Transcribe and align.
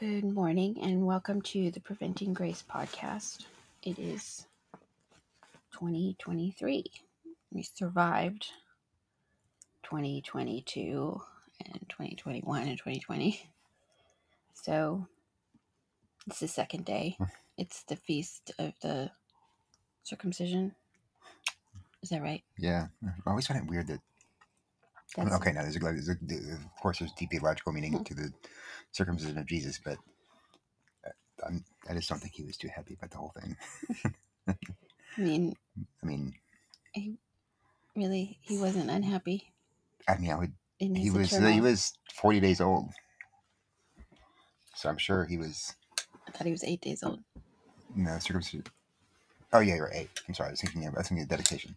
Good 0.00 0.24
morning 0.24 0.78
and 0.80 1.04
welcome 1.04 1.42
to 1.42 1.70
the 1.70 1.78
Preventing 1.78 2.32
Grace 2.32 2.64
podcast. 2.66 3.44
It 3.82 3.98
is 3.98 4.46
2023. 5.72 6.84
We 7.52 7.62
survived 7.62 8.46
2022 9.82 11.20
and 11.66 11.80
2021 11.90 12.62
and 12.62 12.78
2020. 12.78 13.50
So 14.54 15.06
it's 16.26 16.40
the 16.40 16.48
second 16.48 16.86
day. 16.86 17.16
Hmm. 17.18 17.24
It's 17.58 17.82
the 17.82 17.96
feast 17.96 18.52
of 18.58 18.72
the 18.80 19.10
circumcision. 20.04 20.74
Is 22.02 22.08
that 22.08 22.22
right? 22.22 22.42
Yeah, 22.56 22.86
I 23.04 23.10
always 23.26 23.46
find 23.46 23.62
it 23.62 23.68
weird 23.68 23.88
that. 23.88 24.00
That's 25.16 25.34
okay, 25.36 25.52
now 25.52 25.62
there's 25.62 25.76
a, 25.76 25.80
there's 25.80 26.08
a, 26.08 26.52
of 26.54 26.76
course 26.80 26.98
there's 27.00 27.12
deep 27.12 27.30
theological 27.30 27.72
meaning 27.72 28.02
to 28.04 28.14
the 28.14 28.32
circumcision 28.92 29.38
of 29.38 29.46
Jesus, 29.46 29.80
but 29.84 29.98
uh, 31.06 31.10
I'm, 31.46 31.64
I 31.88 31.94
just 31.94 32.08
don't 32.08 32.18
think 32.18 32.34
he 32.34 32.44
was 32.44 32.56
too 32.56 32.68
happy 32.74 32.94
about 32.94 33.10
the 33.10 33.18
whole 33.18 33.32
thing. 33.40 33.56
I 35.16 35.20
mean, 35.20 35.56
I 36.02 36.06
mean, 36.06 36.34
he 36.92 37.16
really, 37.96 38.38
he 38.42 38.56
wasn't 38.58 38.90
unhappy. 38.90 39.52
I 40.08 40.16
mean, 40.16 40.30
I 40.30 40.36
would. 40.36 40.52
He 40.78 41.10
was 41.10 41.32
eternal- 41.32 41.52
he 41.52 41.60
was 41.60 41.92
40 42.14 42.40
days 42.40 42.60
old, 42.60 42.90
so 44.74 44.88
I'm 44.88 44.98
sure 44.98 45.24
he 45.24 45.36
was. 45.36 45.74
I 46.26 46.30
thought 46.30 46.46
he 46.46 46.52
was 46.52 46.64
eight 46.64 46.80
days 46.80 47.02
old. 47.02 47.20
No 47.94 48.18
circumcision. 48.18 48.64
Oh 49.52 49.58
yeah, 49.60 49.74
you're 49.74 49.90
eight. 49.92 50.10
I'm 50.28 50.34
sorry, 50.34 50.48
I 50.48 50.52
was 50.52 50.60
thinking 50.60 50.86
of 50.86 50.94
I 50.94 50.98
was 50.98 51.08
thinking 51.08 51.24
of 51.24 51.28
dedication. 51.28 51.74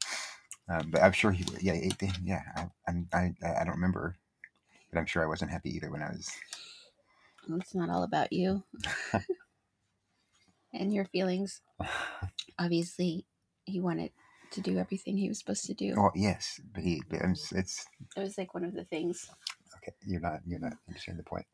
Um, 0.69 0.89
but 0.91 1.01
I'm 1.03 1.11
sure 1.11 1.31
he. 1.31 1.45
Yeah, 1.61 1.73
day- 1.97 2.11
Yeah, 2.23 2.41
I, 2.55 2.67
I'm. 2.87 3.07
I 3.13 3.33
I 3.43 3.63
don't 3.63 3.75
remember, 3.75 4.15
but 4.91 4.99
I'm 4.99 5.05
sure 5.05 5.23
I 5.23 5.27
wasn't 5.27 5.51
happy 5.51 5.69
either 5.75 5.91
when 5.91 6.01
I 6.01 6.09
was. 6.09 6.29
It's 7.49 7.75
not 7.75 7.89
all 7.89 8.03
about 8.03 8.31
you 8.31 8.63
and 10.73 10.93
your 10.93 11.05
feelings. 11.05 11.61
Obviously, 12.57 13.25
he 13.65 13.79
wanted 13.81 14.11
to 14.51 14.61
do 14.61 14.77
everything 14.77 15.17
he 15.17 15.27
was 15.27 15.39
supposed 15.39 15.65
to 15.65 15.73
do. 15.73 15.93
Well, 15.97 16.11
yes, 16.15 16.61
but 16.73 16.83
he. 16.83 17.01
But 17.09 17.21
I'm, 17.23 17.31
it's 17.31 17.85
It 18.15 18.21
was 18.21 18.37
like 18.37 18.53
one 18.53 18.63
of 18.63 18.73
the 18.73 18.85
things. 18.85 19.29
okay. 19.77 19.93
You're 20.05 20.21
not. 20.21 20.39
You're 20.45 20.59
not 20.59 20.73
understanding 20.87 21.23
the 21.23 21.29
point. 21.29 21.45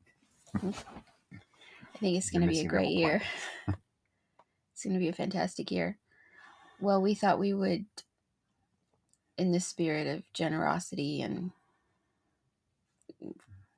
I 0.55 1.97
think 1.97 2.17
it's 2.17 2.29
going 2.31 2.41
to 2.43 2.47
be 2.47 2.59
a 2.59 2.65
great 2.67 2.91
year. 2.91 3.21
it's 3.67 4.83
going 4.83 4.93
to 4.93 4.99
be 4.99 5.09
a 5.09 5.13
fantastic 5.13 5.71
year. 5.71 5.97
Well, 6.79 7.01
we 7.01 7.13
thought 7.13 7.39
we 7.39 7.53
would, 7.53 7.85
in 9.39 9.53
the 9.53 9.59
spirit 9.61 10.05
of 10.05 10.21
generosity 10.33 11.21
and 11.21 11.51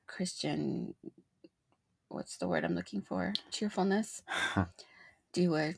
Christian, 0.07 0.95
what's 2.09 2.37
the 2.37 2.47
word 2.47 2.65
I'm 2.65 2.73
looking 2.73 3.01
for? 3.01 3.33
Cheerfulness, 3.51 4.23
do 5.33 5.55
a 5.55 5.75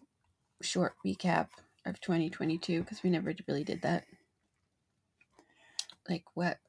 short 0.62 0.96
recap 1.06 1.48
of 1.86 2.00
2022 2.00 2.82
because 2.82 3.04
we 3.04 3.10
never 3.10 3.36
really 3.46 3.66
did 3.66 3.82
that. 3.82 4.06
Like 6.10 6.24
what 6.34 6.60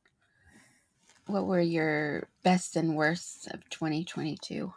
what 1.26 1.46
were 1.46 1.60
your 1.60 2.28
best 2.42 2.76
and 2.76 2.96
worst 2.96 3.46
of 3.46 3.68
2022 3.70 4.72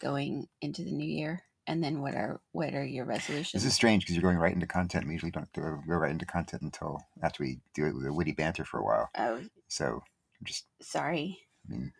going 0.00 0.48
into 0.62 0.82
the 0.82 0.92
new 0.92 1.08
year? 1.08 1.42
And 1.68 1.84
then 1.84 2.00
what 2.00 2.14
are 2.14 2.40
what 2.52 2.74
are 2.74 2.84
your 2.84 3.04
resolutions? 3.04 3.52
This 3.52 3.66
is 3.70 3.74
strange 3.74 4.02
because 4.02 4.16
you're 4.16 4.22
going 4.22 4.38
right 4.38 4.54
into 4.54 4.66
content. 4.66 5.06
We 5.06 5.12
usually 5.12 5.30
don't 5.30 5.52
go 5.52 5.62
right 5.86 6.10
into 6.10 6.24
content 6.24 6.62
until 6.62 6.98
after 7.22 7.44
we 7.44 7.60
do 7.74 7.86
it 7.86 7.94
with 7.94 8.06
a 8.06 8.12
witty 8.12 8.32
banter 8.32 8.64
for 8.64 8.80
a 8.80 8.84
while. 8.84 9.10
oh, 9.18 9.42
So 9.68 10.02
just, 10.42 10.64
sorry. 10.80 11.38
I 11.68 11.72
mean, 11.72 11.92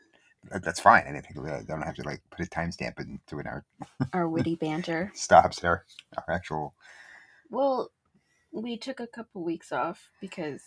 that's 0.62 0.80
fine. 0.80 1.02
I 1.06 1.20
think 1.20 1.36
we 1.36 1.50
don't 1.66 1.82
have 1.82 1.96
to 1.96 2.02
like 2.02 2.22
put 2.30 2.46
a 2.46 2.48
timestamp 2.48 2.98
into 2.98 3.38
it. 3.40 3.46
Our 3.46 3.64
Our 4.14 4.28
witty 4.34 4.54
banter. 4.54 5.12
stops 5.14 5.62
our 5.62 5.84
our 6.16 6.34
actual. 6.34 6.74
Well, 7.50 7.90
we 8.52 8.78
took 8.78 9.00
a 9.00 9.06
couple 9.06 9.44
weeks 9.44 9.70
off 9.70 10.08
because 10.20 10.62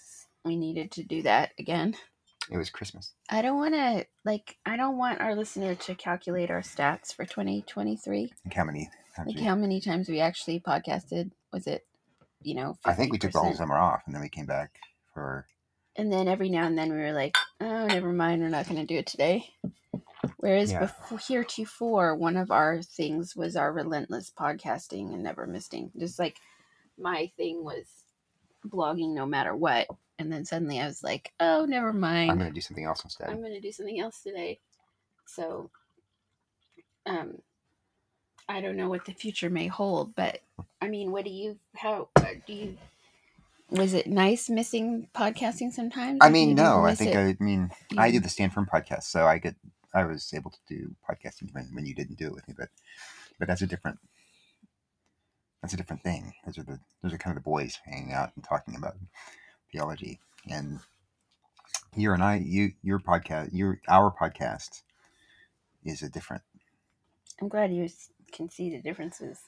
we 0.46 0.56
needed 0.56 0.92
to 0.92 1.04
do 1.04 1.24
that 1.24 1.54
again. 1.58 1.96
It 2.50 2.58
was 2.58 2.70
Christmas. 2.70 3.14
I 3.30 3.42
don't 3.42 3.58
want 3.58 3.76
to 3.76 4.06
like 4.26 4.58
I 4.66 4.76
don't 4.76 4.98
want 4.98 5.22
our 5.22 5.36
listener 5.36 5.76
to 5.76 5.96
calculate 5.96 6.50
our 6.52 6.62
stats 6.62 7.14
for 7.14 7.24
2023. 7.26 8.34
How 8.54 8.64
many? 8.64 8.90
Like 9.26 9.40
how 9.40 9.56
many 9.56 9.82
times 9.82 10.10
we 10.10 10.20
actually 10.20 10.60
podcasted? 10.60 11.32
Was 11.52 11.68
it, 11.68 11.86
you 12.42 12.56
know, 12.56 12.78
I 12.86 12.94
think 12.94 13.12
we 13.12 13.18
took 13.18 13.32
the 13.32 13.40
whole 13.40 13.54
summer 13.54 13.78
off, 13.78 14.04
and 14.06 14.16
then 14.16 14.22
we 14.22 14.30
came 14.30 14.46
back 14.46 14.80
for. 15.14 15.46
And 15.96 16.12
then 16.12 16.28
every 16.28 16.50
now 16.50 16.66
and 16.66 16.78
then 16.78 16.90
we 16.92 16.98
were 16.98 17.12
like, 17.12 17.36
oh, 17.60 17.88
never 17.88 18.14
mind, 18.14 18.42
we're 18.42 18.50
not 18.50 18.68
going 18.68 18.80
to 18.80 18.86
do 18.86 18.98
it 18.98 19.08
today. 19.08 19.50
Whereas 20.38 20.72
Yeah. 20.72 20.80
before 20.80 21.20
heretofore, 21.20 22.16
one 22.16 22.38
of 22.38 22.50
our 22.50 22.82
things 22.82 23.36
was 23.36 23.56
our 23.56 23.72
relentless 23.72 24.32
podcasting 24.32 25.14
and 25.14 25.22
never 25.22 25.46
missing. 25.46 25.92
Just 25.98 26.18
like 26.18 26.38
my 26.98 27.32
thing 27.38 27.64
was 27.64 27.86
blogging 28.66 29.14
no 29.14 29.26
matter 29.26 29.56
what. 29.56 29.88
And 30.18 30.32
then 30.32 30.46
suddenly 30.46 30.80
I 30.80 30.86
was 30.88 31.04
like, 31.04 31.34
oh, 31.40 31.66
never 31.66 31.92
mind. 31.92 32.32
I'm 32.32 32.38
going 32.38 32.50
to 32.50 32.56
do 32.56 32.62
something 32.62 32.86
else 32.86 33.04
instead. 33.04 33.30
I'm 33.30 33.42
going 33.42 33.54
to 33.54 33.60
do 33.60 33.72
something 33.72 34.00
else 34.00 34.22
today. 34.22 34.60
So, 35.26 35.70
um, 37.06 37.40
I 38.52 38.60
don't 38.60 38.76
know 38.76 38.90
what 38.90 39.06
the 39.06 39.14
future 39.14 39.50
may 39.50 39.68
hold, 39.68 40.14
but 40.14 40.42
I 40.82 40.90
mean, 40.90 41.12
what 41.12 41.24
do 41.24 41.32
you, 41.32 41.58
how 41.74 42.10
do 42.46 42.54
you, 42.54 42.78
was 43.70 43.94
it 43.94 44.08
nice 44.08 44.50
missing 44.50 45.08
podcasting 45.16 45.72
sometimes? 45.72 46.20
I 46.22 46.30
mean, 46.30 46.56
no. 46.56 46.84
I 46.84 46.94
think 46.94 47.16
it? 47.16 47.38
I 47.40 47.44
mean 47.44 47.72
I 47.98 48.12
do 48.12 48.20
the 48.20 48.28
Stand 48.28 48.52
Firm 48.52 48.68
podcast, 48.72 49.04
so 49.04 49.26
I 49.26 49.38
get 49.38 49.56
I 49.94 50.04
was 50.04 50.34
able 50.34 50.52
to 50.52 50.60
do 50.68 50.94
podcasting 51.10 51.54
when, 51.54 51.70
when 51.72 51.86
you 51.86 51.96
didn't 51.96 52.18
do 52.18 52.28
it 52.28 52.34
with 52.34 52.46
me, 52.50 52.54
but 52.58 52.68
but 53.40 53.48
that's 53.48 53.62
a 53.62 53.68
different 53.68 53.98
that's 55.62 55.74
a 55.74 55.78
different 55.78 56.04
thing. 56.04 56.34
Those 56.46 56.58
are 56.58 56.64
the 56.64 56.80
those 57.02 57.14
are 57.14 57.18
kind 57.18 57.38
of 57.38 57.42
the 57.42 57.50
boys 57.50 57.80
hanging 57.86 58.12
out 58.12 58.32
and 58.36 58.44
talking 58.44 58.76
about 58.76 58.98
theology, 59.72 60.20
and 60.50 60.80
you 61.96 62.12
and 62.12 62.22
I, 62.22 62.44
you 62.46 62.74
your 62.84 63.00
podcast, 63.00 63.52
your 63.54 63.80
our 63.88 64.12
podcast 64.12 64.82
is 65.86 66.02
a 66.02 66.10
different. 66.10 66.44
I'm 67.42 67.48
glad 67.48 67.74
you 67.74 67.88
can 68.32 68.50
see 68.50 68.70
the 68.70 68.82
differences 68.82 69.40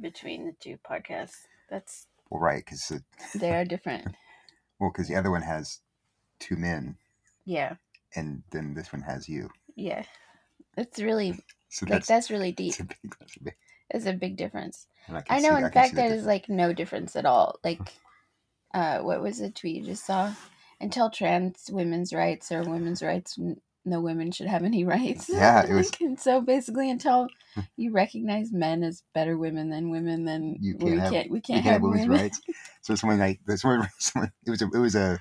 between 0.00 0.46
the 0.46 0.54
two 0.60 0.78
podcasts. 0.88 1.46
That's, 1.70 2.06
Well, 2.30 2.40
right, 2.40 2.64
because 2.64 2.92
they 3.34 3.54
are 3.54 3.64
different. 3.64 4.06
well, 4.78 4.90
because 4.92 5.08
the 5.08 5.16
other 5.16 5.30
one 5.30 5.42
has 5.42 5.80
two 6.38 6.56
men, 6.56 6.96
Yeah. 7.44 7.74
and 8.14 8.42
then 8.50 8.74
this 8.74 8.92
one 8.92 9.02
has 9.02 9.28
you. 9.28 9.50
Yeah. 9.74 10.04
It's 10.76 10.98
really, 11.00 11.38
So 11.68 11.84
like, 11.86 11.92
that's, 11.92 12.08
that's 12.08 12.30
really 12.30 12.52
deep. 12.62 12.74
that's 12.76 12.80
a 12.80 12.84
big, 12.84 13.16
that's 13.20 13.36
a 13.36 13.42
big. 13.42 13.54
It's 13.90 14.06
a 14.06 14.12
big 14.12 14.36
difference. 14.36 14.86
can 15.06 15.22
I 15.30 15.38
know, 15.38 15.50
can 15.54 15.64
in 15.64 15.70
see 15.70 15.74
fact, 15.74 15.90
the 15.94 16.02
there 16.02 16.14
is 16.14 16.24
like 16.24 16.48
no 16.48 16.72
difference 16.72 17.14
at 17.16 17.24
all. 17.26 17.58
Like, 17.62 17.92
uh, 18.74 18.98
what 19.00 19.22
was 19.22 19.38
the 19.38 19.50
tweet 19.50 19.76
you 19.76 19.84
just 19.84 20.04
saw? 20.04 20.32
Until 20.80 21.08
trans 21.08 21.70
women's 21.72 22.12
rights 22.12 22.50
or 22.52 22.62
women's 22.62 23.02
rights, 23.02 23.38
no 23.86 24.00
women 24.00 24.30
should 24.32 24.46
have 24.48 24.64
any 24.64 24.84
rights. 24.94 25.28
Yeah, 25.32 25.64
it 25.66 25.72
was- 25.72 25.90
and 26.00 26.18
so 26.20 26.40
basically, 26.40 26.90
until 26.90 27.28
you 27.76 27.92
recognize 27.92 28.52
men 28.52 28.82
as 28.82 29.02
better 29.14 29.38
women 29.38 29.70
than 29.70 29.90
women, 29.90 30.24
then 30.24 30.56
You 30.60 30.76
we 30.78 30.90
can't 30.90 31.00
have- 31.00 31.12
can't 31.12 31.30
we 31.30 31.40
can't, 31.40 31.62
can't 31.62 31.72
have 31.74 31.82
women's 31.82 32.02
women. 32.08 32.20
rights. 32.22 32.40
So 32.82 32.94
someone 32.94 33.18
like 33.18 33.40
someone, 33.56 33.88
someone 33.98 34.32
it 34.46 34.50
was 34.50 34.60
a 34.62 34.66
it 34.74 34.78
was 34.78 34.94
a, 34.94 35.18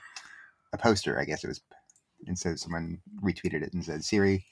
a 0.73 0.77
poster, 0.77 1.19
I 1.19 1.25
guess 1.25 1.43
it 1.43 1.47
was, 1.47 1.61
and 2.27 2.37
so 2.37 2.55
someone 2.55 2.99
retweeted 3.23 3.61
it 3.63 3.73
and 3.73 3.83
said, 3.85 4.03
"Siri, 4.03 4.45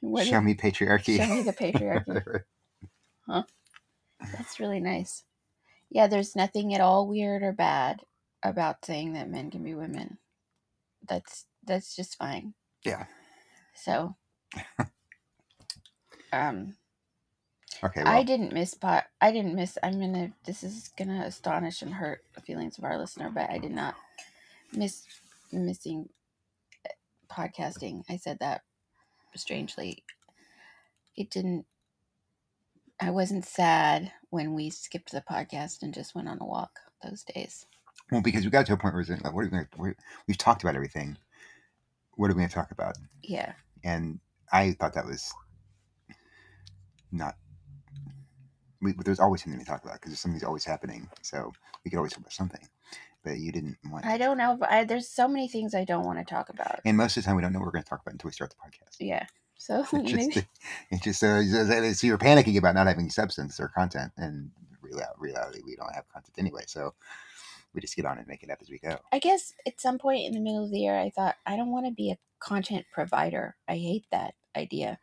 What 0.00 0.26
show 0.26 0.38
is- 0.38 0.44
me 0.44 0.54
patriarchy." 0.54 1.16
show 1.18 1.26
me 1.34 1.42
the 1.42 1.52
patriarchy. 1.52 2.40
Huh? 3.28 3.42
That's 4.32 4.58
really 4.60 4.80
nice. 4.80 5.24
Yeah, 5.90 6.06
there's 6.06 6.34
nothing 6.36 6.74
at 6.74 6.80
all 6.80 7.06
weird 7.08 7.42
or 7.42 7.52
bad 7.52 8.00
about 8.42 8.84
saying 8.84 9.12
that 9.14 9.30
men 9.30 9.50
can 9.50 9.62
be 9.62 9.74
women. 9.74 10.18
That's 11.08 11.46
that's 11.66 11.94
just 11.96 12.16
fine. 12.16 12.54
Yeah. 12.84 13.04
So 13.74 14.16
um 16.32 16.74
okay, 17.82 18.02
I 18.02 18.22
didn't 18.22 18.52
miss 18.52 18.74
pot 18.74 19.04
I 19.20 19.32
didn't 19.32 19.54
miss 19.54 19.78
I'm 19.82 20.00
gonna 20.00 20.32
this 20.44 20.62
is 20.62 20.90
gonna 20.96 21.24
astonish 21.26 21.82
and 21.82 21.92
hurt 21.92 22.24
the 22.34 22.40
feelings 22.40 22.78
of 22.78 22.84
our 22.84 22.98
listener, 22.98 23.30
but 23.30 23.50
I 23.50 23.58
did 23.58 23.72
not 23.72 23.94
miss 24.72 25.04
missing 25.52 26.08
eh, 26.84 26.90
podcasting. 27.30 28.02
I 28.08 28.16
said 28.16 28.38
that 28.40 28.62
strangely. 29.34 30.04
It 31.16 31.30
didn't 31.30 31.66
I 33.00 33.10
wasn't 33.10 33.44
sad 33.44 34.12
when 34.30 34.54
we 34.54 34.70
skipped 34.70 35.10
the 35.12 35.20
podcast 35.20 35.82
and 35.82 35.92
just 35.92 36.14
went 36.14 36.28
on 36.28 36.38
a 36.40 36.46
walk 36.46 36.78
those 37.02 37.24
days. 37.24 37.66
well, 38.10 38.22
because 38.22 38.44
we 38.44 38.50
got 38.50 38.66
to 38.66 38.72
a 38.72 38.76
point 38.76 38.94
where 38.94 39.00
it's 39.00 39.10
like, 39.10 39.24
what 39.24 39.42
are 39.42 39.44
we 39.44 39.50
gonna, 39.50 39.94
we've 40.26 40.38
talked 40.38 40.62
about 40.62 40.76
everything. 40.76 41.16
What 42.16 42.30
are 42.30 42.34
we 42.34 42.38
going 42.38 42.48
to 42.48 42.54
talk 42.54 42.70
about? 42.70 42.96
Yeah. 43.22 43.52
And 43.84 44.20
I 44.52 44.72
thought 44.72 44.94
that 44.94 45.06
was 45.06 45.32
not. 47.12 47.36
We, 48.80 48.92
but 48.92 49.06
there's 49.06 49.20
always 49.20 49.42
something 49.42 49.60
to 49.60 49.66
talk 49.66 49.82
about 49.84 49.94
because 49.94 50.10
there's 50.10 50.20
something's 50.20 50.44
always 50.44 50.64
happening. 50.64 51.08
So 51.22 51.52
we 51.84 51.90
could 51.90 51.96
always 51.96 52.12
talk 52.12 52.20
about 52.20 52.32
something, 52.32 52.66
but 53.22 53.38
you 53.38 53.52
didn't 53.52 53.76
want. 53.90 54.04
I 54.04 54.18
don't 54.18 54.36
know. 54.36 54.58
I, 54.68 54.84
there's 54.84 55.08
so 55.08 55.28
many 55.28 55.48
things 55.48 55.74
I 55.74 55.84
don't 55.84 56.04
want 56.04 56.18
to 56.18 56.24
talk 56.24 56.48
about. 56.48 56.80
And 56.84 56.96
most 56.96 57.16
of 57.16 57.22
the 57.22 57.28
time, 57.28 57.36
we 57.36 57.42
don't 57.42 57.52
know 57.52 57.60
what 57.60 57.66
we're 57.66 57.72
going 57.72 57.84
to 57.84 57.88
talk 57.88 58.00
about 58.02 58.12
until 58.12 58.28
we 58.28 58.32
start 58.32 58.50
the 58.50 58.56
podcast. 58.56 58.96
Yeah. 58.98 59.26
So 59.56 59.86
It's 59.92 59.92
maybe 60.12 60.32
just, 60.32 60.46
it's 60.90 61.04
just 61.04 61.22
uh, 61.22 61.94
so 61.94 62.06
you're 62.06 62.18
panicking 62.18 62.58
about 62.58 62.74
not 62.74 62.86
having 62.86 63.08
substance 63.10 63.60
or 63.60 63.68
content, 63.68 64.12
and 64.16 64.50
reality, 65.18 65.60
we 65.64 65.76
don't 65.76 65.94
have 65.94 66.08
content 66.08 66.34
anyway. 66.38 66.62
So 66.66 66.94
we 67.74 67.80
just 67.80 67.96
get 67.96 68.06
on 68.06 68.18
and 68.18 68.26
make 68.28 68.42
it 68.42 68.50
up 68.50 68.58
as 68.62 68.70
we 68.70 68.78
go. 68.78 68.98
I 69.12 69.18
guess 69.18 69.54
at 69.66 69.80
some 69.80 69.98
point 69.98 70.26
in 70.26 70.34
the 70.34 70.40
middle 70.40 70.64
of 70.64 70.70
the 70.70 70.80
year, 70.80 70.98
I 70.98 71.10
thought 71.10 71.36
I 71.46 71.56
don't 71.56 71.72
want 71.72 71.86
to 71.86 71.92
be 71.92 72.10
a 72.10 72.18
content 72.40 72.86
provider. 72.92 73.56
I 73.68 73.76
hate 73.76 74.06
that 74.10 74.34
idea 74.56 74.98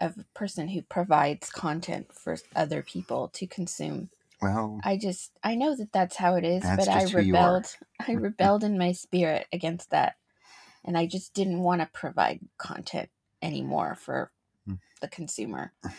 of 0.00 0.18
a 0.18 0.26
person 0.38 0.68
who 0.68 0.82
provides 0.82 1.50
content 1.50 2.12
for 2.14 2.36
other 2.56 2.82
people 2.82 3.28
to 3.30 3.46
consume. 3.46 4.10
Well, 4.42 4.82
I 4.82 4.96
just 4.98 5.32
I 5.44 5.56
know 5.56 5.76
that 5.76 5.92
that's 5.92 6.16
how 6.16 6.36
it 6.36 6.44
is, 6.44 6.72
but 6.76 6.88
I 6.88 7.02
just 7.02 7.14
who 7.14 7.22
you 7.22 7.38
are. 7.38 7.60
rebelled. 7.60 7.76
I 8.06 8.12
rebelled 8.14 8.64
in 8.64 8.78
my 8.78 8.92
spirit 8.92 9.48
against 9.52 9.90
that, 9.90 10.16
and 10.84 10.98
I 10.98 11.06
just 11.06 11.34
didn't 11.34 11.60
want 11.60 11.82
to 11.82 11.90
provide 11.92 12.40
content 12.58 13.10
anymore 13.42 13.96
for 13.96 14.32
Hmm. 14.66 14.74
the 15.00 15.08
consumer. 15.08 15.74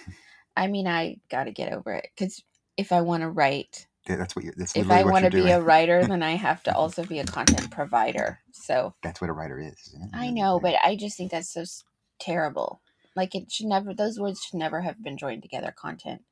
I 0.57 0.67
mean, 0.67 0.87
I 0.87 1.19
got 1.29 1.45
to 1.45 1.53
get 1.53 1.73
over 1.73 1.93
it 1.93 2.09
because 2.15 2.43
if 2.77 2.93
I 2.93 3.01
want 3.01 3.23
to 3.23 3.29
write, 3.31 3.88
that's 4.05 4.35
what 4.35 4.45
you're. 4.45 4.53
That's 4.57 4.75
if 4.75 4.89
I 4.89 5.03
want 5.03 5.25
to 5.25 5.31
be 5.31 5.49
a 5.51 5.61
writer, 5.61 6.05
then 6.05 6.23
I 6.23 6.31
have 6.31 6.63
to 6.63 6.75
also 6.75 7.03
be 7.03 7.19
a 7.19 7.25
content 7.25 7.71
provider. 7.71 8.39
So 8.51 8.95
That's 9.03 9.21
what 9.21 9.29
a 9.29 9.33
writer 9.33 9.59
is. 9.59 9.75
Isn't 9.87 10.03
it? 10.13 10.17
I 10.17 10.31
know, 10.31 10.59
but 10.59 10.75
I 10.83 10.95
just 10.95 11.17
think 11.17 11.31
that's 11.31 11.49
so 11.53 11.61
s- 11.61 11.83
terrible. 12.19 12.81
Like 13.15 13.35
it 13.35 13.51
should 13.51 13.67
never; 13.67 13.93
those 13.93 14.19
words 14.19 14.41
should 14.41 14.57
never 14.59 14.81
have 14.81 15.03
been 15.03 15.17
joined 15.17 15.43
together. 15.43 15.73
Content 15.75 16.23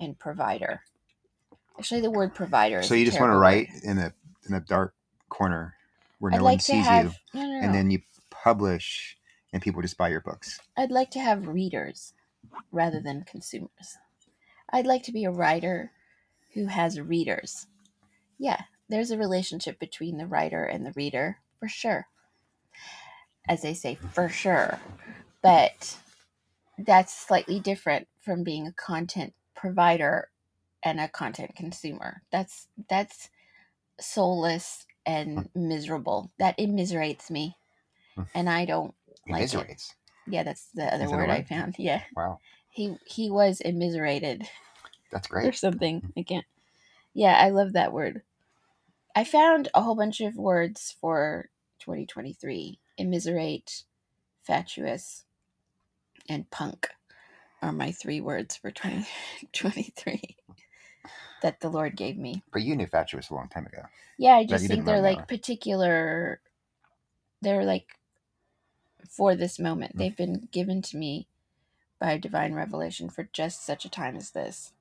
and 0.00 0.18
provider. 0.18 0.82
Actually, 1.78 2.00
the 2.00 2.10
word 2.10 2.34
provider. 2.34 2.82
So 2.82 2.94
you 2.94 3.04
just 3.04 3.20
want 3.20 3.32
to 3.32 3.38
write 3.38 3.68
word. 3.68 3.82
in 3.84 3.98
a 3.98 4.12
in 4.48 4.54
a 4.54 4.60
dark 4.60 4.94
corner 5.28 5.74
where 6.18 6.30
no 6.30 6.38
I'd 6.38 6.42
one 6.42 6.52
like 6.52 6.60
sees 6.62 6.86
have 6.86 7.16
you, 7.34 7.40
no, 7.40 7.46
no, 7.46 7.60
no. 7.60 7.66
and 7.66 7.74
then 7.74 7.90
you 7.90 8.00
publish, 8.30 9.16
and 9.52 9.62
people 9.62 9.82
just 9.82 9.96
buy 9.98 10.08
your 10.08 10.20
books. 10.22 10.58
I'd 10.76 10.90
like 10.90 11.10
to 11.12 11.20
have 11.20 11.46
readers 11.46 12.14
rather 12.72 13.00
than 13.00 13.24
consumers. 13.24 13.98
I'd 14.72 14.86
like 14.86 15.02
to 15.04 15.12
be 15.12 15.24
a 15.24 15.30
writer 15.30 15.92
who 16.56 16.66
has 16.66 16.98
readers. 16.98 17.66
Yeah, 18.38 18.62
there's 18.88 19.10
a 19.10 19.18
relationship 19.18 19.78
between 19.78 20.16
the 20.16 20.26
writer 20.26 20.64
and 20.64 20.84
the 20.86 20.92
reader, 20.96 21.38
for 21.60 21.68
sure. 21.68 22.08
As 23.46 23.60
they 23.60 23.74
say, 23.74 23.96
for 24.12 24.28
sure. 24.30 24.80
But 25.42 25.96
that's 26.78 27.14
slightly 27.14 27.60
different 27.60 28.08
from 28.20 28.42
being 28.42 28.66
a 28.66 28.72
content 28.72 29.34
provider 29.54 30.30
and 30.82 30.98
a 30.98 31.08
content 31.08 31.54
consumer. 31.54 32.22
That's 32.32 32.68
that's 32.88 33.28
soulless 34.00 34.86
and 35.04 35.50
miserable. 35.54 36.32
That 36.38 36.58
immiserates 36.58 37.30
me. 37.30 37.56
And 38.34 38.48
I 38.48 38.64
don't 38.64 38.94
Like 39.28 39.52
it. 39.52 39.94
yeah, 40.26 40.42
that's 40.42 40.68
the 40.74 40.92
other 40.92 41.04
a 41.04 41.10
word 41.10 41.28
I 41.28 41.42
found. 41.42 41.76
Yeah. 41.78 42.02
Wow, 42.16 42.38
He 42.70 42.96
he 43.06 43.30
was 43.30 43.60
immiserated 43.60 44.48
that's 45.10 45.28
great. 45.28 45.46
or 45.46 45.52
something. 45.52 46.12
I 46.16 46.22
can't. 46.22 46.46
Yeah, 47.14 47.36
I 47.38 47.50
love 47.50 47.72
that 47.72 47.92
word. 47.92 48.22
I 49.14 49.24
found 49.24 49.68
a 49.74 49.82
whole 49.82 49.94
bunch 49.94 50.20
of 50.20 50.36
words 50.36 50.94
for 51.00 51.48
2023. 51.80 52.78
Immiserate, 52.98 53.84
fatuous, 54.42 55.24
and 56.28 56.50
punk 56.50 56.88
are 57.62 57.72
my 57.72 57.92
three 57.92 58.20
words 58.20 58.56
for 58.56 58.70
2023 58.70 60.36
that 61.42 61.60
the 61.60 61.68
Lord 61.68 61.96
gave 61.96 62.16
me. 62.16 62.42
But 62.52 62.62
you 62.62 62.76
knew 62.76 62.86
fatuous 62.86 63.30
a 63.30 63.34
long 63.34 63.48
time 63.48 63.66
ago. 63.66 63.82
Yeah, 64.18 64.36
I 64.36 64.44
just 64.44 64.66
think 64.66 64.84
they're 64.84 65.00
like 65.00 65.28
particular. 65.28 66.40
They're 67.42 67.64
like 67.64 67.86
for 69.08 69.34
this 69.34 69.58
moment. 69.58 69.94
Mm. 69.94 69.98
They've 69.98 70.16
been 70.16 70.48
given 70.50 70.82
to 70.82 70.96
me 70.96 71.26
by 71.98 72.18
divine 72.18 72.54
revelation 72.54 73.08
for 73.08 73.28
just 73.32 73.64
such 73.64 73.84
a 73.84 73.90
time 73.90 74.16
as 74.16 74.30
this. 74.30 74.72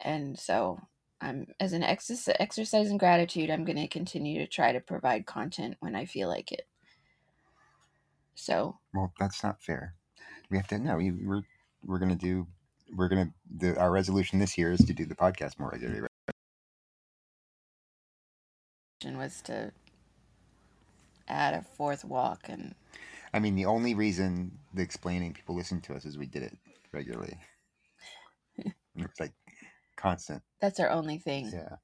And 0.00 0.38
so 0.38 0.80
I'm 1.20 1.46
as 1.60 1.72
an 1.72 1.82
exercise, 1.82 2.36
exercise 2.38 2.90
in 2.90 2.98
gratitude, 2.98 3.50
I'm 3.50 3.64
going 3.64 3.76
to 3.76 3.88
continue 3.88 4.38
to 4.40 4.46
try 4.46 4.72
to 4.72 4.80
provide 4.80 5.26
content 5.26 5.76
when 5.80 5.94
I 5.94 6.04
feel 6.04 6.28
like 6.28 6.52
it. 6.52 6.66
So, 8.34 8.78
Well, 8.92 9.12
that's 9.18 9.42
not 9.42 9.62
fair. 9.62 9.94
We 10.50 10.58
have 10.58 10.68
to 10.68 10.78
no. 10.78 10.96
We, 10.96 11.10
we're 11.10 11.42
we're 11.82 11.98
gonna 11.98 12.14
do. 12.14 12.46
We're 12.94 13.08
gonna. 13.08 13.32
The, 13.58 13.78
our 13.78 13.90
resolution 13.90 14.38
this 14.38 14.58
year 14.58 14.72
is 14.72 14.84
to 14.84 14.92
do 14.92 15.06
the 15.06 15.16
podcast 15.16 15.58
more 15.58 15.70
regularly. 15.70 16.02
right? 16.02 16.10
vision 19.02 19.18
was 19.18 19.40
to 19.42 19.72
add 21.28 21.54
a 21.54 21.62
fourth 21.62 22.04
walk 22.04 22.42
and 22.48 22.74
I 23.34 23.38
mean, 23.38 23.54
the 23.54 23.66
only 23.66 23.94
reason 23.94 24.58
the 24.72 24.82
explaining 24.82 25.34
people 25.34 25.54
listen 25.54 25.80
to 25.82 25.94
us 25.94 26.04
is 26.04 26.16
we 26.16 26.26
did 26.26 26.42
it 26.42 26.56
regularly. 26.92 27.36
it's 28.96 29.20
like 29.20 29.32
constant. 29.96 30.42
that's 30.60 30.80
our 30.80 30.90
only 30.90 31.18
thing. 31.18 31.50
Yeah. 31.52 31.76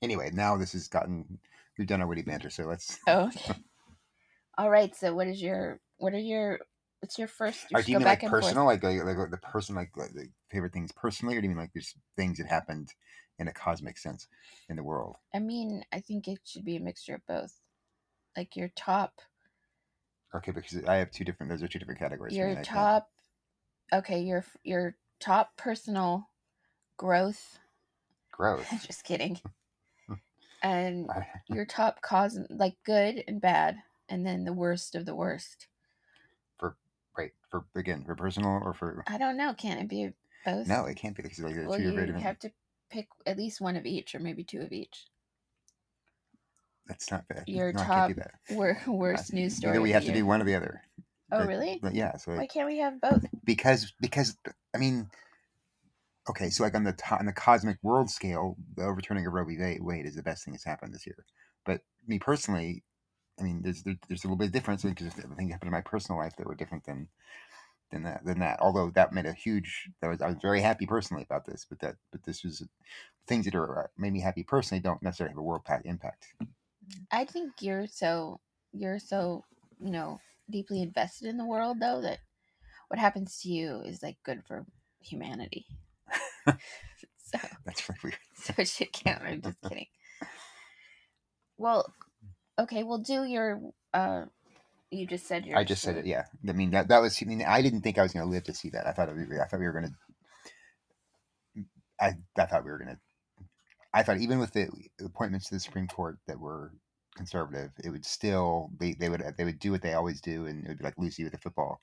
Anyway, 0.00 0.30
now 0.32 0.56
this 0.56 0.72
has 0.72 0.88
gotten. 0.88 1.38
We've 1.78 1.86
done 1.86 2.00
our 2.00 2.06
witty 2.06 2.22
banter, 2.22 2.50
so 2.50 2.64
let's. 2.64 2.98
Oh, 3.06 3.26
okay. 3.28 3.54
All 4.58 4.70
right. 4.70 4.94
So, 4.94 5.14
what 5.14 5.26
is 5.26 5.40
your 5.40 5.80
what 5.98 6.12
are 6.12 6.18
your 6.18 6.58
what's 7.00 7.18
your 7.18 7.28
first? 7.28 7.66
Or 7.72 7.82
do 7.82 7.92
you 7.92 7.98
mean 7.98 8.06
like 8.06 8.18
back 8.18 8.22
and 8.24 8.30
forth. 8.30 8.42
personal, 8.42 8.66
like, 8.66 8.82
like 8.82 9.02
like 9.04 9.30
the 9.30 9.38
person, 9.38 9.74
like, 9.74 9.90
like 9.96 10.12
the 10.12 10.28
favorite 10.50 10.72
things 10.72 10.92
personally, 10.92 11.36
or 11.36 11.40
do 11.40 11.44
you 11.44 11.50
mean 11.50 11.58
like 11.58 11.72
there's 11.72 11.94
things 12.16 12.38
that 12.38 12.48
happened 12.48 12.92
in 13.38 13.48
a 13.48 13.52
cosmic 13.52 13.96
sense 13.96 14.28
in 14.68 14.76
the 14.76 14.82
world? 14.82 15.16
I 15.34 15.38
mean, 15.38 15.84
I 15.92 16.00
think 16.00 16.28
it 16.28 16.40
should 16.44 16.64
be 16.64 16.76
a 16.76 16.80
mixture 16.80 17.14
of 17.14 17.26
both. 17.26 17.54
Like 18.36 18.56
your 18.56 18.70
top, 18.74 19.20
Okay, 20.34 20.52
because 20.52 20.84
I 20.84 20.96
have 20.96 21.10
two 21.10 21.24
different. 21.24 21.50
Those 21.50 21.62
are 21.62 21.68
two 21.68 21.78
different 21.78 22.00
categories. 22.00 22.34
your 22.34 22.56
I 22.56 22.62
top. 22.62 23.08
Okay, 23.92 24.20
your 24.20 24.44
your 24.64 24.96
top 25.20 25.56
personal 25.56 26.28
growth. 26.96 27.58
growth. 28.32 28.68
Just 28.86 29.04
kidding. 29.04 29.40
And 30.64 31.10
your 31.48 31.64
top 31.64 32.02
cause, 32.02 32.38
like 32.48 32.76
good 32.86 33.24
and 33.26 33.40
bad, 33.40 33.78
and 34.08 34.24
then 34.24 34.44
the 34.44 34.52
worst 34.52 34.94
of 34.94 35.06
the 35.06 35.14
worst. 35.14 35.66
For 36.60 36.76
right. 37.18 37.32
For 37.50 37.64
again, 37.74 38.04
for 38.04 38.14
personal 38.14 38.60
or 38.62 38.72
for 38.72 39.02
I 39.08 39.18
don't 39.18 39.36
know. 39.36 39.54
Can 39.54 39.78
it 39.78 39.88
be 39.88 40.10
both? 40.46 40.68
no, 40.68 40.84
it 40.84 40.94
can't 40.96 41.16
be 41.16 41.24
because 41.24 41.40
like 41.40 41.56
Well, 41.66 41.80
you 41.80 41.96
have 42.12 42.38
to 42.38 42.52
pick 42.90 43.08
at 43.26 43.36
least 43.36 43.60
one 43.60 43.74
of 43.74 43.86
each, 43.86 44.14
or 44.14 44.20
maybe 44.20 44.44
two 44.44 44.60
of 44.60 44.70
each. 44.70 45.06
That's 46.86 47.10
not 47.10 47.26
bad. 47.26 47.44
your 47.48 47.72
no, 47.72 47.80
I 47.80 47.84
can't 47.84 48.14
do 48.14 48.22
top. 48.22 48.30
Wor- 48.50 48.82
worst 48.86 49.32
news 49.32 49.56
story. 49.56 49.80
We 49.80 49.90
have 49.90 50.04
to 50.04 50.12
do 50.12 50.24
one 50.24 50.40
or 50.40 50.44
the 50.44 50.54
other. 50.54 50.82
Oh, 51.32 51.38
but- 51.38 51.48
really? 51.48 51.80
But 51.82 51.94
yeah, 51.94 52.16
so 52.18 52.36
Why 52.36 52.46
can't 52.46 52.68
we 52.68 52.78
have 52.78 53.00
both? 53.00 53.24
because 53.44 53.92
because 54.00 54.36
I 54.74 54.78
mean, 54.78 55.10
okay, 56.28 56.50
so 56.50 56.62
like 56.62 56.74
on 56.74 56.84
the 56.84 56.96
on 57.10 57.26
the 57.26 57.32
cosmic 57.32 57.78
world 57.82 58.10
scale, 58.10 58.56
the 58.76 58.84
overturning 58.84 59.26
of 59.26 59.32
Roe 59.32 59.44
v. 59.44 59.78
Wade 59.80 60.06
is 60.06 60.16
the 60.16 60.22
best 60.22 60.44
thing 60.44 60.52
that's 60.52 60.64
happened 60.64 60.94
this 60.94 61.06
year. 61.06 61.24
But 61.64 61.80
me 62.06 62.18
personally, 62.18 62.84
I 63.38 63.42
mean, 63.42 63.62
there's 63.62 63.82
there, 63.82 63.96
there's 64.08 64.24
a 64.24 64.26
little 64.26 64.36
bit 64.36 64.46
of 64.46 64.52
difference 64.52 64.82
because 64.82 65.12
things 65.12 65.52
happened 65.52 65.68
in 65.68 65.72
my 65.72 65.80
personal 65.80 66.20
life 66.20 66.34
that 66.36 66.46
were 66.46 66.54
different 66.54 66.84
than 66.84 67.08
than 67.90 68.04
that 68.04 68.24
than 68.24 68.40
that. 68.40 68.60
Although 68.60 68.90
that 68.90 69.12
made 69.12 69.26
a 69.26 69.32
huge, 69.32 69.88
that 70.00 70.08
was 70.08 70.22
I 70.22 70.28
was 70.28 70.38
very 70.40 70.60
happy 70.60 70.86
personally 70.86 71.24
about 71.24 71.44
this, 71.46 71.66
but 71.68 71.80
that 71.80 71.96
but 72.10 72.22
this 72.24 72.44
was 72.44 72.66
things 73.26 73.44
that 73.44 73.54
are 73.54 73.84
uh, 73.84 73.86
made 73.96 74.12
me 74.12 74.20
happy 74.20 74.42
personally 74.42 74.80
don't 74.80 75.02
necessarily 75.02 75.32
have 75.32 75.38
a 75.38 75.42
world 75.42 75.66
impact. 75.84 76.26
I 77.10 77.24
think 77.24 77.52
you're 77.60 77.86
so 77.86 78.40
you're 78.72 78.98
so 78.98 79.44
you 79.80 79.90
know 79.90 80.20
deeply 80.50 80.82
invested 80.82 81.28
in 81.28 81.36
the 81.36 81.46
world 81.46 81.78
though 81.80 82.00
that 82.02 82.18
what 82.88 82.98
happens 82.98 83.40
to 83.40 83.48
you 83.48 83.80
is 83.86 84.02
like 84.02 84.16
good 84.24 84.42
for 84.46 84.66
humanity. 85.00 85.66
So 86.46 87.38
That's 87.64 87.88
really 87.88 87.98
weird. 88.02 88.16
so 88.34 88.54
it 88.58 88.68
should 88.68 88.92
count. 88.92 89.22
I'm 89.24 89.42
just 89.42 89.60
kidding. 89.62 89.86
Well, 91.58 91.92
okay, 92.58 92.82
we'll 92.82 92.98
do 92.98 93.24
your. 93.24 93.60
uh 93.94 94.24
You 94.90 95.06
just 95.06 95.26
said 95.26 95.46
your. 95.46 95.56
I 95.58 95.64
just 95.64 95.82
said 95.82 95.96
it. 95.96 96.06
Yeah, 96.06 96.24
I 96.48 96.52
mean 96.52 96.70
that 96.70 96.88
that 96.88 97.00
was. 97.00 97.18
I 97.22 97.26
mean, 97.26 97.42
I 97.46 97.62
didn't 97.62 97.82
think 97.82 97.98
I 97.98 98.02
was 98.02 98.12
going 98.12 98.24
to 98.26 98.30
live 98.30 98.44
to 98.44 98.54
see 98.54 98.70
that. 98.70 98.86
I 98.86 98.92
thought 98.92 99.08
it 99.08 99.16
would 99.16 99.30
be, 99.30 99.38
I 99.40 99.46
thought 99.46 99.60
we 99.60 99.66
were 99.66 99.72
going 99.72 99.86
to. 101.56 101.64
I 102.00 102.12
I 102.40 102.46
thought 102.46 102.64
we 102.64 102.70
were 102.70 102.78
going 102.78 102.96
to. 102.96 103.00
I 103.94 104.02
thought 104.02 104.18
even 104.18 104.38
with 104.38 104.52
the 104.52 104.68
appointments 105.04 105.48
to 105.48 105.54
the 105.54 105.60
Supreme 105.60 105.86
Court 105.86 106.18
that 106.26 106.40
were 106.40 106.72
conservative, 107.16 107.70
it 107.84 107.90
would 107.90 108.04
still 108.06 108.70
they 108.78 108.94
they 108.94 109.08
would 109.08 109.22
they 109.36 109.44
would 109.44 109.58
do 109.58 109.70
what 109.70 109.82
they 109.82 109.94
always 109.94 110.20
do, 110.20 110.46
and 110.46 110.64
it 110.64 110.68
would 110.68 110.78
be 110.78 110.84
like 110.84 110.98
Lucy 110.98 111.24
with 111.24 111.32
the 111.32 111.38
football, 111.38 111.80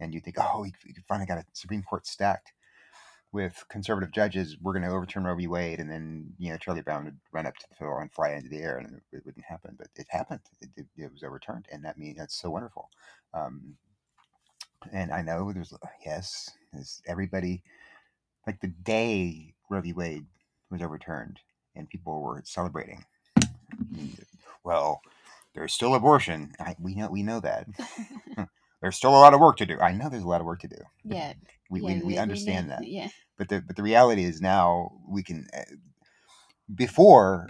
and 0.00 0.12
you 0.14 0.20
think, 0.20 0.36
oh, 0.38 0.60
we 0.62 0.72
finally 1.08 1.26
got 1.26 1.38
a 1.38 1.44
Supreme 1.54 1.82
Court 1.82 2.06
stacked 2.06 2.52
with 3.32 3.64
conservative 3.68 4.12
judges. 4.12 4.56
We're 4.60 4.72
going 4.72 4.84
to 4.84 4.90
overturn 4.90 5.24
Roe 5.24 5.34
v. 5.34 5.46
Wade, 5.46 5.80
and 5.80 5.90
then 5.90 6.32
you 6.38 6.50
know 6.50 6.58
Charlie 6.58 6.82
Brown 6.82 7.04
would 7.04 7.18
run 7.32 7.46
up 7.46 7.56
to 7.56 7.66
the 7.68 7.76
floor 7.76 8.00
and 8.00 8.12
fly 8.12 8.30
into 8.30 8.48
the 8.48 8.58
air, 8.58 8.78
and 8.78 9.00
it, 9.12 9.24
wouldn't 9.24 9.44
happen. 9.44 9.74
But 9.78 9.88
it 9.96 10.06
happened. 10.10 10.40
It, 10.60 10.70
it, 10.76 10.86
it 10.96 11.12
was 11.12 11.22
overturned, 11.22 11.66
and 11.70 11.84
that 11.84 11.98
means 11.98 12.18
that's 12.18 12.40
so 12.40 12.50
wonderful. 12.50 12.88
Um, 13.34 13.76
and 14.92 15.12
I 15.12 15.22
know 15.22 15.52
there's 15.52 15.72
yes, 16.04 16.50
there's 16.72 17.02
everybody 17.06 17.62
like 18.46 18.60
the 18.60 18.68
day 18.68 19.54
Roe 19.70 19.80
v. 19.80 19.92
Wade 19.92 20.26
was 20.70 20.82
overturned, 20.82 21.38
and 21.76 21.88
people 21.88 22.20
were 22.22 22.42
celebrating. 22.44 23.04
Well, 24.64 25.00
there's 25.54 25.72
still 25.72 25.94
abortion. 25.94 26.52
I, 26.60 26.76
we 26.80 26.94
know 26.94 27.08
we 27.10 27.22
know 27.22 27.40
that, 27.40 27.66
there's 28.82 28.96
still 28.96 29.10
a 29.10 29.20
lot 29.20 29.34
of 29.34 29.40
work 29.40 29.56
to 29.58 29.66
do. 29.66 29.78
I 29.80 29.92
know 29.92 30.08
there's 30.08 30.22
a 30.22 30.28
lot 30.28 30.40
of 30.40 30.46
work 30.46 30.60
to 30.60 30.68
do. 30.68 30.76
Yeah. 31.04 31.34
We, 31.70 31.80
yeah, 31.80 32.00
we, 32.00 32.02
we 32.02 32.18
understand 32.18 32.70
that. 32.70 32.86
Yeah. 32.86 33.08
But 33.38 33.48
the 33.48 33.62
but 33.62 33.76
the 33.76 33.82
reality 33.82 34.24
is 34.24 34.40
now 34.40 34.90
we 35.08 35.22
can. 35.22 35.46
Uh, 35.56 35.62
before 36.74 37.48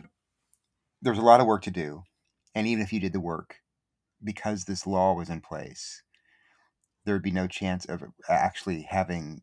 there 1.03 1.13
was 1.13 1.19
a 1.19 1.25
lot 1.25 1.41
of 1.41 1.47
work 1.47 1.63
to 1.63 1.71
do, 1.71 2.03
and 2.55 2.67
even 2.67 2.83
if 2.83 2.93
you 2.93 3.01
did 3.01 3.13
the 3.13 3.21
work, 3.21 3.57
because 4.23 4.65
this 4.65 4.87
law 4.87 5.15
was 5.15 5.31
in 5.31 5.41
place, 5.41 6.03
there 7.05 7.15
would 7.15 7.23
be 7.23 7.31
no 7.31 7.47
chance 7.47 7.87
of 7.87 8.03
actually 8.29 8.87
having 8.89 9.43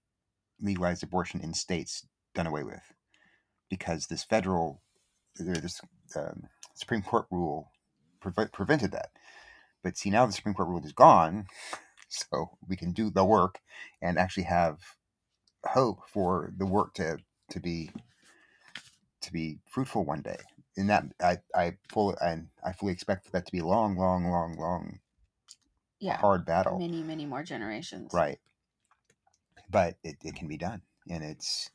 legalized 0.61 1.03
abortion 1.03 1.41
in 1.41 1.53
states 1.53 2.05
done 2.33 2.47
away 2.47 2.63
with, 2.63 2.93
because 3.69 4.07
this 4.07 4.23
federal, 4.23 4.81
this 5.39 5.81
um, 6.15 6.43
Supreme 6.75 7.01
Court 7.01 7.25
rule 7.31 7.71
preve- 8.23 8.53
prevented 8.53 8.91
that. 8.91 9.09
But 9.83 9.97
see, 9.97 10.09
now 10.09 10.25
the 10.25 10.33
Supreme 10.33 10.55
Court 10.55 10.69
rule 10.69 10.85
is 10.85 10.93
gone, 10.93 11.47
so 12.09 12.57
we 12.67 12.75
can 12.75 12.91
do 12.93 13.09
the 13.09 13.25
work 13.25 13.61
and 14.01 14.17
actually 14.17 14.43
have 14.43 14.79
hope 15.65 16.07
for 16.09 16.53
the 16.57 16.65
work 16.65 16.93
to 16.95 17.19
to 17.51 17.59
be 17.59 17.91
to 19.21 19.31
be 19.31 19.59
fruitful 19.65 20.05
one 20.05 20.21
day. 20.21 20.37
And 20.75 20.89
that 20.89 21.05
I 21.21 21.37
I 21.55 21.77
fully 21.89 22.15
and 22.21 22.49
I 22.63 22.73
fully 22.73 22.93
expect 22.93 23.31
that 23.31 23.45
to 23.45 23.51
be 23.51 23.61
long, 23.61 23.95
long, 23.97 24.25
long, 24.25 24.57
long, 24.57 24.99
Yeah. 25.99 26.21
hard 26.21 26.43
battle. 26.45 26.79
Many, 26.79 27.03
many 27.03 27.25
more 27.27 27.43
generations. 27.43 28.13
Right. 28.13 28.39
But 29.69 29.97
it, 30.03 30.17
it 30.23 30.35
can 30.35 30.47
be 30.47 30.57
done. 30.57 30.81
And 31.09 31.23
it's 31.23 31.69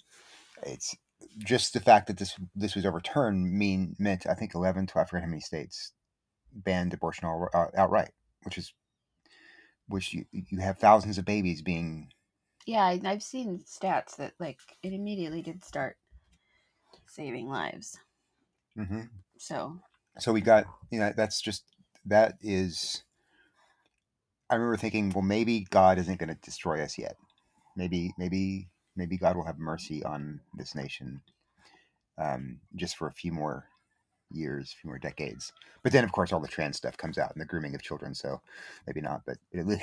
it's 0.64 0.96
just 1.38 1.74
the 1.74 1.80
fact 1.80 2.08
that 2.08 2.18
this 2.18 2.38
this 2.54 2.74
was 2.76 2.86
overturned 2.86 3.52
mean 3.52 3.96
meant 3.98 4.26
I 4.26 4.34
think 4.34 4.54
11 4.54 4.86
to 4.88 5.00
I 5.00 5.04
forget 5.04 5.24
how 5.24 5.30
many 5.30 5.40
states 5.42 5.92
banned 6.52 6.94
abortion 6.94 7.26
all, 7.26 7.48
uh, 7.54 7.68
outright, 7.76 8.12
which 8.44 8.58
is 8.58 8.74
which 9.92 10.12
you 10.14 10.26
you 10.32 10.58
have 10.60 10.78
thousands 10.78 11.18
of 11.18 11.24
babies 11.24 11.62
being 11.62 12.12
Yeah, 12.66 12.84
I, 12.84 13.00
I've 13.04 13.22
seen 13.22 13.60
stats 13.60 14.16
that 14.16 14.34
like 14.40 14.76
it 14.82 14.92
immediately 14.92 15.42
did 15.42 15.62
start 15.64 15.98
saving 17.06 17.48
lives. 17.48 18.00
Mhm. 18.76 19.22
So 19.38 19.82
so 20.18 20.32
we 20.32 20.40
got 20.40 20.66
you 20.90 20.98
know 20.98 21.12
that's 21.16 21.40
just 21.40 21.64
that 22.04 22.36
is 22.40 23.04
i 24.50 24.54
remember 24.54 24.76
thinking 24.76 25.10
well 25.10 25.22
maybe 25.22 25.64
god 25.64 25.98
isn't 25.98 26.18
going 26.18 26.28
to 26.28 26.40
destroy 26.40 26.82
us 26.82 26.98
yet 26.98 27.16
maybe 27.76 28.12
maybe 28.18 28.70
maybe 28.96 29.18
god 29.18 29.36
will 29.36 29.46
have 29.46 29.58
mercy 29.58 30.04
on 30.04 30.40
this 30.54 30.74
nation 30.74 31.22
um, 32.18 32.60
just 32.76 32.96
for 32.96 33.08
a 33.08 33.12
few 33.14 33.32
more 33.32 33.68
years 34.34 34.72
a 34.72 34.80
few 34.80 34.88
more 34.88 34.98
decades 34.98 35.52
but 35.82 35.92
then 35.92 36.04
of 36.04 36.12
course 36.12 36.32
all 36.32 36.40
the 36.40 36.48
trans 36.48 36.76
stuff 36.76 36.96
comes 36.96 37.18
out 37.18 37.32
and 37.32 37.40
the 37.40 37.46
grooming 37.46 37.74
of 37.74 37.82
children 37.82 38.14
so 38.14 38.40
maybe 38.86 39.00
not 39.00 39.22
but 39.26 39.38
at 39.58 39.66
least, 39.66 39.82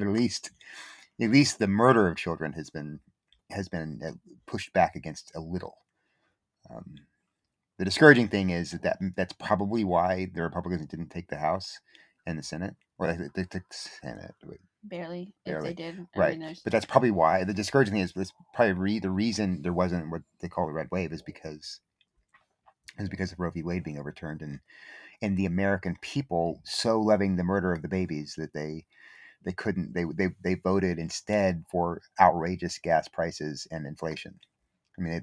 at 0.00 0.06
least 0.06 0.50
at 1.20 1.30
least 1.30 1.58
the 1.58 1.66
murder 1.66 2.08
of 2.08 2.16
children 2.16 2.52
has 2.52 2.70
been 2.70 3.00
has 3.50 3.68
been 3.68 4.00
uh, 4.04 4.12
pushed 4.46 4.72
back 4.72 4.96
against 4.96 5.32
a 5.34 5.40
little 5.40 5.76
um, 6.70 6.94
the 7.78 7.84
discouraging 7.84 8.28
thing 8.28 8.50
is 8.50 8.70
that, 8.70 8.82
that 8.82 8.98
that's 9.16 9.32
probably 9.32 9.84
why 9.84 10.28
the 10.32 10.42
Republicans 10.42 10.86
didn't 10.86 11.10
take 11.10 11.28
the 11.28 11.38
House 11.38 11.80
and 12.26 12.38
the 12.38 12.42
Senate, 12.42 12.76
or 12.98 13.08
they, 13.08 13.28
they 13.34 13.42
took 13.42 13.68
the 13.68 13.88
Senate, 14.00 14.34
barely, 14.84 15.32
if 15.44 15.52
Barely. 15.52 15.68
they 15.70 15.74
did. 15.74 16.06
I 16.14 16.18
right? 16.18 16.30
mean, 16.30 16.40
there's, 16.40 16.60
but 16.60 16.72
that's 16.72 16.86
probably 16.86 17.10
why 17.10 17.44
the 17.44 17.54
discouraging 17.54 17.94
thing 17.94 18.02
is. 18.02 18.12
That's 18.12 18.32
probably 18.54 18.74
re, 18.74 18.98
the 18.98 19.10
reason 19.10 19.62
there 19.62 19.72
wasn't 19.72 20.10
what 20.10 20.22
they 20.40 20.48
call 20.48 20.66
the 20.66 20.72
red 20.72 20.88
wave 20.90 21.12
is 21.12 21.22
because 21.22 21.80
is 22.98 23.08
because 23.08 23.32
of 23.32 23.40
Roe 23.40 23.50
v. 23.50 23.62
Wade 23.62 23.84
being 23.84 23.98
overturned 23.98 24.42
and 24.42 24.60
and 25.22 25.36
the 25.36 25.46
American 25.46 25.96
people 26.02 26.60
so 26.64 27.00
loving 27.00 27.36
the 27.36 27.44
murder 27.44 27.72
of 27.72 27.82
the 27.82 27.88
babies 27.88 28.34
that 28.38 28.52
they 28.52 28.86
they 29.44 29.52
couldn't 29.52 29.94
they 29.94 30.04
they 30.14 30.28
they 30.42 30.54
voted 30.54 30.98
instead 30.98 31.64
for 31.70 32.02
outrageous 32.20 32.78
gas 32.78 33.08
prices 33.08 33.66
and 33.70 33.86
inflation. 33.86 34.38
I 34.98 35.02
mean, 35.02 35.20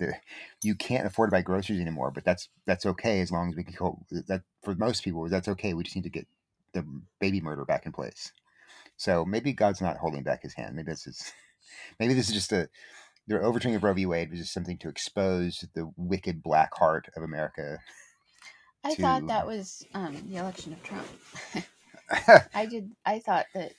you 0.64 0.76
can't 0.76 1.06
afford 1.08 1.30
to 1.30 1.32
buy 1.32 1.42
groceries 1.42 1.80
anymore, 1.82 2.12
but 2.12 2.26
that's 2.26 2.50
that's 2.66 2.86
okay 2.86 3.22
as 3.22 3.32
long 3.32 3.50
as 3.50 3.56
we 3.56 3.64
can 3.64 3.76
go. 3.76 4.00
That 4.28 4.42
for 4.64 4.76
most 4.76 5.04
people, 5.04 5.28
that's 5.30 5.48
okay. 5.50 5.74
We 5.74 5.84
just 5.84 5.96
need 5.96 6.04
to 6.04 6.10
get 6.10 6.28
the 6.74 6.86
baby 7.20 7.42
murder 7.42 7.66
back 7.66 7.86
in 7.86 7.92
place. 7.92 8.32
So 8.98 9.26
maybe 9.26 9.54
God's 9.54 9.82
not 9.82 9.98
holding 9.98 10.24
back 10.24 10.44
His 10.44 10.54
hand. 10.54 10.76
Maybe 10.76 10.92
this 10.92 11.08
is 11.08 11.32
maybe 12.00 12.14
this 12.14 12.30
is 12.30 12.36
just 12.36 12.54
a 12.54 12.70
the 13.30 13.40
overturning 13.40 13.76
of 13.76 13.84
Roe 13.84 13.94
v. 13.94 14.08
Wade 14.08 14.32
was 14.32 14.40
just 14.40 14.54
something 14.54 14.78
to 14.80 14.90
expose 14.90 15.64
the 15.76 15.92
wicked 15.96 16.42
black 16.42 16.76
heart 16.76 17.08
of 17.16 17.22
America. 17.22 17.78
I 18.84 18.96
thought 18.96 19.28
that 19.28 19.46
was 19.46 19.86
um, 19.94 20.18
the 20.28 20.38
election 20.38 20.74
of 20.74 20.82
Trump. 20.84 21.08
I 22.56 22.66
did. 22.66 22.92
I 23.06 23.20
thought 23.20 23.46
that. 23.54 23.74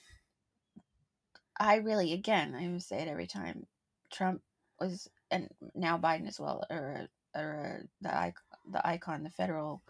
I 1.59 1.76
really, 1.76 2.12
again, 2.12 2.54
I 2.54 2.78
say 2.78 3.00
it 3.00 3.09
every 3.09 3.26
time. 3.26 3.66
Trump 4.12 4.40
was, 4.78 5.09
and 5.30 5.49
now 5.75 5.99
Biden 5.99 6.28
as 6.28 6.38
well, 6.38 6.64
or 6.71 7.09
or 7.35 7.83
the 8.00 8.16
icon, 8.16 8.42
the 8.73 8.87
icon, 8.87 9.23
the 9.25 9.30
federal, 9.30 9.83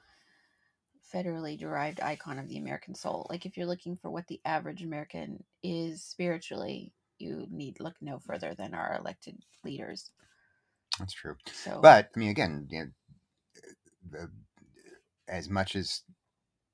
federally 1.15 1.59
derived 1.59 2.01
icon 2.01 2.39
of 2.39 2.49
the 2.49 2.59
American 2.59 2.95
soul. 2.95 3.27
Like 3.29 3.45
if 3.45 3.59
you're 3.59 3.67
looking 3.67 3.97
for 3.97 4.11
what 4.11 4.27
the 4.27 4.41
average 4.47 4.83
American 4.83 5.45
is 5.63 6.03
spiritually, 6.03 6.95
you 7.21 7.47
need 7.51 7.81
look 7.81 7.97
no 8.01 8.19
further 8.19 8.55
than 8.55 8.75
our 8.75 8.97
elected 8.99 9.37
leaders. 9.65 10.11
that's 10.99 11.13
true. 11.13 11.37
So, 11.53 11.81
But 11.81 12.11
I 12.15 12.19
mean, 12.19 12.31
again, 12.31 12.67
you 12.71 12.79
know, 12.81 12.87
the, 14.11 14.31
as 15.29 15.49
much 15.49 15.77
as 15.77 16.03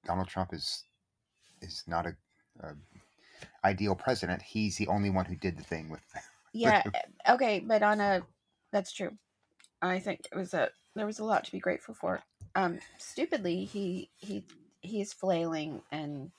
Donald 0.04 0.28
Trump 0.28 0.54
is 0.54 0.84
is 1.62 1.82
not 1.86 2.06
a, 2.06 2.16
a 2.60 2.74
ideal 3.64 3.94
president, 3.94 4.42
he's 4.42 4.76
the 4.76 4.88
only 4.88 5.10
one 5.10 5.24
who 5.24 5.36
did 5.36 5.56
the 5.56 5.64
thing 5.64 5.90
with. 5.90 6.02
yeah, 6.52 6.82
okay, 7.28 7.60
but 7.60 7.82
on 7.82 8.00
a, 8.00 8.22
that's 8.72 8.92
true. 8.92 9.12
I 9.82 9.98
think 9.98 10.26
it 10.32 10.36
was 10.36 10.54
a 10.54 10.70
there 10.94 11.06
was 11.06 11.18
a 11.18 11.24
lot 11.24 11.44
to 11.44 11.52
be 11.52 11.58
grateful 11.58 11.94
for. 11.94 12.20
Um, 12.54 12.78
stupidly, 12.98 13.64
he 13.64 14.10
he 14.16 14.44
he's 14.80 15.12
flailing 15.12 15.82
and 15.92 16.30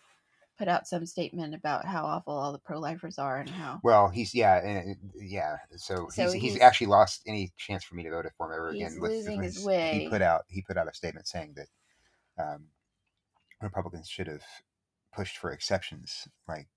put 0.57 0.67
out 0.67 0.87
some 0.87 1.05
statement 1.05 1.53
about 1.53 1.85
how 1.85 2.05
awful 2.05 2.33
all 2.33 2.51
the 2.51 2.59
pro-lifers 2.59 3.17
are 3.19 3.39
and 3.39 3.49
how 3.49 3.79
Well, 3.83 4.09
he's 4.09 4.33
yeah, 4.33 4.83
uh, 4.87 4.93
yeah. 5.19 5.57
So, 5.75 6.07
So 6.09 6.23
he's, 6.23 6.33
he's 6.33 6.41
he's- 6.53 6.61
actually 6.61 6.87
lost 6.87 7.21
any 7.27 7.51
chance 7.57 7.83
for 7.83 7.95
me 7.95 8.03
to 8.03 8.09
vote 8.11 8.25
for 8.37 8.47
him 8.47 8.55
ever 8.55 8.73
He's 8.73 8.87
again. 8.95 9.01
losing 9.01 9.41
his 9.41 9.57
He 9.59 9.65
way. 9.65 10.07
put 10.09 10.21
out 10.21 10.41
he 10.49 10.61
put 10.61 10.77
out 10.77 10.87
a 10.89 10.93
statement 10.93 11.27
saying 11.27 11.55
that 11.55 11.67
um, 12.43 12.65
Republicans 13.61 14.07
should 14.07 14.27
have 14.27 14.43
pushed 15.13 15.37
for 15.37 15.51
exceptions, 15.51 16.27
like 16.47 16.67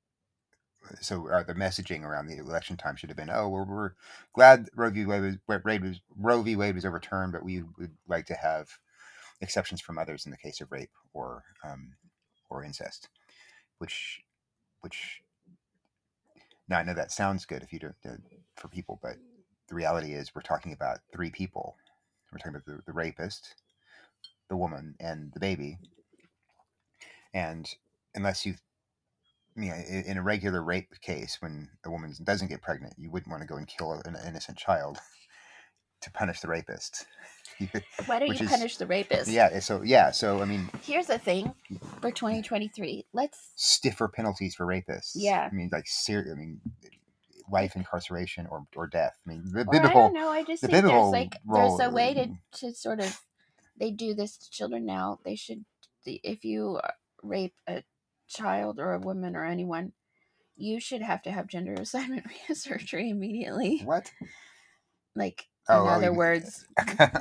so. 1.03 1.29
Uh, 1.29 1.43
the 1.43 1.55
messaging 1.55 2.03
around 2.05 2.27
the 2.27 2.39
election 2.39 2.77
time 2.77 2.97
should 2.97 3.11
have 3.11 3.17
been, 3.19 3.29
"Oh, 3.31 3.49
we're, 3.51 3.65
we're 3.65 3.93
glad 4.35 4.69
Roe 4.75 4.91
v. 4.91 5.05
Wade 5.05 5.21
was, 5.47 5.63
Wade 5.65 5.83
was 5.83 6.01
Roe 6.17 6.41
v. 6.43 6.57
Wade 6.57 6.75
was 6.75 6.87
overturned, 6.87 7.33
but 7.33 7.45
we 7.45 7.63
would 7.79 7.93
like 8.09 8.25
to 8.27 8.35
have 8.35 8.69
exceptions 9.43 9.81
from 9.83 9.99
others 9.99 10.25
in 10.25 10.31
the 10.31 10.39
case 10.39 10.61
of 10.63 10.73
rape 10.73 10.91
or 11.13 11.43
um, 11.65 11.93
or 12.49 12.65
incest," 12.65 13.11
which 13.81 14.21
which 14.83 15.23
now 16.69 16.79
I 16.79 16.83
know 16.85 16.95
that 16.95 17.11
sounds 17.11 17.47
good 17.47 17.63
if 17.63 17.73
you 17.73 17.81
don't 17.81 17.97
uh, 18.07 18.17
for 18.57 18.69
people, 18.69 19.01
but 19.03 19.17
the 19.69 19.75
reality 19.75 20.13
is 20.13 20.35
we're 20.35 20.43
talking 20.43 20.73
about 20.73 20.99
three 21.13 21.31
people. 21.31 21.77
We're 22.31 22.39
talking 22.39 22.55
about 22.55 22.67
the, 22.67 22.81
the 22.87 22.93
rapist, 22.93 23.55
the 24.49 24.57
woman, 24.57 24.95
and 25.01 25.33
the 25.33 25.41
baby. 25.41 25.79
And 27.35 27.69
unless 28.15 28.47
you, 28.47 28.55
you 29.57 29.71
know, 29.71 29.75
in 29.75 30.17
a 30.17 30.23
regular 30.23 30.63
rape 30.63 30.93
case, 31.01 31.39
when 31.41 31.69
a 31.85 31.91
woman 31.91 32.15
doesn't 32.23 32.49
get 32.49 32.63
pregnant, 32.63 32.95
you 32.99 33.11
wouldn't 33.11 33.31
want 33.31 33.43
to 33.43 33.49
go 33.49 33.57
and 33.57 33.67
kill 33.67 33.93
an 33.93 34.17
innocent 34.27 34.59
child 34.59 34.99
to 36.03 36.11
punish 36.13 36.41
the 36.41 36.49
rapist. 36.49 37.07
Why 38.07 38.19
don't 38.19 38.29
you 38.29 38.47
is- 38.47 38.51
punish 38.51 38.77
the 38.77 38.87
rapist? 38.87 39.29
yeah. 39.31 39.51
Eh, 39.53 39.61
so 39.61 39.83
yeah. 39.83 40.11
So 40.11 40.41
I 40.41 40.45
mean, 40.45 40.69
Here's 40.83 41.07
the 41.07 41.19
thing, 41.19 41.53
for 42.01 42.09
mm-hmm. 42.09 42.09
2023, 42.11 43.07
let's 43.13 43.51
stiffer 43.57 44.09
penalties 44.09 44.55
for 44.55 44.67
rapists. 44.67 45.13
Yeah. 45.15 45.49
I 45.51 45.55
mean, 45.55 45.71
like 45.73 45.87
serious. 45.87 46.33
I 46.33 46.39
mean, 46.39 46.61
life 47.51 47.77
incarceration 47.77 48.47
or 48.51 48.67
or 48.77 48.87
death. 48.87 49.17
I 49.27 49.31
mean, 49.31 49.45
the 49.53 49.67
Or 49.67 49.87
I 49.87 49.93
don't 49.93 50.15
know. 50.15 50.29
I 50.29 50.43
just 50.45 50.63
the 50.63 50.69
think 50.69 50.87
there's 50.87 51.13
like 51.13 51.37
role- 51.47 51.77
there's 51.77 51.91
a 51.91 51.93
way 51.93 52.15
to 52.15 52.21
mm-hmm. 52.21 52.33
to 52.53 52.75
sort 52.75 53.01
of 53.01 53.21
they 53.77 53.91
do 53.91 54.15
this 54.15 54.37
to 54.37 54.51
children 54.51 54.85
now. 54.87 55.19
They 55.25 55.37
should 55.37 55.65
if 56.05 56.45
you 56.45 56.81
uh, 56.83 56.93
rape 57.23 57.55
a 57.67 57.83
child 58.29 58.79
or 58.79 58.95
a 58.95 58.99
woman 58.99 59.37
or 59.37 59.45
anyone, 59.45 59.93
you 60.57 60.81
should 60.81 61.03
have 61.03 61.23
to 61.23 61.31
have 61.31 61.47
gender 61.47 61.75
assignment 61.75 62.27
surgery 62.55 63.11
immediately. 63.11 63.81
What? 63.85 64.13
Like 65.15 65.49
Oh, 65.71 65.83
in 65.83 65.87
oh, 65.89 65.89
other 65.89 66.13
words, 66.13 66.67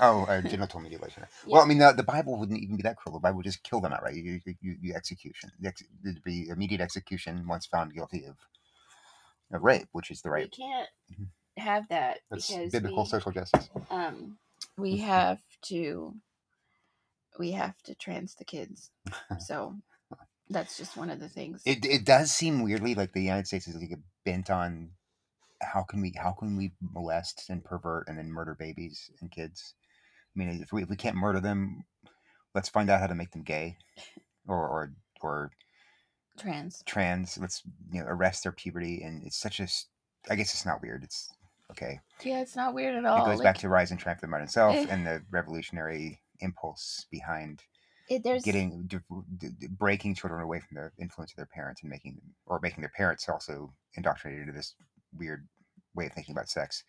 oh, 0.01 0.25
uh, 0.25 0.41
genital 0.41 0.81
mutilation. 0.81 1.25
Yeah. 1.45 1.57
Well, 1.57 1.63
I 1.63 1.67
mean, 1.67 1.79
the, 1.79 1.93
the 1.93 2.03
Bible 2.03 2.37
wouldn't 2.39 2.59
even 2.61 2.77
be 2.77 2.83
that 2.83 2.97
cruel. 2.97 3.15
The 3.15 3.21
Bible 3.21 3.37
would 3.37 3.45
just 3.45 3.63
kill 3.63 3.81
them 3.81 3.93
outright. 3.93 4.15
You, 4.15 4.39
you, 4.45 4.55
you, 4.61 4.77
execution. 4.95 5.51
The 5.59 5.69
ex- 5.69 5.83
There'd 6.03 6.23
be 6.23 6.49
immediate 6.49 6.81
execution 6.81 7.45
once 7.47 7.65
found 7.67 7.93
guilty 7.95 8.25
of, 8.25 8.37
of 9.53 9.63
rape, 9.63 9.89
which 9.93 10.11
is 10.11 10.21
the 10.21 10.31
we 10.35 10.47
right. 10.47 10.49
can't 10.49 10.89
Mhm. 11.11 11.27
have 11.57 11.87
that 11.89 12.19
That's 12.31 12.47
because 12.47 12.71
biblical 12.71 13.05
we, 13.05 13.05
social 13.05 13.31
justice. 13.31 13.69
um 13.91 14.37
we 14.77 14.97
have 14.97 15.39
to 15.63 16.15
we 17.39 17.51
have 17.51 17.77
to 17.83 17.95
trans 17.95 18.35
the 18.35 18.45
kids. 18.45 18.91
So 19.37 19.75
that's 20.49 20.77
just 20.77 20.97
one 20.97 21.09
of 21.11 21.19
the 21.19 21.29
things. 21.29 21.63
It 21.65 21.85
it 21.85 22.05
does 22.05 22.31
seem 22.31 22.63
weirdly 22.63 22.95
like 22.95 23.13
the 23.13 23.21
United 23.21 23.47
States 23.47 23.67
is 23.67 23.75
like 23.75 23.91
bent 24.25 24.49
on 24.49 24.91
how 25.61 25.83
can 25.83 26.01
we 26.01 26.13
how 26.17 26.31
can 26.31 26.55
we 26.57 26.71
molest 26.81 27.49
and 27.49 27.63
pervert 27.63 28.07
and 28.07 28.17
then 28.17 28.29
murder 28.31 28.55
babies 28.57 29.09
and 29.21 29.31
kids. 29.31 29.75
I 30.35 30.39
mean, 30.39 30.61
if 30.61 30.71
we 30.71 30.83
if 30.83 30.89
we 30.89 30.95
can't 30.95 31.15
murder 31.15 31.39
them, 31.39 31.83
let's 32.55 32.69
find 32.69 32.89
out 32.89 32.99
how 32.99 33.07
to 33.07 33.15
make 33.15 33.31
them 33.31 33.43
gay, 33.43 33.77
or 34.47 34.57
or 34.67 34.93
or 35.21 35.51
Trans. 36.37 36.81
trans. 36.85 37.37
Let's 37.37 37.61
you 37.91 37.99
know 38.01 38.07
arrest 38.07 38.43
their 38.43 38.51
puberty, 38.53 39.01
and 39.03 39.23
it's 39.25 39.37
such 39.37 39.59
a. 39.59 39.67
I 40.29 40.35
guess 40.35 40.53
it's 40.53 40.65
not 40.65 40.81
weird. 40.81 41.03
It's 41.03 41.29
okay. 41.71 41.99
Yeah, 42.23 42.39
it's 42.41 42.55
not 42.55 42.73
weird 42.73 42.95
at 42.95 43.05
all. 43.05 43.23
it 43.23 43.29
goes 43.29 43.39
like, 43.39 43.43
back 43.43 43.57
to 43.59 43.69
rise 43.69 43.91
and 43.91 43.99
triumph 43.99 44.19
of 44.19 44.21
the 44.21 44.27
modern 44.27 44.47
self 44.47 44.75
Eh. 44.75 44.85
and 44.89 45.05
the 45.05 45.21
revolutionary 45.31 46.21
impulse 46.39 47.05
behind 47.11 47.63
it, 48.09 48.23
there's 48.23 48.43
getting 48.43 48.83
d- 48.87 48.97
d- 49.37 49.49
d- 49.59 49.67
breaking 49.67 50.15
children 50.15 50.41
away 50.41 50.59
from 50.61 50.75
the 50.77 50.91
influence 51.01 51.31
of 51.31 51.35
their 51.37 51.45
parents 51.53 51.81
and 51.81 51.89
making 51.89 52.15
them 52.15 52.33
or 52.45 52.59
making 52.61 52.81
their 52.81 52.91
parents 52.95 53.27
also 53.29 53.73
indoctrinated 53.95 54.47
into 54.47 54.53
this 54.53 54.73
weird 55.17 55.47
way 55.95 56.05
of 56.05 56.13
thinking 56.13 56.33
about 56.33 56.49
sex 56.49 56.83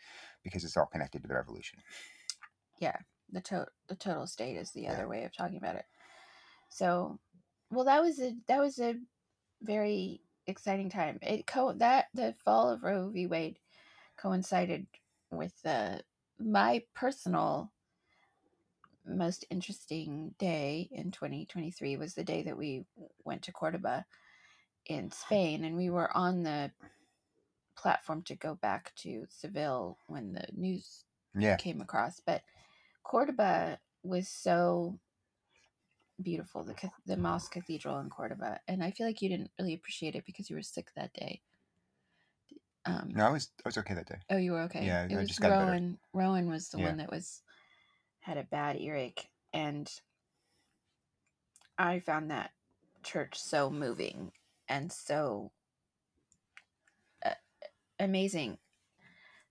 because 0.45 0.65
it's 0.65 0.77
all 0.77 0.87
connected 0.87 1.23
to 1.23 1.29
the 1.29 1.35
revolution. 1.35 1.79
Yeah, 2.79 2.97
the 3.31 3.41
to- 3.43 3.69
the 3.89 3.97
total 3.97 4.27
state 4.27 4.57
is 4.57 4.71
the 4.73 4.83
Yeah. 4.83 4.93
other 4.93 5.09
way 5.09 5.25
of 5.25 5.33
talking 5.33 5.59
about 5.59 5.77
it. 5.77 5.87
So, 6.69 7.19
well, 7.71 7.85
that 7.85 8.03
was 8.03 8.21
a 8.21 8.37
that 8.47 8.61
was 8.61 8.79
a 8.79 8.95
very 9.63 10.23
exciting 10.47 10.91
time. 10.91 11.19
It 11.23 11.47
co 11.47 11.73
that 11.75 12.07
the 12.15 12.35
fall 12.45 12.71
of 12.71 12.83
Roe 12.83 13.11
v. 13.11 13.27
Wade 13.27 13.59
coincided 14.17 14.87
with 15.31 15.61
the 15.63 16.03
my 16.39 16.85
personal 16.95 17.73
most 19.07 19.45
interesting 19.51 20.35
day 20.39 20.89
in 20.93 21.11
2023 21.11 21.97
was 21.97 22.15
the 22.15 22.25
day 22.25 22.43
that 22.43 22.57
we 22.57 22.85
went 23.25 23.43
to 23.43 23.53
Cordoba 23.53 24.05
in 24.87 25.11
Spain 25.11 25.65
and 25.65 25.77
we 25.77 25.91
were 25.91 26.15
on 26.17 26.43
the 26.43 26.71
platform 27.81 28.23
to 28.23 28.35
go 28.37 28.55
back 28.55 28.93
to 28.97 29.27
Seville 29.31 29.99
when 30.07 30.33
the 30.33 30.45
news 30.55 31.05
Yeah, 31.35 31.57
came 31.57 31.81
across. 31.81 32.21
But 32.21 32.43
Cordoba 33.03 33.79
was 34.03 34.29
so 34.29 34.99
beautiful, 36.23 36.65
the 36.65 36.75
the 37.07 37.17
mosque 37.17 37.53
cathedral 37.53 37.99
in 37.99 38.11
Cordoba, 38.11 38.61
and 38.69 38.83
I 38.85 38.91
feel 38.91 39.07
like 39.07 39.23
you 39.23 39.29
didn't 39.29 39.51
really 39.59 39.75
appreciate 39.75 40.15
it 40.15 40.27
because 40.27 40.51
you 40.51 40.57
were 40.57 40.63
sick 40.63 40.91
that 40.97 41.13
day. 41.15 41.41
Um, 42.85 43.11
no, 43.15 43.27
I 43.27 43.31
was 43.31 43.51
I 43.65 43.69
was 43.69 43.79
okay 43.79 43.95
that 43.95 44.07
day. 44.07 44.19
Oh, 44.31 44.37
you 44.37 44.53
were 44.53 44.63
okay. 44.63 44.87
Yeah, 44.87 45.05
it 45.09 45.15
I 45.15 45.19
was 45.19 45.29
just 45.29 45.41
got 45.41 45.51
better. 45.51 45.67
Rowan. 45.67 45.99
Rowan 46.13 46.49
was 46.51 46.69
the 46.69 46.79
Yeah. 46.79 46.89
one 46.89 46.97
that 46.99 47.11
was 47.11 47.43
had 48.21 48.37
a 48.37 48.45
bad 48.45 48.77
earache, 48.77 49.29
and 49.53 49.91
I 51.79 52.01
found 52.01 52.31
that 52.31 52.51
church 53.03 53.39
so 53.39 53.71
moving 53.71 54.33
and 54.69 54.93
so 54.93 55.53
amazing. 58.01 58.59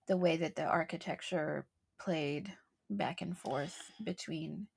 The 0.08 0.18
way 0.18 0.38
that 0.38 0.56
the 0.56 0.64
architecture 0.66 1.66
played 2.00 2.52
back 2.90 3.22
and 3.22 3.38
forth 3.38 3.78
between 4.04 4.68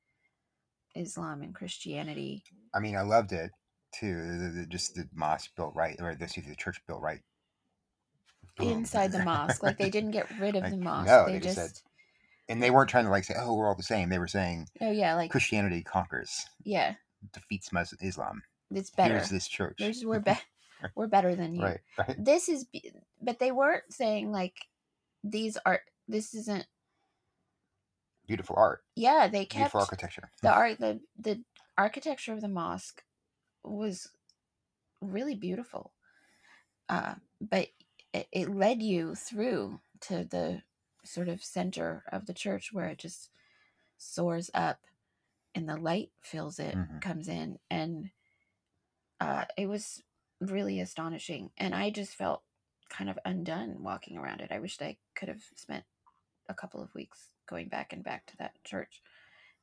Islam 0.95 1.43
and 1.43 1.55
Christianity. 1.55 2.45
I 2.75 2.81
mean, 2.81 2.97
I 2.97 3.02
loved 3.02 3.33
it 3.33 3.50
too. 3.99 4.14
The, 4.14 4.61
the, 4.61 4.67
just 4.67 4.95
the 4.95 5.09
mosque 5.14 5.50
built 5.57 5.75
right, 5.75 5.97
or 6.00 6.14
the, 6.14 6.26
the 6.26 6.55
church 6.57 6.81
built 6.87 7.00
right 7.00 7.21
Boom. 8.59 8.69
inside 8.69 9.12
the 9.12 9.25
mosque. 9.25 9.62
Like 9.62 9.79
they 9.79 9.88
didn't 9.91 10.11
get 10.11 10.26
rid 10.38 10.55
of 10.57 10.62
Like, 10.64 10.73
the 10.73 10.79
mosque. 10.79 11.07
no, 11.07 11.26
they, 11.26 11.33
they 11.35 11.41
just 11.41 11.57
just, 11.57 11.76
said- 11.76 11.83
and 12.49 12.62
they 12.62 12.71
weren't 12.71 12.91
trying 12.91 13.05
to 13.05 13.11
like 13.11 13.25
say, 13.25 13.35
"Oh, 13.38 13.55
we're 13.55 13.67
all 13.69 13.75
the 13.76 13.83
same." 13.83 14.09
They 14.11 14.19
were 14.19 14.26
saying 14.29 14.67
oh 14.83 14.91
yeah, 14.91 15.14
like 15.14 15.31
Christianity 15.31 15.83
conquers, 15.83 16.45
yeah, 16.64 16.95
defeats 17.33 17.73
Muslim 17.73 17.99
Islam. 18.07 18.43
it's 18.71 18.91
better. 18.91 19.14
Here's 19.14 19.31
this 19.31 19.49
church. 19.49 19.76
There's, 19.79 20.05
we're 20.05 20.19
be- 20.21 20.33
we're 20.94 21.06
better 21.06 21.34
than 21.34 21.54
you. 21.54 21.62
right, 21.62 21.80
right. 21.98 22.16
This 22.24 22.48
is, 22.48 22.66
but 23.20 23.38
they 23.38 23.52
weren't 23.52 23.84
saying 23.90 24.32
like 24.32 24.56
these 25.24 25.56
are. 25.64 25.80
This 26.08 26.34
isn't. 26.34 26.66
Beautiful 28.26 28.56
art, 28.56 28.82
Yeah, 28.97 29.26
they 29.28 29.45
kept 29.45 29.56
beautiful 29.56 29.80
architecture. 29.80 30.30
the 30.42 30.50
art. 30.52 30.78
The 30.78 31.00
the 31.18 31.42
architecture 31.76 32.32
of 32.32 32.40
the 32.40 32.49
mosque 32.49 33.02
was 33.64 34.08
really 35.00 35.34
beautiful. 35.34 35.92
Uh, 36.88 37.14
but 37.40 37.68
it, 38.12 38.28
it 38.32 38.54
led 38.54 38.82
you 38.82 39.14
through 39.14 39.80
to 40.02 40.25
the 40.25 40.62
sort 41.04 41.28
of 41.28 41.42
center 41.42 42.04
of 42.12 42.26
the 42.26 42.34
church 42.34 42.71
where 42.73 42.86
it 42.86 42.99
just 42.99 43.30
soars 43.99 44.50
up 44.54 44.78
and 45.54 45.68
the 45.68 45.76
light 45.76 46.10
fills 46.21 46.58
it 46.58 46.75
Mhm. 46.76 47.00
comes 47.00 47.28
in 47.28 47.58
and 47.71 48.10
uh, 49.21 49.45
it 49.56 49.66
was 49.66 50.02
really 50.50 50.81
astonishing 50.81 51.50
and 51.59 51.75
i 51.75 51.91
just 51.91 52.15
felt 52.15 52.43
kind 52.89 53.09
of 53.09 53.19
undone 53.25 53.76
walking 53.83 54.17
around 54.19 54.41
it 54.41 54.50
i 54.50 54.59
wished 54.59 54.83
i 54.83 54.97
could 55.15 55.28
have 55.28 55.43
spent 55.55 55.85
a 56.49 56.55
couple 56.55 56.83
of 56.83 56.95
weeks 56.95 57.28
going 57.49 57.69
back 57.69 57.93
and 57.93 58.02
back 58.02 58.26
to 58.26 58.37
that 58.37 58.52
church 58.65 59.02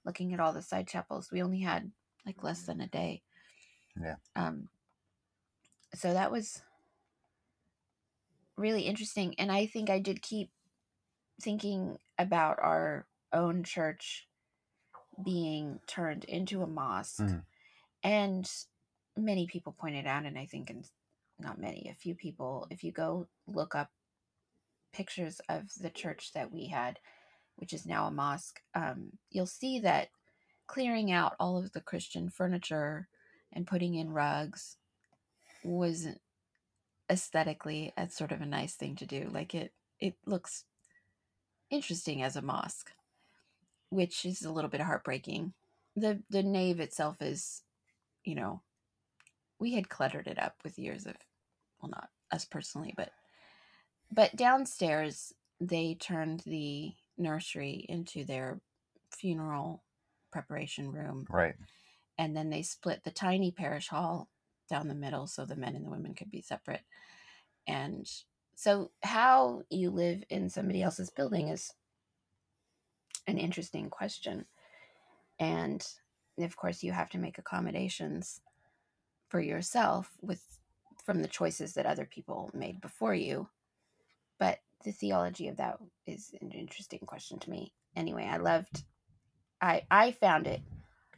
looking 0.06 0.34
at 0.34 0.40
all 0.40 0.54
the 0.54 0.62
side 0.62 0.88
chapels 0.88 1.32
we 1.32 1.42
only 1.44 1.60
had 1.60 1.92
like 2.26 2.44
less 2.44 2.64
than 2.64 2.82
a 2.82 2.88
day 2.88 3.22
Yeah. 4.02 4.16
um 4.36 4.70
so 5.94 6.14
that 6.14 6.32
was 6.32 6.62
really 8.58 8.84
interesting 8.84 9.36
and 9.38 9.52
i 9.52 9.66
think 9.66 9.90
i 9.90 10.00
did 10.00 10.22
keep 10.22 10.52
thinking 11.42 11.98
about 12.18 12.58
our 12.62 13.08
own 13.32 13.64
church 13.64 14.28
being 15.24 15.80
turned 15.88 16.24
into 16.26 16.62
a 16.62 16.68
mosque 16.68 17.20
Mhm. 17.22 17.44
and 18.04 18.52
many 19.20 19.48
people 19.48 19.76
pointed 19.78 20.06
out 20.06 20.26
and 20.26 20.38
i 20.38 20.46
think 20.46 20.70
and 20.70 20.86
not 21.40 21.60
many 21.60 21.90
a 21.90 21.96
few 21.96 22.16
people 22.16 22.68
if 22.70 22.84
you 22.84 22.92
go 22.92 23.28
look 23.48 23.76
up 23.76 23.90
pictures 24.92 25.40
of 25.48 25.64
the 25.80 25.90
church 25.90 26.32
that 26.34 26.52
we 26.52 26.68
had 26.68 27.00
which 27.58 27.74
is 27.74 27.86
now 27.86 28.08
a 28.08 28.12
mosque 28.12 28.62
um, 28.76 29.12
you'll 29.30 29.46
see 29.46 29.80
that 29.80 30.10
clearing 30.68 31.12
out 31.12 31.36
all 31.40 31.58
of 31.58 31.72
the 31.74 31.82
christian 31.82 32.30
furniture 32.30 33.08
and 33.54 33.68
putting 33.68 33.96
in 33.96 34.12
rugs 34.12 34.78
was 35.64 36.08
aesthetically 37.10 37.94
a 37.98 38.10
sort 38.10 38.32
of 38.32 38.42
a 38.42 38.46
nice 38.46 38.76
thing 38.76 38.96
to 38.96 39.06
do. 39.06 39.30
Like 39.32 39.56
it 39.56 39.74
it 40.00 40.16
looks 40.26 40.66
interesting 41.70 42.24
as 42.24 42.36
a 42.36 42.42
mosque 42.42 42.92
which 43.90 44.24
is 44.26 44.44
a 44.44 44.52
little 44.52 44.70
bit 44.70 44.82
heartbreaking. 44.82 45.54
The 45.96 46.22
the 46.30 46.44
nave 46.44 46.80
itself 46.80 47.22
is 47.22 47.64
you 48.24 48.36
know 48.36 48.62
we 49.60 49.74
had 49.74 49.90
cluttered 49.90 50.28
it 50.28 50.40
up 50.42 50.56
with 50.64 50.80
years 50.80 51.06
of 51.06 51.16
well 51.82 51.90
not 51.90 52.10
us 52.32 52.46
personally 52.46 52.94
but 52.98 53.12
but 54.12 54.36
downstairs 54.36 55.34
they 55.62 55.96
turned 56.00 56.42
the 56.46 56.94
nursery 57.18 57.86
into 57.90 58.24
their 58.24 58.62
funeral 59.12 59.84
preparation 60.32 60.92
room. 60.92 61.26
Right. 61.30 61.56
and 62.18 62.36
then 62.36 62.50
they 62.50 62.62
split 62.62 63.04
the 63.04 63.12
tiny 63.12 63.52
parish 63.52 63.88
hall 63.90 64.30
down 64.70 64.88
the 64.88 64.96
middle 64.96 65.28
so 65.28 65.46
the 65.46 65.56
men 65.56 65.76
and 65.76 65.86
the 65.86 65.90
women 65.90 66.14
could 66.14 66.30
be 66.32 66.42
separate. 66.42 66.84
And 67.68 68.10
so 68.56 68.92
how 69.04 69.64
you 69.70 69.90
live 69.90 70.24
in 70.30 70.50
somebody 70.50 70.82
else's 70.84 71.10
building 71.10 71.48
is 71.50 71.72
an 73.28 73.38
interesting 73.38 73.90
question. 73.90 74.46
And 75.40 75.86
of 76.40 76.56
course 76.56 76.84
you 76.84 76.92
have 76.92 77.10
to 77.12 77.18
make 77.18 77.38
accommodations 77.38 78.42
for 79.30 79.40
yourself 79.40 80.12
with 80.22 80.44
from 81.06 81.22
the 81.22 81.28
choices 81.28 81.74
that 81.74 81.86
other 81.86 82.06
people 82.06 82.52
made 82.54 82.82
before 82.82 83.16
you. 83.16 83.48
But 84.38 84.60
the 84.84 84.92
theology 84.92 85.48
of 85.48 85.58
that 85.58 85.78
is 86.06 86.34
an 86.42 86.52
interesting 86.52 87.00
question 87.00 87.40
to 87.40 87.50
me. 87.50 87.74
Anyway 87.96 88.28
i 88.32 88.38
loved 88.38 88.84
i 89.62 89.82
i 89.90 90.12
found 90.12 90.48
it 90.48 90.62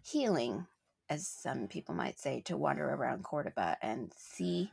healing 0.03 0.65
as 1.09 1.27
some 1.27 1.67
people 1.67 1.93
might 1.93 2.19
say 2.19 2.41
to 2.41 2.57
wander 2.57 2.89
around 2.89 3.23
cordoba 3.23 3.77
and 3.81 4.13
see 4.17 4.71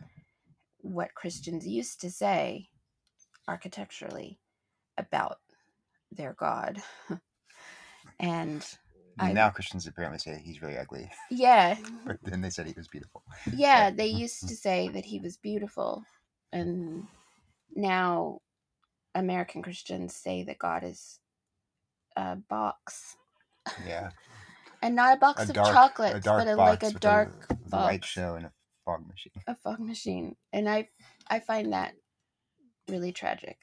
what 0.81 1.15
christians 1.15 1.67
used 1.67 2.01
to 2.01 2.11
say 2.11 2.69
architecturally 3.49 4.39
about 4.97 5.39
their 6.13 6.35
god. 6.35 6.81
And 8.21 8.65
I- 9.21 9.33
now 9.33 9.51
Christians 9.51 9.87
apparently 9.87 10.19
say 10.19 10.41
he's 10.45 10.63
really 10.63 10.79
ugly, 10.79 11.11
yeah. 11.31 11.77
But 12.07 12.19
then 12.23 12.41
they 12.41 12.51
said 12.51 12.67
he 12.67 12.75
was 12.77 12.89
beautiful. 12.89 13.23
yeah 13.55 13.91
they 13.91 14.07
used 14.25 14.49
to 14.49 14.57
say 14.57 14.89
that 14.89 15.05
he 15.05 15.19
was 15.21 15.37
beautiful. 15.37 16.05
And 16.53 17.05
now 17.77 18.41
american 19.15 19.63
christians 19.63 20.15
say 20.15 20.43
that 20.45 20.59
god 20.59 20.83
is 20.85 21.19
a 22.17 22.37
box. 22.37 23.17
Yeah, 23.87 24.11
and 24.83 24.97
not 24.97 25.17
a 25.17 25.21
box 25.21 25.41
a 25.41 25.49
of 25.49 25.53
dark, 25.53 25.73
chocolates 25.75 26.27
but 26.27 26.49
a, 26.49 26.57
like 26.57 26.83
a 26.83 26.91
dark 26.93 27.47
a, 27.73 27.77
light 27.77 28.05
show 28.05 28.35
and 28.35 28.47
a 28.47 28.53
fog 28.85 29.07
machine. 29.07 29.33
a 29.47 29.55
fog 29.55 29.81
machine. 29.81 30.37
And 30.53 30.69
i 30.69 30.89
i 31.29 31.39
find 31.41 31.73
that 31.73 31.95
really 32.89 33.13
tragic. 33.13 33.59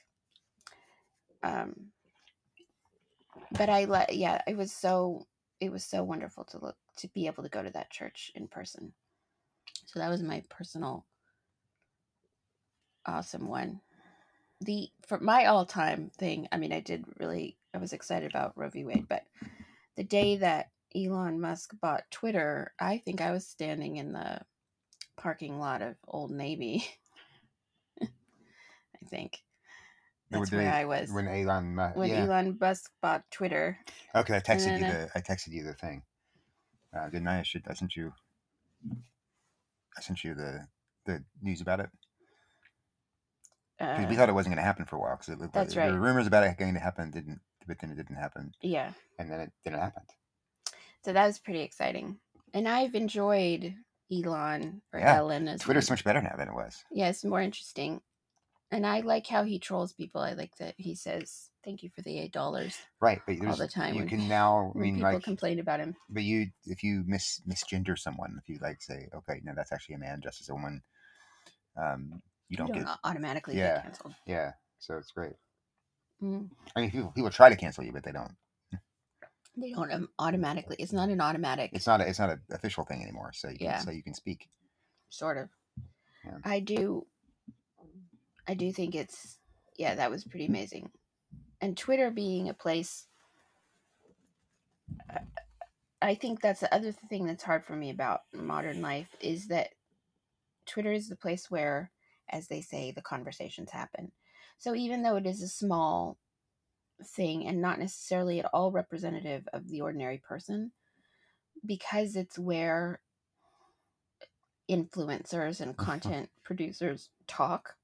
Um 1.44 1.92
but 3.52 3.70
i 3.70 3.86
let 3.86 4.16
yeah 4.16 4.42
it 4.48 4.56
was 4.58 4.72
so 4.72 5.26
it 5.66 5.72
was 5.72 5.84
so 5.84 6.04
wonderful 6.04 6.44
to 6.46 6.60
look 6.60 6.78
to 6.98 7.08
be 7.10 7.28
able 7.28 7.44
to 7.44 7.50
go 7.50 7.64
to 7.64 7.72
that 7.72 7.90
church 7.90 8.32
in 8.36 8.48
person 8.48 8.94
So 9.88 10.00
that 10.00 10.10
was 10.10 10.22
my 10.22 10.44
personal 10.50 11.06
awesome 13.06 13.48
one. 13.48 13.82
The 14.62 14.90
for 15.06 15.20
my 15.20 15.46
all 15.46 15.66
time 15.66 16.12
thing, 16.18 16.48
I 16.52 16.58
mean, 16.58 16.74
I 16.74 16.80
did 16.80 17.06
really 17.20 17.58
I 17.74 17.78
was 17.78 17.94
excited 17.94 18.32
about 18.32 18.54
Roe 18.58 18.70
v. 18.70 18.86
Wade, 18.86 19.08
but 19.08 19.24
the 19.96 20.04
day 20.04 20.38
that 20.38 20.70
Elon 20.96 21.40
Musk 21.42 21.74
bought 21.82 22.10
Twitter, 22.12 22.74
I 22.80 22.98
think 23.00 23.22
I 23.22 23.32
was 23.32 23.46
standing 23.46 23.98
in 23.98 24.14
the 24.14 24.40
parking 25.18 25.60
lot 25.60 25.82
of 25.82 25.96
Old 26.08 26.32
Navy. 26.32 26.86
I 28.02 28.08
think 29.10 29.44
that's 30.32 30.52
where 30.52 30.62
they- 30.64 30.68
I 30.70 30.86
was 30.86 31.12
when 31.12 31.28
Elon. 31.28 31.76
Mu- 31.76 31.90
when 31.94 32.10
yeah. 32.10 32.24
Elon 32.26 32.58
Musk 32.60 32.92
bought 33.02 33.24
Twitter. 33.32 33.78
Okay, 34.16 34.36
I 34.36 34.40
texted 34.40 34.80
you 34.80 34.86
I- 34.86 34.92
the 34.92 35.10
I 35.16 35.22
texted 35.22 35.50
you 35.52 35.64
the 35.64 35.74
thing. 35.74 36.04
Uh, 36.96 37.10
didn't 37.10 37.28
I? 37.28 37.40
I 37.40 37.44
should 37.44 37.64
I 37.68 37.74
sent 37.74 37.96
you 37.96 38.14
I 39.98 40.02
sent 40.02 40.24
you 40.24 40.34
the 40.36 40.68
the 41.06 41.24
news 41.42 41.62
about 41.62 41.80
it. 41.82 41.90
Uh, 43.80 44.06
we 44.10 44.16
thought 44.16 44.30
it 44.30 44.34
wasn't 44.34 44.54
going 44.56 44.64
to 44.64 44.66
happen 44.66 44.86
for 44.86 44.96
a 44.96 45.00
while 45.00 45.18
because 45.18 45.30
it, 45.30 45.52
That's 45.52 45.74
there 45.74 45.84
right. 45.86 45.94
were 45.94 46.00
rumors 46.00 46.28
about 46.28 46.46
it 46.46 46.58
going 46.58 46.74
to 46.76 46.80
happen, 46.80 47.12
didn't, 47.12 47.42
but 47.68 47.78
then 47.80 47.92
it 47.92 47.96
didn't 47.98 48.16
happen, 48.16 48.54
yeah, 48.62 48.94
and 49.20 49.30
then 49.30 49.42
it 49.42 49.52
didn't 49.66 49.80
happen. 49.82 50.04
so 51.04 51.12
that 51.12 51.26
was 51.28 51.40
pretty 51.40 51.60
exciting, 51.60 52.18
and 52.54 52.70
I've 52.70 52.96
enjoyed 52.96 53.76
Elon 54.10 54.82
or 54.94 55.00
Yeah, 55.02 55.18
Ellen 55.18 55.50
as 55.50 55.60
Twitter's 55.60 55.88
so 55.88 55.92
much 55.94 56.06
better 56.06 56.22
now 56.22 56.36
than 56.38 56.48
it 56.48 56.54
was. 56.56 56.86
yeah, 56.90 57.10
it's 57.10 57.26
more 57.26 57.42
interesting, 57.42 58.00
and 58.72 58.86
I 58.86 59.02
like 59.02 59.28
how 59.28 59.44
he 59.44 59.60
trolls 59.60 59.94
people. 59.94 60.22
I 60.22 60.34
like 60.34 60.56
that 60.58 60.76
he 60.78 60.96
says 60.96 61.50
thank 61.64 61.82
you 61.84 61.90
for 61.96 62.02
the 62.02 62.20
eight 62.20 62.32
dollars 62.34 62.78
Right, 63.02 63.22
but 63.26 63.38
there's, 63.40 63.58
the 63.58 63.68
time 63.68 63.94
you 63.96 64.02
when- 64.02 64.10
can 64.10 64.28
now. 64.28 64.72
I 64.76 64.78
mean, 64.78 64.96
people 64.96 65.14
like, 65.14 65.24
complain 65.24 65.60
about 65.60 65.80
him. 65.80 65.96
but 66.10 66.24
you 66.24 66.48
if 66.66 66.84
you 66.84 67.04
mis 67.06 67.42
misgender 67.48 67.98
someone, 67.98 68.40
if 68.42 68.50
you 68.50 68.60
like 68.62 68.82
say, 68.82 69.10
okay, 69.16 69.42
no, 69.44 69.54
that's 69.56 69.72
actually 69.72 69.96
a 69.96 70.00
man 70.00 70.20
dressed 70.22 70.42
as 70.42 70.50
a 70.50 70.54
woman, 70.54 70.82
um, 71.78 72.22
you 72.50 72.54
You 72.54 72.58
don't, 72.58 72.68
don't 72.68 72.80
get 72.86 72.98
automatically 73.04 73.58
yeah. 73.58 73.76
get 73.76 73.84
canceled. 73.84 74.16
yeah. 74.28 74.52
So 74.80 74.96
it's 74.98 75.12
great. 75.12 75.34
Mm. 76.24 76.50
I 76.76 76.82
mean, 76.82 76.92
people 76.92 77.12
people 77.12 77.30
try 77.32 77.50
to 77.50 77.56
cancel 77.56 77.84
you, 77.84 77.92
but 77.92 78.04
they 78.04 78.12
don't. 78.12 78.36
They 79.58 79.72
don't 79.72 79.92
um, 79.92 80.10
automatically. 80.20 80.76
It's 80.80 80.92
not 80.94 81.10
an 81.10 81.22
automatic. 81.22 81.72
It's 81.74 81.88
not 81.88 82.02
a, 82.02 82.08
it's 82.10 82.20
not 82.20 82.30
an 82.30 82.42
official 82.52 82.84
thing 82.84 83.02
anymore. 83.02 83.32
So 83.34 83.50
you 83.50 83.58
can 83.58 83.66
Yeah. 83.68 83.80
so 83.80 83.92
you 83.92 84.04
can 84.04 84.14
speak. 84.14 84.50
sort 85.10 85.38
of. 85.38 85.50
Yeah. 86.26 86.38
I 86.44 86.60
do. 86.60 87.08
I 88.48 88.54
do 88.54 88.72
think 88.72 88.96
it's 88.96 89.40
yeah, 89.78 89.96
that 89.96 90.12
was 90.12 90.24
pretty 90.24 90.46
amazing, 90.46 90.92
and 91.62 91.78
Twitter 91.78 92.12
being 92.12 92.50
a 92.50 92.54
place. 92.54 93.08
I- 96.02 96.16
think 96.16 96.42
that's 96.42 96.62
the 96.62 96.74
other 96.74 96.92
thing 96.92 97.26
that's 97.26 97.44
hard 97.44 97.66
for 97.66 97.76
me 97.76 97.90
about 97.90 98.22
modern 98.34 98.82
life 98.82 99.16
is 99.22 99.48
that 99.48 99.70
Twitter 100.66 100.92
is 100.92 101.10
the 101.10 101.16
place 101.16 101.50
where, 101.50 101.92
as 102.30 102.48
they 102.48 102.62
say, 102.62 102.92
the 102.92 103.02
conversations 103.02 103.72
happen. 103.72 104.12
So 104.58 104.76
even 104.76 105.04
though 105.04 105.16
it 105.18 105.26
is 105.26 105.42
a 105.42 105.48
small 105.48 106.18
thing 107.04 107.48
and 107.48 107.62
not 107.62 107.80
necessarily 107.80 108.40
at 108.40 108.50
all 108.54 108.72
representative 108.72 109.48
of 109.54 109.68
the 109.68 109.82
ordinary 109.82 110.18
person, 110.20 110.72
because 111.66 112.16
it's 112.16 112.40
where 112.40 113.02
influencers 114.70 115.62
and 115.62 115.78
content 115.78 116.30
producers 116.44 117.10
talk. 117.28 117.76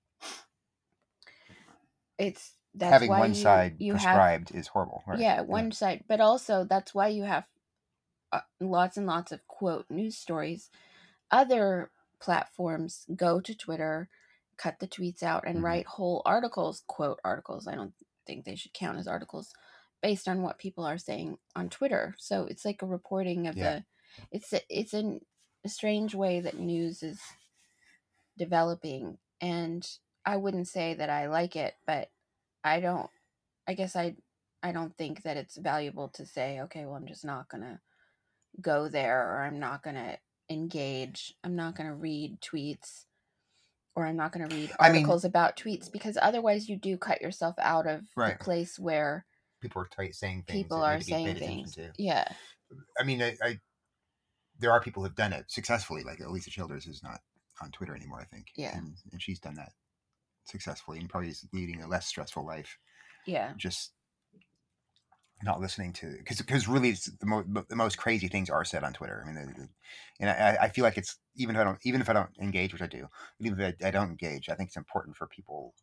It's 2.22 2.54
that's 2.76 2.94
Having 2.94 3.10
why 3.10 3.20
one 3.20 3.34
you, 3.34 3.42
side 3.42 3.80
you 3.80 3.94
have 3.94 4.02
prescribed 4.04 4.52
is 4.56 4.68
horrible. 4.68 5.04
Right? 5.08 5.20
yeah 5.20 5.42
one 5.42 5.72
side, 5.72 6.04
but 6.08 6.22
also 6.22 6.64
that's 6.64 6.94
why 6.94 7.08
you 7.08 7.24
have 7.24 7.46
uh, 8.32 8.42
lots 8.60 8.96
and 8.98 9.06
lots 9.08 9.32
of 9.32 9.46
quote 9.48 9.86
news 9.90 10.18
stories. 10.18 10.70
Other 11.32 11.92
platforms 12.22 13.06
go 13.16 13.42
to 13.42 13.56
Twitter, 13.56 14.10
cut 14.58 14.80
the 14.80 14.88
tweets 14.88 15.24
out, 15.24 15.46
and 15.48 15.60
Mhm. 15.60 15.64
write 15.64 15.88
whole 15.88 16.22
articles, 16.26 16.84
quote 16.88 17.20
articles. 17.24 17.68
I 17.68 17.76
don't 17.76 17.94
think 18.28 18.46
they 18.46 18.56
should 18.56 18.74
count 18.74 19.00
as 19.00 19.08
articles 19.08 19.54
based 20.02 20.28
on 20.28 20.42
what 20.44 20.60
people 20.60 20.86
are 20.86 20.98
saying 20.98 21.38
on 21.56 21.70
Twitter. 21.70 22.16
So 22.20 22.46
it's 22.46 22.66
like 22.66 22.82
a 22.82 22.86
reporting 22.88 23.48
of 23.48 23.56
Yeah. 23.56 23.78
the. 23.78 23.86
It's 24.32 24.54
a, 24.54 24.62
it's 24.70 24.94
an, 24.94 25.22
a 25.66 25.70
strange 25.70 26.14
way 26.16 26.42
that 26.42 26.60
news 26.60 27.02
is 27.04 27.20
developing, 28.38 29.18
and 29.40 29.88
I 30.26 30.38
wouldn't 30.38 30.68
say 30.68 30.94
that 30.96 31.10
I 31.10 31.28
like 31.28 31.56
it, 31.56 31.74
but 31.88 32.10
I 32.64 32.80
don't. 32.80 33.10
I 33.68 33.74
guess 33.74 33.96
I 33.96 34.16
I 34.64 34.72
don't 34.72 34.96
think 34.98 35.24
that 35.24 35.38
it's 35.38 35.58
valuable 35.58 36.10
to 36.10 36.26
say, 36.26 36.60
okay, 36.62 36.86
well, 36.86 36.96
I'm 36.96 37.08
just 37.08 37.26
not 37.26 37.50
gonna 37.50 37.80
go 38.62 38.88
there, 38.90 39.22
or 39.36 39.42
I'm 39.42 39.60
not 39.60 39.82
gonna 39.84 40.18
engage. 40.50 41.34
I'm 41.44 41.56
not 41.56 41.76
gonna 41.76 41.96
read 41.96 42.40
tweets, 42.42 43.06
or 43.96 44.06
I'm 44.06 44.18
not 44.18 44.32
gonna 44.32 44.48
read 44.48 44.72
I 44.80 44.90
mean- 44.90 44.98
articles 45.04 45.26
about 45.26 45.58
tweets 45.58 45.92
because 45.92 46.18
otherwise 46.22 46.70
you 46.70 46.78
do 46.78 46.98
cut 46.98 47.22
yourself 47.22 47.56
out 47.60 47.88
of 47.88 48.02
Right. 48.16 48.38
the 48.38 48.44
place 48.44 48.78
where 48.78 49.26
People 49.62 49.82
are 49.84 49.88
t- 50.06 50.12
saying 50.12 50.44
things. 50.44 50.58
people 50.64 50.82
are 50.84 51.00
saying 51.02 51.38
things. 51.38 51.76
to. 51.76 51.92
Yeah, 51.98 52.26
I 53.00 53.04
mean, 53.04 53.22
I, 53.22 53.38
I 53.44 53.60
there 54.60 54.72
are 54.72 54.82
people 54.82 55.04
who've 55.04 55.16
done 55.16 55.34
it 55.34 55.50
successfully. 55.52 56.04
Like 56.04 56.20
Alisa 56.20 56.50
Childers 56.50 56.86
is 56.86 57.02
not 57.02 57.20
on 57.62 57.72
Twitter 57.72 57.96
anymore, 57.96 58.20
I 58.22 58.26
think. 58.26 58.48
Yeah. 58.56 58.76
and, 58.78 58.96
and 59.12 59.22
she's 59.22 59.40
done 59.40 59.56
that 59.56 59.72
successfully 60.46 61.00
and 61.00 61.10
probably 61.10 61.30
is 61.30 61.46
leading 61.54 61.82
a 61.82 61.88
less 61.88 62.08
stressful 62.08 62.46
life. 62.46 62.78
yeah, 63.26 63.56
Just 63.58 63.94
not 65.44 65.60
listening 65.60 65.92
to 65.92 66.18
because 66.20 66.38
because 66.38 66.68
really 66.68 66.90
it's 66.90 67.06
the, 67.06 67.26
mo- 67.26 67.44
the 67.68 67.76
most 67.76 67.98
crazy 67.98 68.28
things 68.28 68.48
are 68.50 68.64
said 68.64 68.84
on 68.84 68.94
Twitter. 68.94 69.24
I 69.26 69.32
mean, 69.32 69.36
the, 69.48 69.54
the, 69.62 69.70
and 70.20 70.30
I, 70.30 70.66
I 70.66 70.70
feel 70.70 70.84
like 70.84 71.00
it's 71.00 71.18
even 71.36 71.56
if 71.56 71.62
I 71.62 71.64
don't 71.64 71.80
even 71.84 72.00
if 72.00 72.10
I 72.10 72.14
don't 72.14 72.38
engage, 72.40 72.74
which 72.74 72.82
I 72.82 72.88
do, 72.88 73.08
even 73.40 73.60
if 73.60 73.76
I, 73.82 73.88
I 73.88 73.92
don't 73.92 74.12
engage, 74.12 74.50
I 74.50 74.56
think 74.56 74.70
it's 74.70 74.78
important 74.78 75.18
for 75.18 75.26
people 75.28 75.74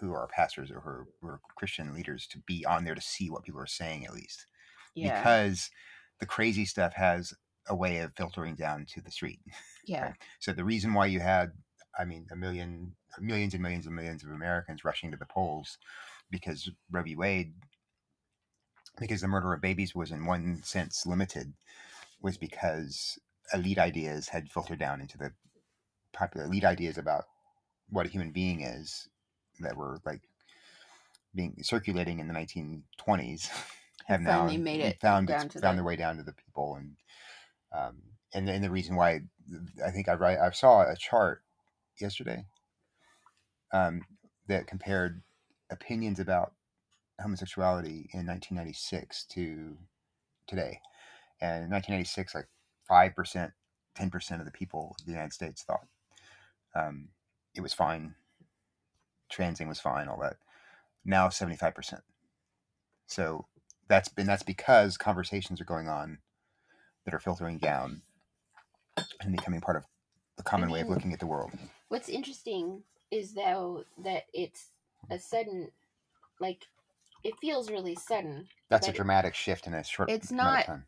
who 0.00 0.12
are 0.14 0.28
pastors 0.28 0.70
or 0.70 0.80
who 0.80 0.90
are, 0.90 1.08
who 1.20 1.28
are 1.28 1.40
Christian 1.56 1.94
leaders 1.94 2.26
to 2.28 2.40
be 2.40 2.64
on 2.66 2.84
there 2.84 2.94
to 2.96 3.00
see 3.02 3.30
what 3.30 3.44
people 3.44 3.60
are 3.60 3.66
saying 3.66 4.06
at 4.06 4.14
least 4.14 4.46
yeah, 4.94 5.30
because 5.30 5.70
the 6.20 6.26
crazy 6.26 6.64
stuff 6.66 6.94
has 6.94 7.34
a 7.68 7.76
way 7.76 7.98
of 7.98 8.14
filtering 8.16 8.56
down 8.56 8.86
to 8.86 9.00
the 9.02 9.10
street. 9.12 9.40
yeah, 9.84 10.14
So 10.40 10.52
the 10.52 10.64
reason 10.64 10.94
why 10.94 11.06
you 11.06 11.20
had, 11.20 11.52
I 11.98 12.04
mean, 12.04 12.26
a 12.30 12.36
million, 12.36 12.96
millions 13.20 13.54
and 13.54 13.62
millions 13.62 13.86
and 13.86 13.94
millions 13.96 14.24
of 14.24 14.30
Americans 14.30 14.84
rushing 14.84 15.10
to 15.10 15.16
the 15.16 15.26
polls 15.26 15.78
because 16.30 16.70
Roe 16.90 17.02
v. 17.02 17.16
Wade, 17.16 17.54
because 18.98 19.20
the 19.20 19.28
murder 19.28 19.52
of 19.52 19.60
babies 19.60 19.94
was 19.94 20.10
in 20.10 20.26
one 20.26 20.62
sense 20.62 21.06
limited, 21.06 21.54
was 22.20 22.36
because 22.36 23.18
elite 23.52 23.78
ideas 23.78 24.28
had 24.28 24.50
filtered 24.50 24.78
down 24.78 25.00
into 25.00 25.18
the 25.18 25.32
popular 26.12 26.46
elite 26.46 26.64
ideas 26.64 26.98
about 26.98 27.24
what 27.88 28.06
a 28.06 28.10
human 28.10 28.32
being 28.32 28.62
is 28.62 29.08
that 29.60 29.76
were 29.76 30.00
like 30.04 30.22
being 31.34 31.62
circulating 31.62 32.18
in 32.18 32.28
the 32.28 32.34
1920s 32.34 33.50
have 34.06 34.20
now 34.20 34.48
made 34.48 34.80
it 34.80 35.00
found 35.00 35.28
found 35.60 35.78
the- 35.78 35.82
their 35.82 35.84
way 35.84 35.96
down 35.96 36.16
to 36.16 36.22
the 36.22 36.32
people 36.32 36.76
and 36.76 36.96
um, 37.72 38.02
and 38.34 38.48
and 38.48 38.64
the 38.64 38.70
reason 38.70 38.96
why 38.96 39.20
I 39.84 39.90
think 39.90 40.08
I 40.08 40.14
I 40.14 40.50
saw 40.50 40.82
a 40.82 40.96
chart 40.96 41.42
yesterday 42.00 42.44
um, 43.72 44.02
that 44.48 44.66
compared 44.66 45.22
opinions 45.70 46.20
about 46.20 46.52
homosexuality 47.20 48.08
in 48.12 48.26
1996 48.26 49.24
to 49.24 49.76
today, 50.46 50.80
and 51.40 51.64
in 51.64 51.70
1996, 51.70 52.34
like 52.34 52.48
five 52.88 53.14
percent, 53.14 53.52
ten 53.94 54.10
percent 54.10 54.40
of 54.40 54.46
the 54.46 54.52
people 54.52 54.96
of 54.98 55.06
the 55.06 55.12
United 55.12 55.32
States 55.32 55.62
thought 55.62 55.86
um, 56.74 57.08
it 57.54 57.60
was 57.60 57.72
fine, 57.72 58.14
transing 59.30 59.68
was 59.68 59.80
fine, 59.80 60.08
all 60.08 60.20
that. 60.20 60.36
Now 61.04 61.28
75 61.28 61.74
percent. 61.74 62.02
So 63.06 63.46
that's 63.88 64.08
been 64.08 64.26
that's 64.26 64.42
because 64.42 64.96
conversations 64.96 65.60
are 65.60 65.64
going 65.64 65.88
on 65.88 66.18
that 67.04 67.14
are 67.14 67.20
filtering 67.20 67.58
down 67.58 68.02
and 69.20 69.32
becoming 69.32 69.60
part 69.60 69.76
of 69.76 69.84
the 70.36 70.42
common 70.42 70.70
way 70.70 70.80
of 70.80 70.88
looking 70.88 71.12
at 71.12 71.20
the 71.20 71.26
world. 71.26 71.52
What's 71.88 72.08
interesting 72.08 72.82
is 73.10 73.34
though 73.34 73.84
that 74.02 74.24
it's 74.32 74.70
a 75.10 75.18
sudden, 75.18 75.70
like, 76.40 76.66
it 77.24 77.34
feels 77.40 77.70
really 77.70 77.94
sudden. 77.94 78.48
That's 78.68 78.88
a 78.88 78.90
but 78.90 78.96
dramatic 78.96 79.34
shift 79.34 79.66
in 79.66 79.74
a 79.74 79.84
short 79.84 80.10
it's 80.10 80.30
amount 80.30 80.48
of 80.48 80.54
not- 80.54 80.66
time. 80.66 80.86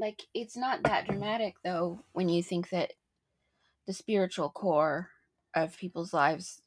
Like, 0.00 0.22
it's 0.32 0.56
not 0.56 0.84
that 0.84 1.06
dramatic 1.08 1.56
though 1.64 2.04
when 2.12 2.28
you 2.28 2.42
think 2.42 2.68
that 2.70 2.92
the 3.86 3.92
spiritual 3.92 4.48
core 4.50 5.10
of 5.54 5.76
people's 5.76 6.12
lives 6.14 6.62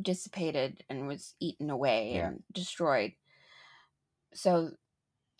dissipated 0.00 0.84
and 0.88 1.06
was 1.06 1.34
eaten 1.38 1.70
away 1.70 2.14
Yeah. 2.14 2.28
and 2.28 2.42
destroyed. 2.50 3.12
So 4.34 4.72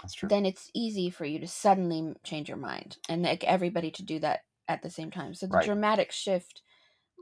That's 0.01 0.15
true. 0.15 0.29
then 0.29 0.47
it's 0.47 0.71
easy 0.75 1.11
for 1.11 1.25
you 1.25 1.41
to 1.41 1.49
suddenly 1.49 1.99
m- 1.99 2.17
change 2.23 2.49
your 2.49 2.59
mind 2.59 2.99
and 3.09 3.23
like 3.23 3.43
everybody 3.45 3.91
to 3.93 4.03
do 4.05 4.19
that 4.21 4.45
at 4.69 4.83
the 4.83 4.91
same 4.91 5.11
time. 5.11 5.35
So 5.35 5.47
the 5.47 5.55
Right. 5.57 5.65
dramatic 5.65 6.13
shift, 6.13 6.63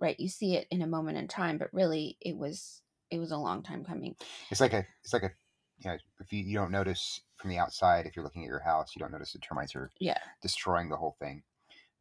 right? 0.01 0.19
You 0.19 0.29
see 0.29 0.57
it 0.57 0.67
in 0.71 0.83
a 0.83 0.87
moment 0.87 1.19
in 1.19 1.29
time, 1.29 1.59
but 1.59 1.73
really 1.73 2.17
it 2.21 2.37
was 2.37 2.83
it 3.11 3.19
was 3.19 3.31
a 3.33 3.37
long 3.37 3.63
time 3.63 3.85
coming. 3.85 4.17
It's 4.51 4.61
like 4.61 4.73
a 4.73 4.87
it's 5.05 5.13
like 5.13 5.23
a 5.23 5.31
you 5.79 5.91
know 5.91 5.97
if 6.21 6.33
you, 6.33 6.43
you 6.43 6.57
don't 6.57 6.71
notice 6.71 7.21
from 7.37 7.51
the 7.51 7.59
outside 7.59 8.07
if 8.07 8.15
you're 8.17 8.25
looking 8.25 8.43
at 8.45 8.49
your 8.49 8.61
house 8.61 8.95
you 8.95 9.01
don't 9.01 9.13
notice 9.13 9.33
the 9.33 9.39
termites 9.39 9.75
are 9.75 9.91
Yeah. 9.99 10.19
destroying 10.43 10.89
the 10.91 10.97
whole 10.97 11.17
thing. 11.19 11.43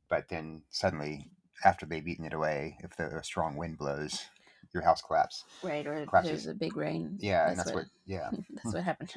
but 0.10 0.28
then 0.30 0.64
suddenly 0.70 1.28
after 1.64 1.86
they've 1.86 2.08
eaten 2.08 2.26
it 2.26 2.34
away, 2.34 2.78
if 2.84 2.96
the 2.98 3.18
a 3.18 3.24
strong 3.24 3.56
wind 3.58 3.78
blows, 3.78 4.26
your 4.74 4.84
house 4.84 5.02
collapses. 5.02 5.44
right 5.64 5.86
or 5.88 6.06
collapses. 6.06 6.30
there's 6.32 6.48
a 6.48 6.54
big 6.54 6.76
rain 6.78 7.18
Yeah, 7.20 7.50
and 7.50 7.58
that's 7.60 7.74
what. 7.74 7.86
Yeah, 8.06 8.30
that's 8.50 8.64
hmm. 8.64 8.72
what 8.72 8.84
happened 8.84 9.14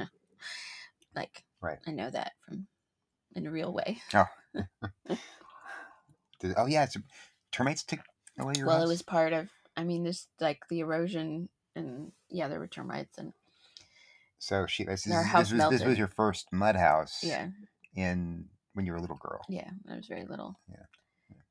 like 1.15 1.45
Right. 1.61 1.79
i 1.87 1.91
know 1.91 2.09
that 2.11 2.33
from 2.47 2.67
in 3.37 3.47
a 3.47 3.51
real 3.51 3.73
way 3.73 3.99
oh. 4.15 4.25
Did- 6.41 6.55
oh 6.57 6.67
yeah, 6.67 6.85
it's 6.85 6.97
termites 7.53 7.85
your 7.91 8.01
well 8.39 8.79
house. 8.79 8.85
it 8.85 8.89
was 8.89 9.03
part 9.03 9.33
of 9.33 9.49
i 9.77 9.85
mean 9.85 10.05
this 10.05 10.27
like 10.41 10.61
the 10.69 10.81
erosion 10.81 11.49
and 11.77 12.13
yeah 12.31 12.49
there 12.49 12.59
were 12.61 12.67
termites 12.69 13.19
and 13.19 13.33
So 14.39 14.67
she 14.67 14.85
this, 14.85 15.07
is, 15.07 15.33
this 15.33 15.53
was 15.53 15.69
this 15.71 15.85
was 15.85 15.99
your 15.99 16.09
first 16.09 16.49
mud 16.53 16.77
house. 16.77 17.21
yeah 17.23 17.49
In 17.95 18.47
when 18.75 18.87
you 18.87 18.93
were 18.93 18.99
a 18.99 19.01
little 19.01 19.19
girl. 19.21 19.41
yeah 19.49 19.71
i 19.91 19.97
was 19.97 20.07
very 20.07 20.25
little 20.25 20.59
Yeah. 20.69 20.85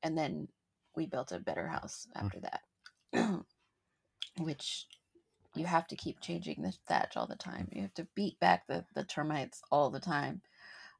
and 0.03 0.17
then 0.17 0.47
we 0.95 1.05
built 1.05 1.31
a 1.31 1.39
better 1.39 1.67
house 1.67 2.07
Mm. 2.17 2.25
after 2.25 2.39
that 2.41 2.61
which 4.39 4.87
you 5.55 5.65
have 5.65 5.87
to 5.87 5.95
keep 5.95 6.19
changing 6.21 6.61
the 6.61 6.73
thatch 6.87 7.17
all 7.17 7.27
the 7.27 7.35
time 7.35 7.67
you 7.71 7.81
have 7.81 7.93
to 7.95 8.07
beat 8.15 8.39
back 8.39 8.65
the, 8.67 8.85
the 8.95 9.03
termites 9.03 9.61
all 9.71 9.89
the 9.89 9.99
time 9.99 10.41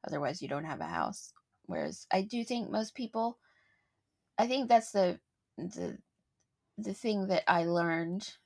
otherwise 0.06 0.42
you 0.42 0.48
don't 0.48 0.64
have 0.64 0.80
a 0.80 0.84
house 0.86 1.32
whereas 1.66 2.06
i 2.12 2.22
do 2.22 2.44
think 2.44 2.70
most 2.70 2.94
people 2.94 3.38
i 4.38 4.46
think 4.46 4.68
that's 4.68 4.92
the 4.92 5.18
the 5.58 5.98
the 6.78 6.94
thing 6.94 7.26
that 7.28 7.42
i 7.50 7.64
learned 7.64 8.36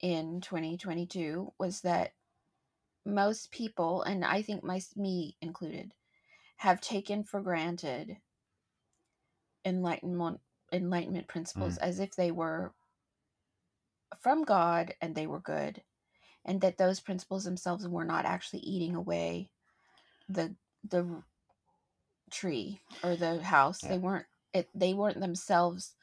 in 0.00 0.40
2022 0.40 1.52
was 1.58 1.82
that 1.82 2.12
most 3.04 3.50
people 3.50 4.02
and 4.02 4.24
i 4.24 4.42
think 4.42 4.62
my 4.62 4.80
me 4.96 5.36
included 5.40 5.92
have 6.56 6.80
taken 6.80 7.24
for 7.24 7.40
granted 7.40 8.16
enlightenment 9.64 10.40
enlightenment 10.72 11.28
principles 11.28 11.74
mm. 11.78 11.82
as 11.82 11.98
if 11.98 12.14
they 12.14 12.30
were 12.30 12.72
from 14.18 14.44
god 14.44 14.94
and 15.00 15.14
they 15.14 15.26
were 15.26 15.40
good 15.40 15.82
and 16.44 16.60
that 16.60 16.78
those 16.78 17.00
principles 17.00 17.44
themselves 17.44 17.86
were 17.86 18.04
not 18.04 18.24
actually 18.24 18.60
eating 18.60 18.94
away 18.94 19.50
the 20.28 20.54
the 20.88 21.22
tree 22.30 22.80
or 23.02 23.16
the 23.16 23.42
house 23.42 23.80
Yeah. 23.82 23.90
they 23.90 23.98
weren't 23.98 24.26
it 24.54 24.68
they 24.74 24.94
weren't 24.94 25.20
themselves 25.20 25.94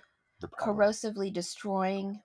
The 0.41 0.47
corrosively 0.47 1.31
destroying 1.33 2.21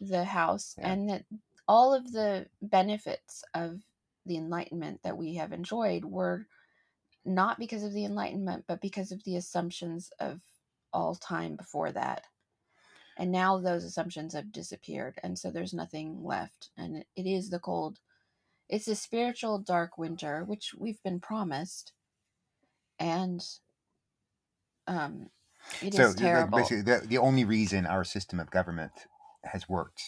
the 0.00 0.24
house 0.24 0.74
Yeah. 0.78 0.92
and 0.92 1.08
that 1.10 1.24
all 1.68 1.94
of 1.94 2.12
the 2.12 2.48
benefits 2.62 3.44
of 3.54 3.80
the 4.26 4.36
enlightenment 4.36 5.02
that 5.02 5.16
we 5.16 5.34
have 5.36 5.52
enjoyed 5.52 6.04
were 6.04 6.46
not 7.24 7.58
because 7.58 7.82
of 7.84 7.92
the 7.92 8.04
enlightenment 8.04 8.64
but 8.66 8.80
because 8.80 9.12
of 9.12 9.22
the 9.24 9.36
assumptions 9.36 10.10
of 10.20 10.40
all 10.92 11.14
time 11.14 11.56
before 11.56 11.92
that 11.92 12.26
and 13.18 13.30
now 13.30 13.58
those 13.58 13.84
assumptions 13.84 14.34
have 14.34 14.52
disappeared 14.52 15.18
and 15.22 15.38
so 15.38 15.50
there's 15.50 15.74
nothing 15.74 16.24
left 16.24 16.70
and 16.76 16.96
it, 16.98 17.06
it 17.16 17.26
is 17.26 17.50
the 17.50 17.58
cold 17.60 17.98
it's 18.68 18.88
a 18.88 18.94
spiritual 18.94 19.58
dark 19.58 19.98
winter 19.98 20.44
which 20.44 20.74
we've 20.78 21.02
been 21.02 21.20
promised 21.20 21.92
and 22.98 23.42
um 24.86 25.28
it 25.82 25.94
is 25.94 25.96
so 25.96 26.08
like, 26.08 26.16
terrible 26.16 26.56
basically, 26.56 26.82
the, 26.82 27.02
the 27.06 27.18
only 27.18 27.44
reason 27.44 27.86
our 27.86 28.04
system 28.04 28.40
of 28.40 28.50
government 28.50 28.92
has 29.44 29.68
worked 29.68 30.02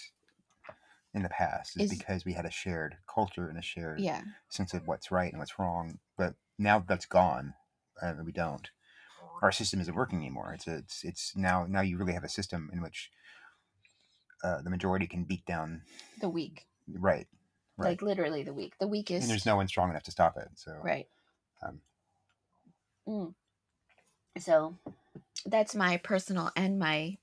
in 1.15 1.23
the 1.23 1.29
past 1.29 1.77
is, 1.77 1.85
Is- 1.85 1.91
because 1.91 2.25
we 2.25 2.33
had 2.33 2.47
a 2.47 2.51
shared 2.51 2.97
culture 3.13 3.49
and 3.49 3.59
a 3.59 3.63
shared 3.63 4.01
yeah 4.01 4.23
sense 4.49 4.75
of 4.75 4.87
what's 4.87 5.11
right 5.11 5.33
and 5.33 5.39
what's 5.41 5.59
wrong. 5.59 5.99
But 6.17 6.35
now 6.59 6.81
that's 6.81 7.07
gone, 7.07 7.55
uh, 8.03 8.15
we 8.25 8.33
don't. 8.33 8.71
Our 9.43 9.53
system 9.53 9.81
isn't 9.81 9.95
working 9.95 10.19
anymore. 10.21 10.53
It's 10.55 10.67
a, 10.69 10.77
it's 10.77 11.05
it's 11.05 11.37
now 11.37 11.67
now 11.69 11.81
you 11.81 11.99
really 11.99 12.13
have 12.13 12.25
a 12.25 12.29
system 12.29 12.71
in 12.73 12.81
which 12.81 13.11
uh, 14.45 14.63
the 14.63 14.71
majority 14.71 15.07
can 15.07 15.25
beat 15.25 15.45
down 15.47 15.83
the 16.21 16.29
weak 16.29 16.67
right, 16.89 17.27
right, 17.77 17.89
like 17.89 18.03
literally 18.03 18.43
the 18.43 18.53
weak 18.53 18.75
the 18.79 18.87
weakest 18.89 19.23
and 19.23 19.31
there's 19.31 19.47
no 19.47 19.57
one 19.57 19.69
strong 19.69 19.91
enough 19.91 20.03
to 20.05 20.11
stop 20.11 20.37
it. 20.37 20.49
So 20.55 20.73
right 20.83 21.09
um, 21.63 21.81
Mm. 23.09 23.35
so 24.39 24.77
that's 25.47 25.75
my 25.75 25.97
personal 25.99 26.51
and 26.57 26.79
my 26.79 27.17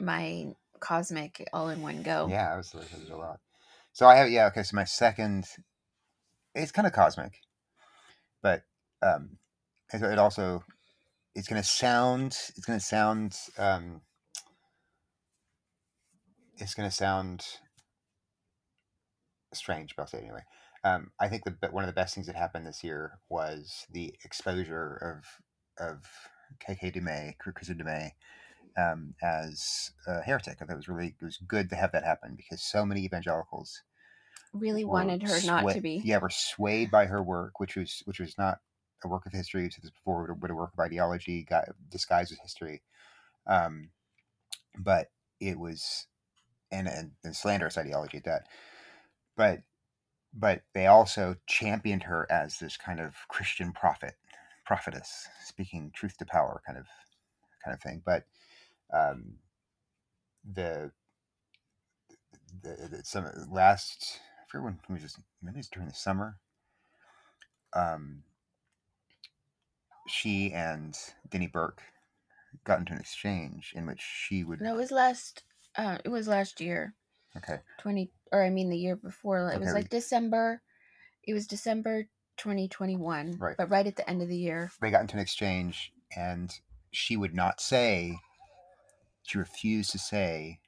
my 0.00 0.46
cosmic 0.80 1.48
all 1.52 1.68
in 1.68 1.82
one 1.82 2.02
go 2.02 2.28
yeah, 2.30 2.54
it 2.54 2.56
was 2.56 2.74
a 3.10 3.16
lot. 3.16 3.40
So 3.92 4.06
I 4.06 4.16
have 4.16 4.30
yeah 4.30 4.46
okay. 4.46 4.62
So 4.62 4.76
my 4.76 4.84
second, 4.84 5.46
it's 6.54 6.72
kind 6.72 6.86
of 6.86 6.92
cosmic, 6.92 7.40
but 8.42 8.62
um, 9.02 9.38
it, 9.92 10.02
it 10.02 10.18
also 10.18 10.62
it's 11.34 11.48
gonna 11.48 11.64
sound 11.64 12.36
it's 12.56 12.64
gonna 12.66 12.80
sound 12.80 13.36
um, 13.58 14.02
it's 16.58 16.74
gonna 16.74 16.90
sound 16.90 17.44
strange, 19.52 19.94
but 19.96 20.02
I'll 20.02 20.08
say 20.08 20.18
it 20.18 20.24
anyway. 20.24 20.44
Um, 20.84 21.10
I 21.18 21.28
think 21.28 21.42
the 21.44 21.56
one 21.70 21.82
of 21.82 21.88
the 21.88 22.00
best 22.00 22.14
things 22.14 22.28
that 22.28 22.36
happened 22.36 22.66
this 22.66 22.84
year 22.84 23.18
was 23.28 23.86
the 23.90 24.14
exposure 24.24 24.94
of 25.78 25.84
of 25.84 26.04
KK 26.60 26.92
Du 26.92 27.00
Mez, 27.00 27.36
Chris 27.38 27.68
Du 27.68 27.84
Mez, 27.84 28.12
um, 28.76 29.14
as 29.22 29.92
a 30.06 30.22
heretic. 30.22 30.58
I 30.60 30.66
thought 30.66 30.74
it 30.74 30.76
was 30.76 30.88
really 30.88 31.16
it 31.20 31.24
was 31.24 31.38
good 31.38 31.70
to 31.70 31.76
have 31.76 31.92
that 31.92 32.04
happen 32.04 32.36
because 32.36 32.62
so 32.62 32.86
many 32.86 33.04
evangelicals 33.04 33.82
really 34.52 34.84
wanted 34.84 35.22
her 35.22 35.40
not 35.40 35.68
to 35.70 35.80
be 35.80 36.00
Yeah, 36.04 36.18
were 36.18 36.30
swayed 36.30 36.90
by 36.90 37.06
her 37.06 37.22
work, 37.22 37.60
which 37.60 37.76
was 37.76 38.02
which 38.04 38.20
was 38.20 38.36
not 38.38 38.60
a 39.04 39.08
work 39.08 39.26
of 39.26 39.32
history. 39.32 39.62
We've 39.62 39.72
said 39.72 39.84
this 39.84 39.90
before, 39.90 40.34
but 40.34 40.50
a 40.50 40.54
work 40.54 40.72
of 40.72 40.80
ideology, 40.80 41.44
got 41.44 41.68
disguised 41.90 42.32
as 42.32 42.38
history. 42.40 42.82
Um, 43.46 43.90
but 44.78 45.10
it 45.40 45.58
was 45.58 46.06
and, 46.72 46.88
and 46.88 47.12
and 47.24 47.36
slanderous 47.36 47.78
ideology 47.78 48.18
at 48.18 48.24
that. 48.24 48.48
But 49.36 49.62
but 50.34 50.62
they 50.74 50.86
also 50.86 51.36
championed 51.46 52.04
her 52.04 52.26
as 52.30 52.58
this 52.58 52.76
kind 52.76 53.00
of 53.00 53.16
Christian 53.28 53.72
prophet, 53.72 54.16
prophetess, 54.68 55.26
speaking 55.42 55.90
truth 55.94 56.18
to 56.18 56.26
power, 56.26 56.60
kind 56.66 56.78
of 56.78 56.86
kind 57.64 57.74
of 57.74 57.80
thing. 57.80 58.02
But 58.04 58.24
um, 58.92 59.38
the 60.44 60.92
the, 62.62 62.88
the 62.90 63.02
some 63.02 63.26
last 63.50 64.20
I 64.38 64.44
forget 64.50 64.64
when 64.64 64.78
was 64.90 65.02
just 65.02 65.18
maybe 65.42 65.58
it's 65.58 65.70
during 65.70 65.88
the 65.88 65.94
summer. 65.94 66.36
Um, 67.72 68.24
she 70.06 70.52
and 70.52 70.94
Denny 71.30 71.46
Burk 71.46 71.80
got 72.64 72.80
into 72.80 72.92
an 72.92 73.00
exchange 73.00 73.72
in 73.74 73.86
which 73.86 74.00
she 74.00 74.44
would 74.44 74.60
no 74.60 74.74
it 74.74 74.76
was 74.76 74.90
last 74.90 75.44
uh 75.76 75.98
it 76.04 76.08
was 76.08 76.26
last 76.26 76.60
year 76.62 76.94
okay 77.36 77.58
20 77.78 78.10
or 78.32 78.42
i 78.42 78.48
mean 78.48 78.70
the 78.70 78.76
year 78.76 78.96
before 78.96 79.50
it 79.52 79.60
was 79.60 79.74
like 79.74 79.90
december 79.90 80.62
it 81.24 81.34
was 81.34 81.46
december 81.46 82.08
2021 82.38 83.36
Right. 83.38 83.56
but 83.56 83.70
right 83.70 83.86
at 83.86 83.96
the 83.96 84.08
end 84.08 84.22
of 84.22 84.28
the 84.28 84.36
year. 84.36 84.70
They 84.80 84.90
got 84.90 85.02
into 85.02 85.16
an 85.16 85.22
exchange 85.22 85.92
and 86.16 86.52
she 86.92 87.16
would 87.16 87.34
not 87.34 87.60
say 87.60 88.18
she 89.22 89.38
refused 89.38 89.90
to 89.92 89.98
say 89.98 90.60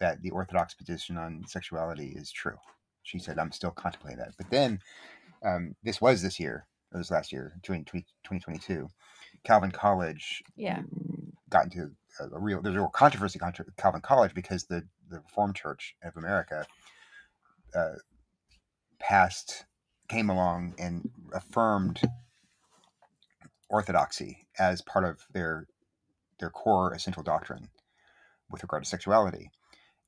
that 0.00 0.22
the 0.22 0.30
orthodox 0.30 0.74
position 0.74 1.16
on 1.18 1.44
sexuality 1.46 2.14
is 2.16 2.30
true. 2.32 2.56
She 3.02 3.18
said 3.18 3.38
i'm 3.38 3.52
still 3.52 3.70
contemplating 3.70 4.18
that. 4.18 4.34
But 4.38 4.50
then 4.50 4.80
um, 5.44 5.74
this 5.82 6.00
was 6.00 6.22
this 6.22 6.40
year 6.40 6.66
it 6.92 6.96
was 6.96 7.10
last 7.10 7.32
year 7.32 7.52
20, 7.64 7.82
2022 7.84 8.88
calvin 9.42 9.70
college 9.70 10.42
yeah. 10.56 10.80
got 11.50 11.64
into 11.64 11.90
a, 12.20 12.24
a 12.34 12.40
real 12.40 12.62
there's 12.62 12.76
a 12.76 12.78
real 12.78 12.88
controversy 12.88 13.38
contra 13.38 13.64
calvin 13.76 14.00
college 14.00 14.32
because 14.34 14.64
the 14.64 14.82
the 15.10 15.18
reformed 15.20 15.54
church 15.56 15.94
of 16.02 16.16
america 16.16 16.64
uh, 17.74 17.94
passed 18.98 19.64
came 20.08 20.30
along 20.30 20.74
and 20.78 21.10
affirmed 21.32 22.00
orthodoxy 23.68 24.46
as 24.58 24.82
part 24.82 25.04
of 25.04 25.20
their 25.32 25.66
their 26.40 26.50
core 26.50 26.92
essential 26.92 27.22
doctrine 27.22 27.68
with 28.50 28.62
regard 28.62 28.82
to 28.84 28.88
sexuality. 28.88 29.50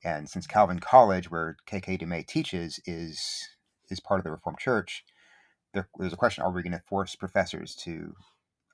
And 0.04 0.28
since 0.28 0.46
Calvin 0.46 0.78
College, 0.78 1.30
where 1.30 1.56
KK 1.66 1.98
Du 1.98 2.06
Mez 2.06 2.26
teaches, 2.26 2.80
is 2.86 3.48
is 3.88 4.00
part 4.00 4.20
of 4.20 4.24
the 4.24 4.30
Reformed 4.30 4.58
Church, 4.58 5.04
there, 5.72 5.88
there's 5.98 6.12
a 6.12 6.16
question: 6.16 6.44
Are 6.44 6.50
we 6.50 6.62
going 6.62 6.72
to 6.72 6.82
force 6.86 7.14
professors 7.16 7.74
to 7.76 8.14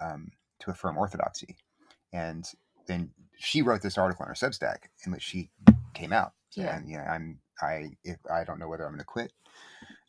um, 0.01 0.33
to 0.61 0.71
affirm 0.71 0.99
orthodoxy? 0.99 1.57
And 2.13 2.45
then 2.87 3.11
she 3.39 3.63
wrote 3.63 3.83
this 3.83 3.97
article 3.97 4.25
on 4.25 4.29
her 4.29 4.35
Substack 4.35 4.89
in 5.07 5.13
which 5.13 5.23
she 5.23 5.51
came 5.95 6.13
out. 6.13 6.33
Yeah. 6.55 6.77
And 6.77 6.91
yeah, 6.91 7.11
I'm 7.11 7.41
I 7.61 7.91
if 8.05 8.19
I 8.31 8.45
don't 8.45 8.59
know 8.59 8.69
whether 8.69 8.85
I'm 8.85 8.93
going 8.93 8.99
to 8.99 9.05
quit. 9.05 9.33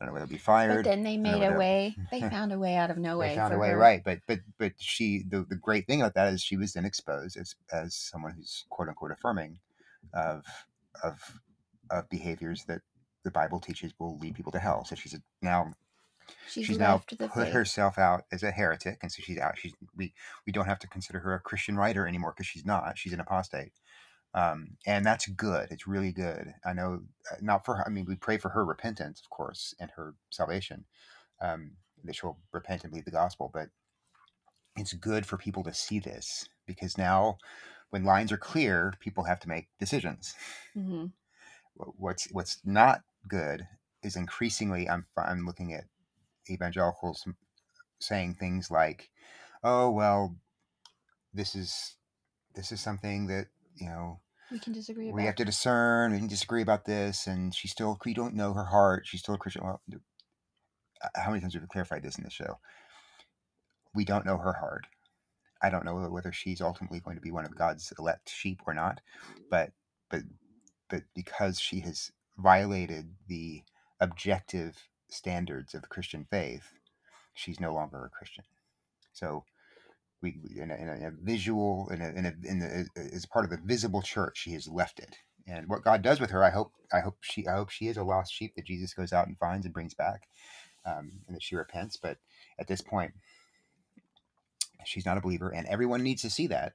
Don't 0.04 0.14
know 0.14 0.20
whether 0.20 0.28
be 0.28 0.38
but 0.76 0.84
then 0.84 1.04
they 1.04 1.18
made 1.18 1.44
a 1.44 1.58
way 1.58 1.96
they 2.12 2.20
found 2.30 2.52
a 2.52 2.60
way 2.60 2.76
out 2.76 2.92
of 2.92 2.98
no 2.98 3.18
way 3.18 3.30
they 3.30 3.36
found 3.36 3.54
a 3.54 3.58
way, 3.58 3.70
her. 3.70 3.78
right? 3.78 4.04
But 4.04 4.20
but 4.28 4.40
but 4.60 4.74
she 4.78 5.24
the, 5.30 5.46
the 5.48 5.56
great 5.56 5.88
thing 5.88 6.02
about 6.02 6.14
that 6.16 6.34
is 6.34 6.42
she 6.42 6.58
was 6.58 6.74
then 6.74 6.84
exposed 6.84 7.38
as 7.38 7.56
as 7.72 7.96
someone 7.96 8.34
who's 8.34 8.66
quote 8.70 8.90
unquote 8.90 9.12
affirming 9.12 9.60
of 10.14 10.44
of 11.04 11.40
of 11.90 12.10
behaviors 12.10 12.66
that 12.66 12.82
the 13.24 13.32
Bible 13.32 13.62
teaches 13.62 13.94
will 13.98 14.18
lead 14.20 14.36
people 14.36 14.52
to 14.52 14.60
hell. 14.60 14.84
So 14.84 14.96
she's 14.96 15.18
now 15.42 15.74
she's, 16.50 16.66
she's 16.66 16.78
now 16.78 17.02
the 17.18 17.30
put 17.30 17.46
faith. 17.46 17.54
herself 17.54 17.98
out 17.98 18.24
as 18.30 18.44
a 18.44 18.52
heretic, 18.52 18.98
and 19.02 19.10
so 19.10 19.22
she's 19.24 19.38
out. 19.38 19.58
She's 19.58 19.74
we 19.96 20.14
we 20.46 20.52
don't 20.52 20.66
have 20.66 20.80
to 20.80 20.88
consider 20.88 21.20
her 21.20 21.34
a 21.34 21.40
Christian 21.40 21.78
writer 21.78 22.06
anymore 22.08 22.34
because 22.36 22.48
she's 22.48 22.66
not. 22.66 22.98
She's 22.98 23.14
an 23.14 23.22
apostate, 23.22 23.72
um, 24.34 24.78
and 24.86 25.06
that's 25.06 25.28
good. 25.28 25.70
It's 25.72 25.88
really 25.88 26.12
good. 26.12 26.54
I 26.66 26.74
know 26.74 27.04
uh, 27.32 27.36
not 27.42 27.66
for 27.66 27.78
her. 27.78 27.84
I 27.86 27.90
mean, 27.90 28.06
we 28.06 28.16
pray 28.16 28.38
for 28.38 28.50
her 28.50 28.66
repentance, 28.66 29.22
of 29.22 29.30
course, 29.30 29.76
and 29.80 29.92
her 29.92 30.16
salvation, 30.32 30.86
um, 31.42 31.78
that 32.06 32.16
she'll 32.16 32.40
repent 32.54 32.84
and 32.84 32.92
believe 32.92 33.06
the 33.06 33.12
gospel. 33.12 33.50
But 33.54 33.70
it's 34.76 34.94
good 34.94 35.26
for 35.26 35.38
people 35.38 35.64
to 35.64 35.74
see 35.74 36.00
this 36.00 36.48
because 36.66 36.98
now, 36.98 37.38
when 37.92 38.04
lines 38.04 38.32
are 38.32 38.38
clear, 38.38 38.94
people 39.00 39.24
have 39.26 39.40
to 39.42 39.50
make 39.50 39.70
decisions. 39.80 40.36
hmm 40.76 41.06
What's 41.76 42.32
what's 42.32 42.64
not 42.66 43.04
good 43.28 43.68
is 44.04 44.16
increasingly. 44.16 44.88
I'm 44.88 45.08
I'm 45.18 45.46
looking 45.46 45.74
at 45.74 45.86
evangelicals 46.50 47.28
saying 48.00 48.36
things 48.36 48.72
like, 48.72 49.12
"Oh 49.64 49.92
well, 49.92 50.38
this 51.34 51.56
is 51.56 51.98
this 52.56 52.72
is 52.74 52.82
something 52.82 53.28
that 53.28 53.50
you 53.76 53.88
know 53.88 54.22
We 54.54 54.60
can 54.60 54.72
disagree 54.72 55.12
we 55.12 55.24
have 55.24 55.36
to 55.38 55.46
discern. 55.46 56.12
We 56.12 56.20
can 56.20 56.28
disagree 56.28 56.62
about 56.62 56.86
this, 56.86 57.26
and 57.26 57.56
she 57.56 57.68
still 57.68 57.98
we 58.06 58.14
don't 58.14 58.36
know 58.36 58.54
her 58.54 58.66
heart. 58.66 59.08
She's 59.08 59.22
still 59.22 59.34
a 59.34 59.40
Christian. 59.40 59.64
Well, 59.64 59.82
uh, 61.04 61.08
how 61.16 61.32
many 61.32 61.42
times 61.42 61.56
have 61.56 61.64
we 61.64 61.68
clarified 61.68 62.04
this 62.04 62.20
in 62.20 62.24
the 62.24 62.30
show? 62.30 62.60
We 63.96 64.06
don't 64.06 64.28
know 64.28 64.38
her 64.38 64.54
heart. 64.54 64.86
I 65.64 65.72
don't 65.72 65.86
know 65.86 65.96
whether 65.96 66.32
she's 66.32 66.62
ultimately 66.62 67.00
going 67.00 67.16
to 67.16 67.22
be 67.22 67.32
one 67.32 67.46
of 67.46 67.56
God's 67.58 67.92
elect 67.98 68.30
sheep 68.30 68.60
or 68.68 68.76
not, 68.76 69.02
but 69.50 69.72
but 70.12 70.22
but 70.88 71.02
because 71.16 71.60
she 71.60 71.80
has 71.80 72.12
violated 72.38 73.16
the 73.28 73.64
objective 74.00 74.88
standards 75.10 75.74
of 75.74 75.82
the 75.82 75.88
Christian 75.88 76.28
faith, 76.30 76.74
she's 77.34 77.60
no 77.60 77.74
longer 77.74 78.06
a 78.06 78.10
Christian. 78.10 78.44
So 79.14 79.46
we, 80.24 80.40
in, 80.56 80.72
a, 80.72 80.76
in, 80.76 80.90
a, 80.90 81.08
a 81.10 81.12
visual 81.22 81.90
in 81.92 82.02
a, 82.02 82.10
in 82.10 82.26
a, 82.26 82.34
in 82.44 82.60
the, 82.60 82.90
as 83.14 83.26
part 83.26 83.46
of 83.46 83.52
the 83.52 83.60
visible 83.64 84.02
church, 84.02 84.38
she 84.38 84.54
has 84.54 84.68
left 84.68 85.00
it. 85.00 85.18
And 85.46 85.68
what 85.68 85.84
God 85.84 86.02
does 86.02 86.20
with 86.20 86.32
her, 86.32 86.44
I 86.44 86.50
hope 86.50 86.72
I 86.92 87.02
hope 87.02 87.18
she 87.22 87.46
I 87.48 87.56
hope 87.56 87.70
she 87.70 87.88
is 87.88 87.98
a 87.98 88.04
lost 88.04 88.34
sheep 88.34 88.56
that 88.56 88.66
Jesus 88.66 88.94
goes 88.94 89.12
out 89.12 89.28
and 89.28 89.38
finds 89.38 89.66
and 89.66 89.74
brings 89.74 89.94
back, 89.94 90.30
um, 90.86 91.12
and 91.28 91.36
that 91.36 91.44
she 91.44 91.56
repents. 91.56 91.98
But 91.98 92.18
at 92.58 92.68
this 92.68 92.82
point, 92.82 93.12
she's 94.86 95.06
not 95.06 95.18
a 95.18 95.22
believer, 95.22 95.50
and 95.50 95.68
everyone 95.68 96.02
needs 96.02 96.22
to 96.22 96.30
see 96.30 96.48
that. 96.48 96.74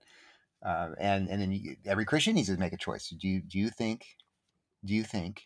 Uh, 0.64 0.90
and 1.00 1.28
and 1.28 1.40
then 1.40 1.52
you, 1.52 1.76
every 1.86 2.04
Christian 2.04 2.34
needs 2.34 2.48
to 2.48 2.58
make 2.58 2.74
a 2.74 2.78
choice. 2.78 3.08
Do 3.08 3.26
you 3.26 3.40
do 3.40 3.58
you 3.58 3.70
think 3.70 4.04
do 4.84 4.94
you 4.94 5.04
think 5.04 5.42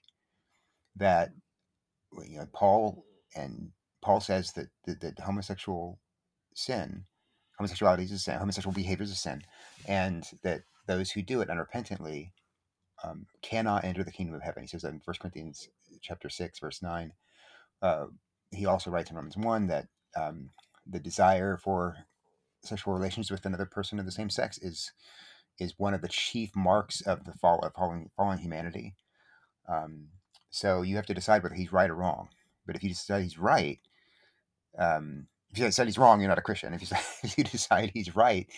that 0.97 1.31
you 2.27 2.39
know 2.39 2.49
Paul 2.53 3.05
and 3.37 3.71
Paul 4.03 4.21
says 4.21 4.53
that 4.53 4.69
that, 4.87 5.01
that 5.01 5.21
homosexual 5.21 6.01
sin, 6.55 7.05
homosexuality 7.63 8.05
is 8.05 8.13
a 8.13 8.19
sin, 8.19 8.39
homosexual 8.39 8.75
behavior 8.75 9.05
is 9.05 9.13
a 9.13 9.17
sin, 9.17 9.43
and 9.87 10.29
that 10.43 10.63
those 10.87 11.13
who 11.13 11.23
do 11.23 11.41
it 11.41 11.49
unrepentantly 11.49 12.33
um, 13.05 13.27
cannot 13.41 13.85
enter 13.85 14.03
the 14.03 14.11
kingdom 14.11 14.35
of 14.35 14.43
heaven. 14.43 14.63
He 14.63 14.67
says 14.67 14.83
that 14.83 14.93
in 14.93 15.01
1 15.05 15.17
Corinthians 15.21 15.69
chapter 16.01 16.29
6, 16.29 16.59
verse 16.59 16.83
9. 16.83 17.13
Uh, 17.81 18.07
he 18.51 18.67
also 18.67 18.91
writes 18.91 19.11
in 19.11 19.17
Romans 19.17 19.37
1 19.37 19.69
that 19.69 19.87
um, 20.17 20.51
the 20.87 20.99
desire 20.99 21.57
for 21.57 21.99
sexual 22.65 22.95
relations 22.95 23.31
with 23.31 23.47
another 23.47 23.67
person 23.67 23.99
of 23.99 24.05
the 24.05 24.13
same 24.13 24.31
sex 24.31 24.59
is 24.59 24.93
is 25.59 25.75
one 25.79 25.95
of 25.95 26.01
the 26.01 26.09
chief 26.09 26.57
marks 26.57 27.03
of 27.03 27.25
the 27.25 27.33
fall 27.33 27.61
of 27.61 27.73
fallen 27.75 28.39
humanity. 28.39 28.95
Um, 29.69 30.09
so 30.51 30.83
you 30.83 30.97
have 30.97 31.07
to 31.07 31.15
decide 31.15 31.43
whether 31.43 31.55
he's 31.55 31.73
right 31.73 31.91
or 31.91 31.95
wrong. 31.95 32.29
But 32.67 32.75
if 32.75 32.83
you 32.83 32.89
decide 32.89 33.23
he's 33.23 33.39
right, 33.39 33.79
um, 34.79 35.27
if 35.53 35.59
you 35.59 35.65
decide 35.67 35.87
he's 35.87 35.99
wrong, 35.99 36.21
you're 36.21 36.29
not 36.29 36.39
a 36.39 36.43
Christian. 36.43 36.73
If 36.73 36.83
you 36.83 36.97
if 37.23 37.37
you 37.39 37.45
decide 37.45 37.91
he's 37.93 38.17
right, 38.17 38.49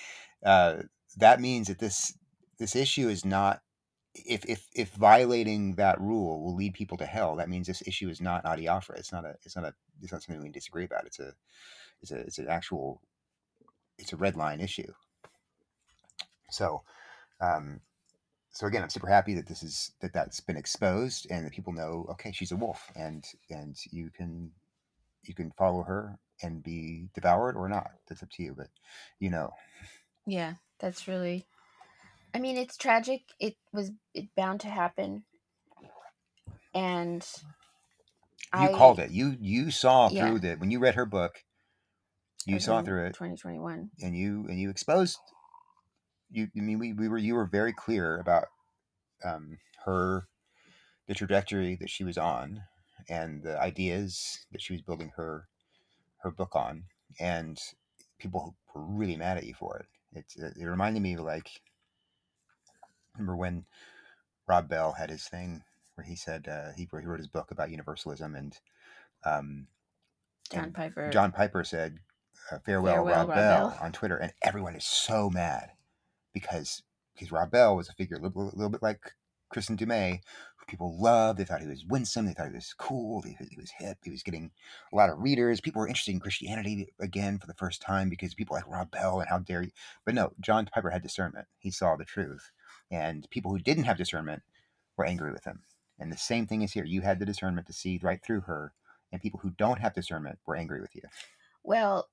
uh, 0.44 0.82
that 1.16 1.40
means 1.40 1.68
that 1.68 1.78
this 1.78 2.16
this 2.58 2.76
issue 2.76 3.08
is 3.08 3.24
not. 3.24 3.60
If, 4.14 4.44
if 4.44 4.68
if 4.76 4.90
violating 4.92 5.74
that 5.74 6.00
rule 6.00 6.40
will 6.40 6.54
lead 6.54 6.74
people 6.74 6.96
to 6.98 7.06
hell, 7.06 7.34
that 7.36 7.48
means 7.48 7.66
this 7.66 7.82
issue 7.84 8.08
is 8.08 8.20
not 8.20 8.44
adiaphora. 8.44 8.98
It's 8.98 9.12
not 9.12 9.24
a. 9.24 9.34
It's 9.44 9.56
not 9.56 9.64
a. 9.64 9.74
It's 10.02 10.12
not 10.12 10.22
something 10.22 10.40
we 10.40 10.50
disagree 10.50 10.84
about. 10.84 11.06
It's 11.06 11.18
a. 11.18 11.32
It's 12.00 12.12
a. 12.12 12.20
It's 12.20 12.38
an 12.38 12.48
actual. 12.48 13.00
It's 13.98 14.12
a 14.12 14.16
red 14.16 14.36
line 14.36 14.60
issue. 14.60 14.92
So, 16.50 16.82
um, 17.40 17.80
so 18.52 18.68
again, 18.68 18.84
I'm 18.84 18.88
super 18.88 19.08
happy 19.08 19.34
that 19.34 19.48
this 19.48 19.64
is 19.64 19.92
that 20.00 20.12
that's 20.12 20.38
been 20.38 20.56
exposed 20.56 21.26
and 21.28 21.44
that 21.44 21.52
people 21.52 21.72
know. 21.72 22.06
Okay, 22.10 22.30
she's 22.30 22.52
a 22.52 22.56
wolf, 22.56 22.92
and 22.94 23.24
and 23.50 23.76
you 23.90 24.10
can 24.16 24.52
you 25.24 25.34
can 25.34 25.50
follow 25.58 25.82
her 25.82 26.20
and 26.42 26.62
be 26.62 27.08
devoured 27.14 27.56
or 27.56 27.68
not. 27.68 27.90
That's 28.08 28.22
up 28.22 28.30
to 28.32 28.42
you. 28.42 28.54
But 28.56 28.68
you 29.20 29.30
know, 29.30 29.50
Yeah, 30.26 30.54
that's 30.80 31.08
really. 31.08 31.46
I 32.34 32.40
mean, 32.40 32.56
it's 32.56 32.76
tragic. 32.76 33.22
It 33.40 33.56
was 33.72 33.92
it 34.14 34.28
bound 34.36 34.60
to 34.62 34.68
happen, 34.68 35.24
and 36.74 37.26
you 38.54 38.68
I 38.68 38.70
called 38.70 39.00
it. 39.00 39.10
You 39.10 39.36
you 39.40 39.70
saw 39.70 40.08
Yeah. 40.08 40.10
through 40.10 40.40
that 40.40 40.60
when 40.60 40.70
you 40.70 40.78
read 40.80 40.96
her 40.96 41.06
book. 41.06 41.44
You 42.46 42.60
saw 42.60 42.82
through 42.82 43.06
it, 43.06 43.16
Twenty 43.16 43.36
twenty 43.36 43.58
one. 43.60 43.90
and 44.02 44.16
you 44.16 44.46
and 44.48 44.60
you 44.60 44.70
exposed. 44.70 45.18
You 46.30 46.48
I 46.56 46.60
mean 46.60 46.78
we, 46.78 46.92
we 46.94 47.08
were 47.08 47.18
you 47.18 47.34
were 47.34 47.46
very 47.46 47.72
clear 47.72 48.18
about 48.20 48.46
um, 49.24 49.58
her 49.86 50.28
the 51.08 51.14
trajectory 51.14 51.76
that 51.80 51.90
she 51.90 52.04
was 52.04 52.18
on 52.18 52.62
and 53.08 53.42
the 53.44 53.60
ideas 53.60 54.46
that 54.52 54.62
she 54.62 54.74
was 54.74 54.82
building 54.82 55.12
her 55.16 55.48
her 56.24 56.30
book 56.30 56.56
on 56.56 56.84
and 57.20 57.60
people 58.18 58.56
were 58.74 58.82
really 58.82 59.16
mad 59.16 59.36
at 59.36 59.44
you 59.44 59.54
for 59.54 59.76
it 59.76 59.86
it's, 60.12 60.36
it, 60.36 60.56
it 60.58 60.64
reminded 60.64 61.02
me 61.02 61.14
of 61.14 61.20
like 61.20 61.50
remember 63.14 63.36
when 63.36 63.64
rob 64.48 64.68
bell 64.68 64.92
had 64.92 65.10
his 65.10 65.24
thing 65.24 65.62
where 65.94 66.04
he 66.06 66.16
said 66.16 66.48
uh, 66.48 66.72
he, 66.76 66.88
he 66.90 67.06
wrote 67.06 67.18
his 67.20 67.28
book 67.28 67.50
about 67.50 67.70
universalism 67.70 68.34
and 68.34 68.58
um, 69.24 69.68
John 70.50 70.64
and 70.64 70.74
Piper. 70.74 71.10
john 71.12 71.30
piper 71.30 71.62
said 71.62 71.98
uh, 72.50 72.58
farewell, 72.64 72.94
Farewell, 72.96 73.14
rob, 73.20 73.28
Rob 73.28 73.36
bell, 73.36 73.68
Bell. 73.70 73.78
on 73.80 73.92
twitter 73.92 74.16
and 74.16 74.32
everyone 74.42 74.74
is 74.74 74.84
so 74.84 75.30
mad 75.30 75.70
because 76.32 76.82
because 77.14 77.30
rob 77.30 77.50
bell 77.50 77.76
was 77.76 77.88
a 77.88 77.92
figure 77.92 78.16
a 78.16 78.20
little, 78.20 78.46
little 78.46 78.70
bit 78.70 78.82
like 78.82 79.12
Kristin 79.54 79.76
Du 79.76 79.86
Mez 79.86 80.20
people 80.66 81.00
loved 81.00 81.38
they 81.38 81.44
thought 81.44 81.60
he 81.60 81.66
was 81.66 81.84
winsome 81.86 82.26
they 82.26 82.32
thought 82.32 82.48
he 82.48 82.54
was 82.54 82.74
cool 82.78 83.22
he, 83.22 83.36
he 83.50 83.56
was 83.60 83.70
hip 83.78 83.98
he 84.02 84.10
was 84.10 84.22
getting 84.22 84.50
a 84.92 84.96
lot 84.96 85.10
of 85.10 85.18
readers. 85.18 85.60
People 85.60 85.80
were 85.80 85.88
interested 85.88 86.12
in 86.12 86.20
christianity 86.20 86.92
again 87.00 87.38
for 87.38 87.46
the 87.46 87.54
first 87.54 87.82
time 87.82 88.08
because 88.08 88.34
people 88.34 88.56
like 88.56 88.68
rob 88.68 88.90
bell 88.90 89.20
and 89.20 89.28
how 89.28 89.38
dare 89.38 89.62
you 89.62 89.70
but 90.04 90.14
no 90.14 90.32
john 90.40 90.66
piper 90.66 90.90
had 90.90 91.02
discernment. 91.02 91.46
He 91.58 91.70
saw 91.70 91.96
the 91.96 92.04
truth. 92.04 92.50
And 92.90 93.28
people 93.30 93.50
who 93.50 93.58
didn't 93.58 93.84
have 93.84 93.96
discernment 93.96 94.42
were 94.96 95.06
angry 95.06 95.32
with 95.32 95.44
him. 95.44 95.62
And 95.98 96.12
the 96.12 96.16
same 96.16 96.46
thing 96.46 96.62
is 96.62 96.72
here. 96.72 96.84
You 96.84 97.00
had 97.00 97.18
the 97.18 97.26
discernment 97.26 97.66
to 97.68 97.72
see 97.72 98.00
right 98.02 98.22
through 98.22 98.42
her 98.42 98.72
and 99.12 99.22
people 99.22 99.40
who 99.40 99.50
don't 99.50 99.78
have 99.78 99.94
discernment 99.94 100.38
were 100.44 100.56
angry 100.56 100.80
with 100.80 100.94
you. 100.94 101.02
Well, 101.62 102.08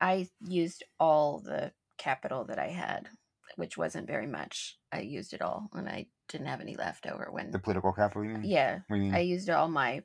I 0.00 0.28
used 0.46 0.82
all 0.98 1.38
the 1.38 1.72
capital 1.98 2.44
that 2.44 2.58
I 2.58 2.68
had, 2.68 3.08
which 3.56 3.76
wasn't 3.76 4.06
very 4.06 4.26
much. 4.26 4.78
I 4.92 5.00
used 5.00 5.32
it 5.32 5.42
all, 5.42 5.68
and 5.74 5.88
I 5.88 6.06
didn't 6.28 6.46
have 6.46 6.60
any 6.60 6.76
left 6.76 7.06
over 7.06 7.28
when. 7.30 7.50
the 7.50 7.58
political 7.58 7.92
capital 7.92 8.24
you 8.24 8.30
mean 8.30 8.44
yeah, 8.44 8.80
you 8.90 8.96
mean 8.96 9.14
I 9.14 9.20
used 9.20 9.48
all 9.50 9.68
my 9.68 10.02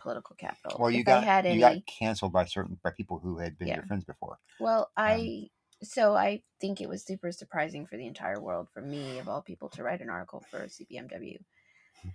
political 0.00 0.36
capital. 0.36 0.78
well 0.80 0.90
you 0.90 1.00
if 1.00 1.06
got 1.06 1.22
I 1.22 1.26
had 1.26 1.46
any, 1.46 1.60
got 1.60 1.86
canceled 1.86 2.32
by 2.32 2.44
certain 2.46 2.78
by 2.82 2.90
people 2.90 3.18
who 3.18 3.38
had 3.38 3.58
been 3.58 3.68
Yeah. 3.68 3.76
your 3.76 3.84
friends 3.84 4.04
before 4.04 4.38
well, 4.58 4.90
I 4.96 5.48
so 5.82 6.14
I 6.14 6.42
think 6.60 6.80
it 6.80 6.88
was 6.88 7.02
super 7.02 7.32
surprising 7.32 7.86
for 7.86 7.96
the 7.96 8.06
entire 8.06 8.40
world, 8.40 8.68
for 8.72 8.82
me 8.82 9.18
of 9.18 9.28
all 9.28 9.42
people, 9.42 9.68
to 9.70 9.82
write 9.82 10.00
an 10.00 10.10
article 10.10 10.42
for 10.50 10.66
CBMW, 10.66 11.38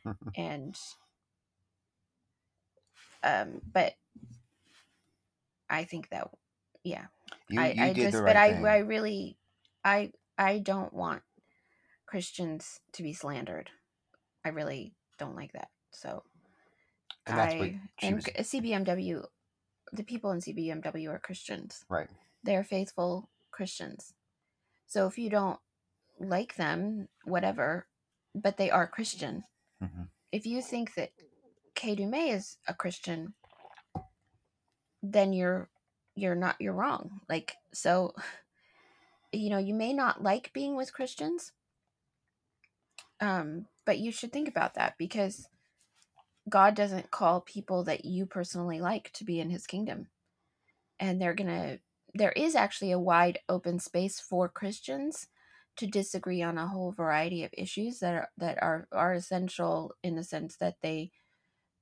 and 0.37 0.75
um, 3.23 3.61
but 3.73 3.93
I 5.69 5.83
think 5.83 6.09
that 6.09 6.29
yeah, 6.83 7.05
you, 7.49 7.59
I, 7.59 7.67
you 7.67 7.85
I 7.85 7.93
did 7.93 8.05
just 8.05 8.13
the 8.13 8.21
but 8.23 8.35
right 8.35 8.37
I 8.37 8.47
thing. 8.47 8.65
I 8.65 8.77
really 8.79 9.37
I 9.85 10.11
I 10.37 10.59
don't 10.59 10.93
want 10.93 11.21
Christians 12.07 12.81
to 12.93 13.03
be 13.03 13.13
slandered. 13.13 13.69
I 14.43 14.49
really 14.49 14.95
don't 15.17 15.35
like 15.35 15.53
that. 15.53 15.69
So 15.91 16.23
and 17.27 17.37
that's 17.37 17.53
I 17.53 17.79
and 18.01 18.15
was 18.15 18.25
CBMW, 18.25 19.25
the 19.93 20.03
people 20.03 20.31
in 20.31 20.39
CBMW 20.39 21.09
are 21.09 21.19
Christians. 21.19 21.85
right 21.89 22.09
They're 22.43 22.63
faithful 22.63 23.29
Christians. 23.51 24.13
So 24.87 25.07
if 25.07 25.17
you 25.17 25.29
don't 25.29 25.59
like 26.19 26.55
them, 26.55 27.07
whatever, 27.25 27.87
but 28.33 28.57
they 28.57 28.69
are 28.71 28.87
Christian. 28.87 29.43
hmm 29.81 30.03
If 30.31 30.45
you 30.45 30.61
think 30.61 30.95
that 30.95 31.11
Kay 31.75 31.95
Du 31.95 32.03
Mez 32.03 32.35
is 32.35 32.57
a 32.67 32.73
Christian, 32.73 33.33
then 35.03 35.33
you're 35.33 35.69
you're 36.15 36.35
not 36.35 36.55
you're 36.59 36.73
wrong. 36.73 37.21
Like 37.29 37.55
so 37.73 38.13
you 39.37 39.49
know, 39.49 39.57
you 39.57 39.73
may 39.73 39.93
not 39.93 40.23
like 40.23 40.53
being 40.53 40.75
with 40.75 40.93
Christians. 40.93 41.51
Um, 43.19 43.67
but 43.85 43.99
you 43.99 44.11
should 44.11 44.31
think 44.33 44.47
about 44.47 44.73
that 44.75 44.95
because 44.97 45.49
God 46.47 46.75
doesn't 46.75 47.11
call 47.11 47.41
people 47.41 47.83
that 47.85 48.05
you 48.05 48.25
personally 48.25 48.79
like 48.79 49.11
to 49.13 49.23
be 49.23 49.39
in 49.39 49.49
his 49.49 49.67
kingdom. 49.67 50.07
And 50.99 51.21
they're 51.21 51.33
going 51.33 51.49
to 51.49 51.79
there 52.13 52.31
is 52.31 52.55
actually 52.55 52.91
a 52.91 52.99
wide 52.99 53.39
open 53.49 53.77
space 53.79 54.21
for 54.21 54.47
Christians 54.47 55.27
to 55.75 55.85
disagree 55.85 56.41
on 56.41 56.57
a 56.57 56.67
whole 56.67 56.93
variety 56.93 57.43
of 57.43 57.51
issues 57.57 57.99
that 57.99 58.13
are 58.13 58.29
that 58.37 58.61
are 58.61 58.87
are 58.91 59.13
essential 59.13 59.93
in 60.01 60.15
the 60.15 60.23
sense 60.23 60.55
that 60.57 60.77
they 60.81 61.11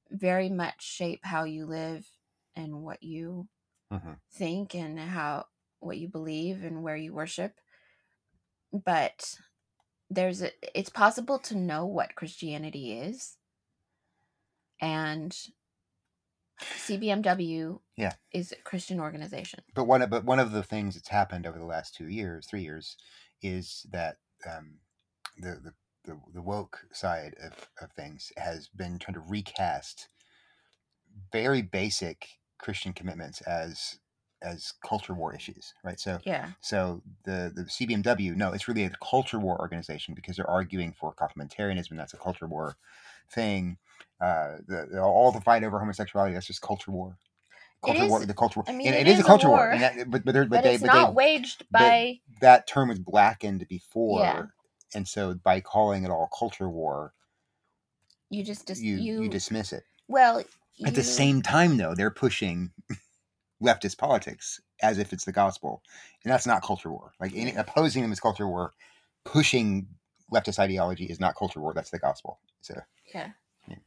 very 0.10 0.50
much 0.50 0.84
shape 0.84 1.22
how 1.24 1.44
you 1.44 1.66
live 1.66 2.08
and 2.56 2.82
what 2.84 3.04
you 3.04 3.48
Mhm. 3.92 4.20
think 4.32 4.76
and 4.76 5.00
how 5.00 5.46
what 5.86 5.98
you 5.98 6.08
believe 6.10 6.64
and 6.64 6.84
where 6.84 6.98
you 6.98 7.14
worship 7.14 7.54
but 8.86 9.36
there's 10.10 10.42
a, 10.44 10.52
it's 10.80 10.90
possible 10.90 11.40
to 11.40 11.58
know 11.58 11.86
what 11.86 12.16
christianity 12.16 12.94
is 12.94 13.38
and 14.82 15.38
cbmw 16.78 17.80
Yeah. 17.98 18.14
is 18.34 18.52
a 18.54 18.58
christian 18.64 19.00
organization 19.00 19.62
But 19.76 19.86
one 19.86 20.02
of 20.02 20.10
but 20.10 20.26
one 20.26 20.40
of 20.40 20.52
the 20.52 20.64
things 20.64 20.96
that's 20.96 21.10
happened 21.10 21.48
over 21.48 21.60
the 21.60 21.66
last 21.66 21.96
two 21.96 22.08
years, 22.10 22.48
three 22.48 22.64
years, 22.64 22.98
is 23.42 23.86
that 23.92 24.18
um, 24.50 24.80
the, 25.38 25.60
the 25.64 25.74
the 26.06 26.20
the 26.34 26.42
woke 26.42 26.82
side 26.94 27.36
of, 27.44 27.70
of 27.82 27.92
things 27.94 28.32
has 28.38 28.70
been 28.70 29.00
trying 29.00 29.16
to 29.16 29.22
recast 29.28 30.10
very 31.32 31.62
basic 31.62 32.28
Christian 32.60 32.94
commitments 32.94 33.42
as 33.42 34.00
as 34.44 34.74
culture 34.86 35.14
war 35.16 35.34
issues, 35.36 35.74
right? 35.84 36.00
So 36.00 36.22
yeah 36.26 36.50
so 36.62 37.02
the 37.26 37.52
the 37.56 37.64
CBMW, 37.64 38.36
no, 38.36 38.54
it's 38.54 38.68
really 38.68 38.86
a 38.86 38.92
culture 39.04 39.40
war 39.40 39.60
organization 39.60 40.14
because 40.16 40.38
they're 40.38 40.50
arguing 40.50 40.94
for 40.94 41.14
complementarianism, 41.16 41.98
that's 41.98 42.14
a 42.14 42.18
culture 42.18 42.48
war 42.48 42.78
thing. 43.32 43.78
Uh, 44.22 44.58
the, 44.68 44.88
the- 44.92 45.02
all 45.02 45.32
the 45.32 45.42
fight 45.42 45.64
over 45.64 45.80
homosexuality, 45.80 46.34
that's 46.34 46.48
just 46.48 46.62
culture 46.62 46.92
war. 46.92 47.18
Culture 47.84 48.06
war, 48.06 48.26
the 48.26 48.34
culture 48.34 48.62
war. 48.62 48.68
I 48.68 48.74
mean, 48.74 48.88
and 48.88 48.96
it 48.96 49.08
it 49.08 49.08
is, 49.08 49.20
is 49.20 49.20
a 49.20 49.24
a 49.24 49.26
culture 49.26 49.50
war, 49.50 49.60
war, 49.60 49.70
and 49.72 49.82
that, 49.84 50.10
but 50.12 50.26
but, 50.26 50.34
but, 50.36 50.50
but, 50.50 50.64
they 50.64 50.74
it's 50.74 50.84
but 50.84 50.88
not 50.88 51.10
they, 51.10 51.16
waged 51.16 51.66
by 51.72 52.20
that 52.42 52.68
term 52.68 52.90
was 52.90 53.00
blackened 53.00 53.68
before, 53.70 54.20
Yeah. 54.20 54.46
and 54.96 55.08
so 55.08 55.36
by 55.36 55.62
calling 55.62 56.04
it 56.06 56.12
all 56.12 56.30
culture 56.38 56.70
war, 56.70 57.14
you 58.30 58.44
just 58.44 58.68
dis- 58.68 58.82
you 58.82 58.96
you, 58.96 59.24
you 59.24 59.30
dismiss 59.30 59.74
it. 59.74 59.84
well 60.08 60.44
At 60.86 60.96
the 60.96 61.04
same 61.04 61.42
time, 61.42 61.78
though, 61.78 61.96
they're 61.96 62.12
pushing 62.12 62.72
leftist 63.64 63.98
politics 63.98 64.62
as 64.82 64.98
if 64.98 65.14
it's 65.14 65.26
the 65.26 65.32
gospel, 65.32 65.82
and 66.24 66.32
that's 66.32 66.46
not 66.48 66.64
culture 66.64 66.92
war. 66.92 67.14
Like 67.20 67.32
any, 67.36 67.54
opposing 67.54 68.02
them 68.02 68.12
is 68.12 68.20
culture 68.20 68.48
war. 68.48 68.74
Pushing 69.26 69.88
leftist 70.32 70.60
ideology 70.60 71.06
is 71.06 71.20
not 71.20 71.36
culture 71.36 71.60
war. 71.62 71.74
That's 71.74 71.90
the 71.90 72.00
gospel. 72.00 72.40
So 72.62 72.76
Yeah. 73.14 73.30
Yeah. 73.68 73.78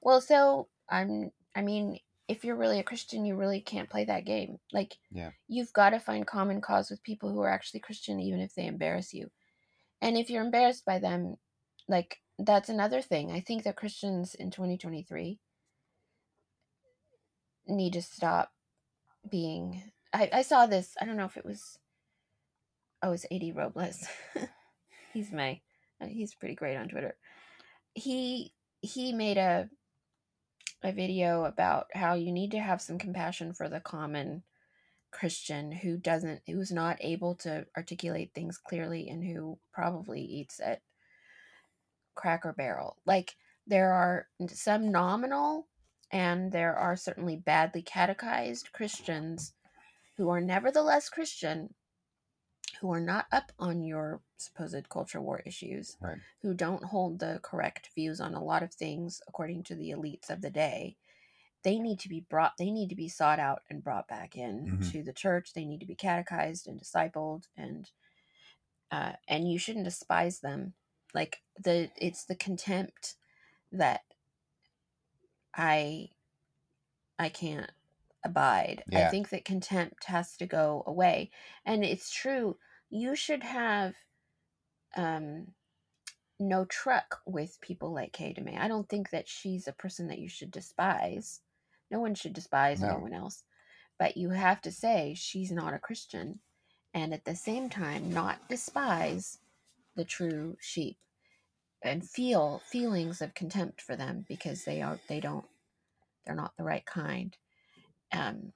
Well, 0.00 0.20
so 0.20 0.68
I'm. 0.88 1.30
I 1.54 1.62
mean, 1.62 1.98
if 2.28 2.44
you're 2.44 2.56
really 2.56 2.78
a 2.78 2.84
Christian, 2.84 3.24
you 3.24 3.34
really 3.34 3.60
can't 3.60 3.90
play 3.90 4.04
that 4.04 4.24
game. 4.26 4.58
Like, 4.72 4.98
Yeah. 5.10 5.30
you've 5.48 5.72
got 5.72 5.90
to 5.90 5.98
find 5.98 6.26
common 6.26 6.60
cause 6.60 6.90
with 6.90 7.02
people 7.02 7.30
who 7.32 7.40
are 7.40 7.48
actually 7.48 7.80
Christian, 7.80 8.20
even 8.20 8.40
if 8.40 8.54
they 8.54 8.66
embarrass 8.66 9.12
you. 9.12 9.30
And 10.00 10.16
if 10.16 10.30
you're 10.30 10.44
embarrassed 10.44 10.84
by 10.84 10.98
them, 10.98 11.36
like 11.88 12.20
that's 12.38 12.68
another 12.68 13.02
thing. 13.02 13.32
I 13.32 13.40
think 13.40 13.64
that 13.64 13.76
Christians 13.76 14.34
in 14.34 14.50
2023 14.50 15.40
need 17.66 17.92
to 17.94 18.02
stop 18.02 18.52
being. 19.28 19.82
I, 20.12 20.30
I 20.32 20.42
saw 20.42 20.66
this. 20.66 20.94
I 21.00 21.04
don't 21.04 21.16
know 21.16 21.24
if 21.24 21.36
it 21.36 21.44
was. 21.44 21.78
Oh, 23.02 23.12
it's 23.12 23.26
AD 23.30 23.54
Robles. 23.54 24.04
he's 25.12 25.32
my. 25.32 25.60
uh, 26.00 26.06
He's 26.06 26.34
pretty 26.34 26.54
great 26.54 26.76
on 26.76 26.88
Twitter. 26.88 27.16
He 27.94 28.52
he 28.80 29.12
made 29.12 29.38
a 29.38 29.68
a 30.82 30.92
video 30.92 31.44
about 31.44 31.86
how 31.92 32.14
you 32.14 32.30
need 32.32 32.52
to 32.52 32.60
have 32.60 32.80
some 32.80 32.98
compassion 32.98 33.52
for 33.52 33.68
the 33.68 33.80
common 33.80 34.44
Christian 35.10 35.72
who 35.72 35.96
doesn't 35.96 36.42
who's 36.46 36.70
not 36.70 36.98
able 37.00 37.34
to 37.36 37.66
articulate 37.76 38.32
things 38.34 38.58
clearly 38.58 39.08
and 39.08 39.24
who 39.24 39.58
probably 39.72 40.20
eats 40.20 40.60
at 40.60 40.82
Cracker 42.14 42.52
Barrel. 42.52 42.96
Like 43.06 43.34
there 43.66 43.92
are 43.92 44.28
some 44.48 44.92
nominal 44.92 45.66
and 46.10 46.52
there 46.52 46.76
are 46.76 46.96
certainly 46.96 47.36
badly 47.36 47.82
catechized 47.82 48.72
Christians 48.72 49.54
who 50.16 50.28
are 50.30 50.40
nevertheless 50.40 51.08
Christian 51.08 51.74
who 52.80 52.92
are 52.92 53.00
not 53.00 53.26
up 53.32 53.52
on 53.58 53.82
your 53.82 54.22
supposed 54.38 54.88
culture 54.88 55.20
war 55.20 55.42
issues 55.46 55.96
Right. 56.00 56.18
who 56.42 56.54
don't 56.54 56.84
hold 56.84 57.18
the 57.18 57.40
correct 57.42 57.90
views 57.94 58.20
on 58.20 58.34
a 58.34 58.42
lot 58.44 58.62
of 58.62 58.72
things 58.74 59.20
according 59.28 59.64
to 59.64 59.74
the 59.74 59.90
elites 59.90 60.30
of 60.30 60.40
the 60.42 60.50
day 60.50 60.96
they 61.64 61.78
need 61.78 61.98
to 62.00 62.08
be 62.08 62.20
brought 62.20 62.56
they 62.58 62.70
need 62.70 62.88
to 62.90 62.94
be 62.96 63.08
sought 63.08 63.38
out 63.40 63.62
and 63.70 63.82
brought 63.84 64.08
back 64.08 64.36
in 64.36 64.66
Mhm. 64.66 64.92
to 64.92 65.02
the 65.02 65.12
church 65.12 65.52
they 65.52 65.64
need 65.64 65.80
to 65.80 65.86
be 65.86 65.96
catechized 65.96 66.68
and 66.68 66.80
discipled 66.80 67.48
and 67.56 67.90
uh, 68.90 69.12
and 69.28 69.50
you 69.50 69.58
shouldn't 69.58 69.84
despise 69.84 70.40
them 70.40 70.74
like 71.14 71.42
the 71.58 71.90
it's 71.96 72.24
the 72.24 72.36
contempt 72.36 73.16
that 73.72 74.02
i 75.58 76.08
i 77.18 77.28
can't 77.28 77.72
abide 78.24 78.84
i 78.94 79.04
think 79.04 79.30
that 79.30 79.44
contempt 79.44 80.04
has 80.04 80.36
to 80.36 80.46
go 80.46 80.82
away 80.86 81.30
and 81.66 81.84
it's 81.84 82.10
true 82.10 82.56
you 82.90 83.16
should 83.16 83.42
have 83.44 83.94
um 84.96 85.46
no 86.40 86.64
truck 86.66 87.20
with 87.26 87.60
people 87.60 87.92
like 87.92 88.12
Kay 88.12 88.34
May. 88.42 88.56
I 88.56 88.68
don't 88.68 88.88
think 88.88 89.10
that 89.10 89.28
she's 89.28 89.66
a 89.68 89.72
person 89.72 90.08
that 90.08 90.18
you 90.18 90.28
should 90.28 90.50
despise. 90.50 91.40
No 91.90 92.00
one 92.00 92.14
should 92.14 92.32
despise 92.32 92.80
No. 92.80 92.88
anyone 92.90 93.14
else. 93.14 93.44
But 93.98 94.16
you 94.16 94.30
have 94.30 94.60
to 94.62 94.72
say 94.72 95.14
she's 95.16 95.50
not 95.50 95.74
a 95.74 95.80
Christian 95.80 96.40
and 96.94 97.12
at 97.12 97.24
the 97.24 97.36
same 97.36 97.70
time 97.70 98.12
not 98.12 98.48
despise 98.48 99.38
the 99.96 100.04
true 100.04 100.56
sheep 100.60 100.98
and 101.82 102.08
feel 102.08 102.62
feelings 102.70 103.22
of 103.22 103.34
contempt 103.34 103.80
for 103.82 103.96
them 103.96 104.24
because 104.28 104.64
they 104.64 104.82
are 104.82 104.98
they 105.08 105.20
don't 105.20 105.46
they're 106.26 106.36
not 106.36 106.54
the 106.58 106.64
right 106.64 106.86
kind. 106.86 107.36
Um 108.12 108.52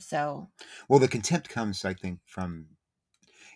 so 0.00 0.50
Well, 0.88 1.00
the 1.00 1.08
contempt 1.08 1.48
comes, 1.50 1.84
I 1.84 1.94
think, 1.94 2.20
from 2.26 2.68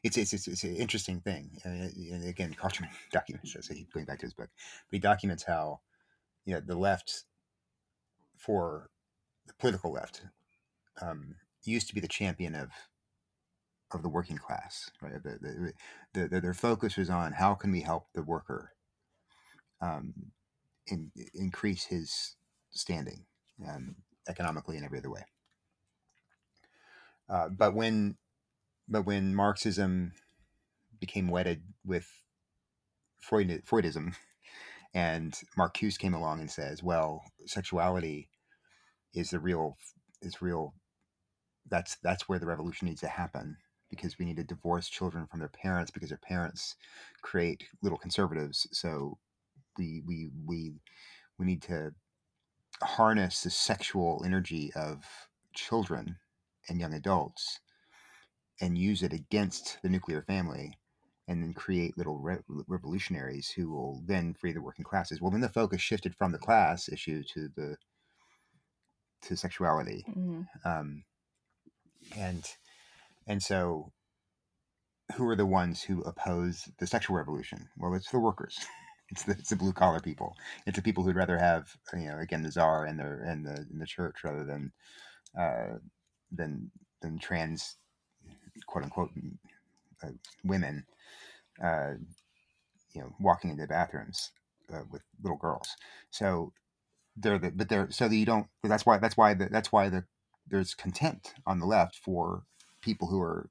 it's 0.04 0.16
it's 0.18 0.32
it's, 0.34 0.48
it's 0.48 0.64
an 0.64 0.76
interesting 0.76 1.20
thing. 1.20 1.50
Uh, 1.64 1.70
and 1.70 2.28
again, 2.28 2.54
Carl 2.54 2.72
Trueman 2.72 2.90
documents. 3.12 3.56
I 3.70 3.74
keep 3.74 3.92
going 3.92 4.06
back 4.06 4.20
to 4.20 4.26
his 4.26 4.34
book, 4.34 4.50
but 4.56 4.92
he 4.92 4.98
documents 5.00 5.44
how 5.44 5.80
you 6.46 6.54
know 6.54 6.60
the 6.60 6.76
left, 6.76 7.24
for 8.38 8.90
the 9.46 9.54
political 9.54 9.92
left, 9.92 10.22
um, 11.02 11.36
used 11.64 11.88
to 11.88 11.94
be 11.94 12.00
the 12.02 12.08
champion 12.08 12.54
of 12.54 12.70
of 13.92 14.02
the 14.02 14.08
working 14.08 14.38
class. 14.38 14.90
Right, 15.00 15.22
the, 15.22 15.38
the, 15.40 15.72
the, 16.12 16.28
the, 16.28 16.40
their 16.40 16.54
focus 16.54 16.96
was 16.96 17.10
on 17.10 17.32
how 17.32 17.54
can 17.54 17.70
we 17.70 17.80
help 17.80 18.08
the 18.14 18.22
worker 18.22 18.72
um, 19.80 20.14
in, 20.86 21.10
increase 21.34 21.84
his 21.84 22.36
standing 22.70 23.24
um, 23.68 23.96
economically 24.28 24.76
and 24.76 24.84
every 24.84 24.98
other 24.98 25.10
way. 25.10 25.24
Uh, 27.28 27.48
but 27.48 27.74
when 27.74 28.16
but 28.86 29.06
when 29.06 29.34
Marxism 29.34 30.12
became 31.00 31.28
wedded 31.28 31.62
with 31.86 32.06
Freud, 33.20 33.62
Freudism, 33.66 34.14
and 34.94 35.34
Marcuse 35.58 35.98
came 35.98 36.12
along 36.12 36.40
and 36.40 36.50
says, 36.50 36.82
"Well, 36.82 37.22
sexuality 37.46 38.28
is 39.14 39.30
the 39.30 39.38
real 39.38 39.76
is 40.20 40.42
real. 40.42 40.74
That's 41.70 41.96
that's 42.02 42.28
where 42.28 42.38
the 42.38 42.46
revolution 42.46 42.88
needs 42.88 43.00
to 43.00 43.08
happen 43.08 43.56
because 43.94 44.18
we 44.18 44.24
need 44.24 44.36
to 44.36 44.44
divorce 44.44 44.88
children 44.88 45.26
from 45.26 45.40
their 45.40 45.48
parents 45.48 45.90
because 45.90 46.08
their 46.08 46.18
parents 46.18 46.76
create 47.22 47.64
little 47.82 47.98
conservatives. 47.98 48.66
So 48.72 49.18
we 49.78 50.02
we 50.06 50.30
we 50.46 50.72
we 51.38 51.46
need 51.46 51.62
to 51.62 51.92
harness 52.82 53.42
the 53.42 53.50
sexual 53.50 54.22
energy 54.24 54.72
of 54.74 55.04
children 55.54 56.16
and 56.68 56.80
young 56.80 56.94
adults 56.94 57.60
and 58.60 58.78
use 58.78 59.02
it 59.02 59.12
against 59.12 59.78
the 59.82 59.88
nuclear 59.88 60.22
family 60.22 60.72
and 61.26 61.42
then 61.42 61.54
create 61.54 61.96
little 61.96 62.18
re- 62.18 62.38
revolutionaries 62.66 63.48
who 63.50 63.70
will 63.70 64.02
then 64.06 64.34
free 64.34 64.52
the 64.52 64.60
working 64.62 64.84
classes 64.84 65.20
well 65.20 65.30
then 65.30 65.40
the 65.40 65.48
focus 65.48 65.80
shifted 65.80 66.14
from 66.14 66.32
the 66.32 66.38
class 66.38 66.88
issue 66.88 67.22
to 67.22 67.48
the 67.56 67.76
to 69.22 69.36
sexuality 69.36 70.04
mhm. 70.08 70.46
um, 70.64 71.04
and 72.16 72.44
and 73.26 73.42
so 73.42 73.92
who 75.16 75.28
are 75.28 75.36
the 75.36 75.46
ones 75.46 75.82
who 75.82 76.02
oppose 76.02 76.68
the 76.78 76.86
sexual 76.86 77.16
revolution? 77.16 77.68
Well 77.76 77.94
it's 77.94 78.10
the 78.10 78.20
workers. 78.20 78.58
It's 79.10 79.24
the, 79.24 79.32
it's 79.32 79.50
the 79.50 79.56
blue 79.56 79.74
collar 79.74 80.00
people. 80.00 80.34
It's 80.66 80.76
the 80.76 80.82
people 80.82 81.04
who'd 81.04 81.14
rather 81.14 81.38
have 81.38 81.76
you 81.92 82.08
know 82.08 82.18
again 82.18 82.42
the 82.42 82.50
czar 82.50 82.86
and 82.86 82.98
the 82.98 83.20
and 83.22 83.46
the, 83.46 83.54
and 83.70 83.78
the 83.80 83.86
church 83.86 84.24
rather 84.24 84.44
than 84.44 84.72
uh, 85.38 85.78
than 86.32 86.70
than 87.02 87.18
trans 87.18 87.76
quote 88.66 88.82
unquote 88.82 89.10
uh, 90.02 90.08
women 90.42 90.86
uh, 91.62 91.92
you 92.94 93.00
know 93.02 93.14
walking 93.20 93.50
into 93.50 93.66
bathrooms 93.66 94.30
uh, 94.72 94.82
with 94.90 95.02
little 95.22 95.38
girls. 95.38 95.68
So 96.10 96.52
they're 97.16 97.38
the, 97.38 97.50
but 97.50 97.68
they're 97.68 97.90
so 97.90 98.08
that 98.08 98.16
you 98.16 98.26
don't. 98.26 98.46
That's 98.62 98.86
why 98.86 98.98
that's 98.98 99.16
why 99.16 99.34
the, 99.34 99.48
that's 99.50 99.72
why 99.72 99.88
the 99.88 100.04
there's 100.48 100.74
contempt 100.74 101.34
on 101.46 101.60
the 101.60 101.66
left 101.66 101.96
for 101.96 102.44
people 102.84 103.08
who 103.08 103.20
are 103.20 103.48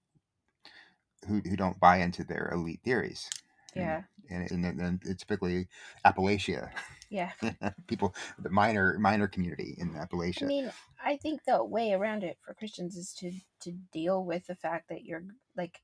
who 1.28 1.40
who 1.42 1.56
don't 1.56 1.80
buy 1.80 1.98
into 1.98 2.24
their 2.24 2.52
elite 2.54 2.82
theories. 2.84 3.30
And- 3.76 3.84
Yeah. 3.86 4.02
and 4.30 4.52
and 4.52 4.64
then 4.64 4.78
then 4.78 5.00
it's 5.04 5.24
typically 5.24 5.68
Appalachia 6.06 6.70
Yeah. 7.10 7.32
people 7.88 8.14
the 8.40 8.50
miner 8.50 8.98
miner 9.00 9.28
community 9.28 9.76
in 9.80 9.94
Appalachia. 9.96 10.44
I 10.44 10.46
mean, 10.46 10.72
I 11.04 11.18
think 11.18 11.44
the 11.44 11.64
way 11.64 11.92
around 11.94 12.24
it 12.24 12.38
for 12.42 12.54
Christians 12.54 12.96
is 12.96 13.14
to 13.16 13.32
to 13.62 13.72
deal 13.92 14.24
with 14.24 14.46
the 14.48 14.56
fact 14.56 14.90
that 14.90 15.04
you're 15.04 15.24
like 15.58 15.82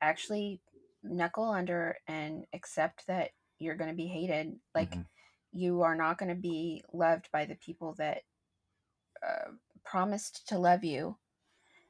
actually 0.00 0.60
knuckle 1.02 1.48
under 1.50 1.96
and 2.06 2.44
accept 2.52 3.06
that 3.06 3.30
you're 3.58 3.76
going 3.76 3.90
to 3.90 3.96
be 3.96 4.06
hated. 4.06 4.58
Like 4.74 4.90
Mhm. 4.90 5.06
you 5.52 5.82
are 5.82 5.94
not 5.96 6.18
going 6.18 6.28
to 6.34 6.40
be 6.40 6.84
loved 6.92 7.30
by 7.32 7.44
the 7.46 7.56
people 7.56 7.94
that 7.94 8.22
uh, 9.26 9.52
promised 9.84 10.48
to 10.48 10.58
love 10.58 10.82
you. 10.84 11.16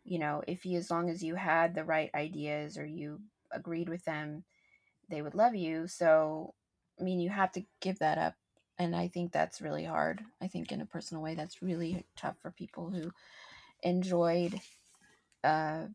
You 0.04 0.18
know, 0.18 0.42
if 0.46 0.66
you 0.66 0.78
as 0.78 0.90
long 0.90 1.10
as 1.10 1.22
you 1.22 1.36
had 1.36 1.74
the 1.74 1.84
right 1.84 2.10
ideas 2.14 2.78
or 2.78 2.86
you 2.86 3.22
agreed 3.52 3.88
with 3.88 4.04
them, 4.04 4.44
they 5.08 5.22
would 5.22 5.34
love 5.34 5.54
you. 5.54 5.88
So, 5.88 6.54
I 7.00 7.04
mean, 7.04 7.20
you 7.20 7.30
have 7.30 7.52
to 7.52 7.66
give 7.80 7.98
that 8.00 8.18
up 8.18 8.36
and 8.78 8.96
I 8.96 9.08
think 9.08 9.32
that's 9.32 9.60
really 9.62 9.84
hard. 9.84 10.24
I 10.40 10.48
think 10.48 10.72
in 10.72 10.80
a 10.80 10.86
personal 10.86 11.22
way, 11.22 11.34
that's 11.34 11.62
really 11.62 12.06
tough 12.16 12.38
for 12.40 12.50
people 12.52 12.90
who 12.90 13.12
enjoyed 13.82 14.60
uh, 15.44 15.88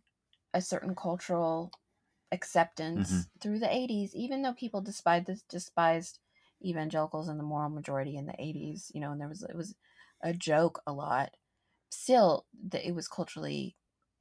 a 0.54 0.62
certain 0.62 0.96
cultural 0.96 1.72
acceptance 2.32 3.28
Mhm. 3.28 3.30
through 3.42 3.60
the 3.60 3.74
80s, 3.74 4.16
even 4.16 4.44
though 4.44 4.54
people 4.54 4.82
despised 4.82 5.48
despised 5.50 6.20
evangelicals 6.66 7.28
and 7.30 7.40
the 7.40 7.44
moral 7.46 7.70
majority 7.70 8.18
in 8.18 8.28
the 8.28 8.42
80s, 8.42 8.92
you 8.96 9.02
know, 9.02 9.12
and 9.14 9.22
there 9.22 9.30
was 9.30 9.44
it 9.44 9.56
was 9.56 9.76
a 10.22 10.34
joke 10.34 10.82
a 10.88 10.94
lot. 10.94 11.36
Still, 11.92 12.48
that 12.70 12.88
it 12.88 12.94
was 12.96 13.08
culturally 13.08 13.78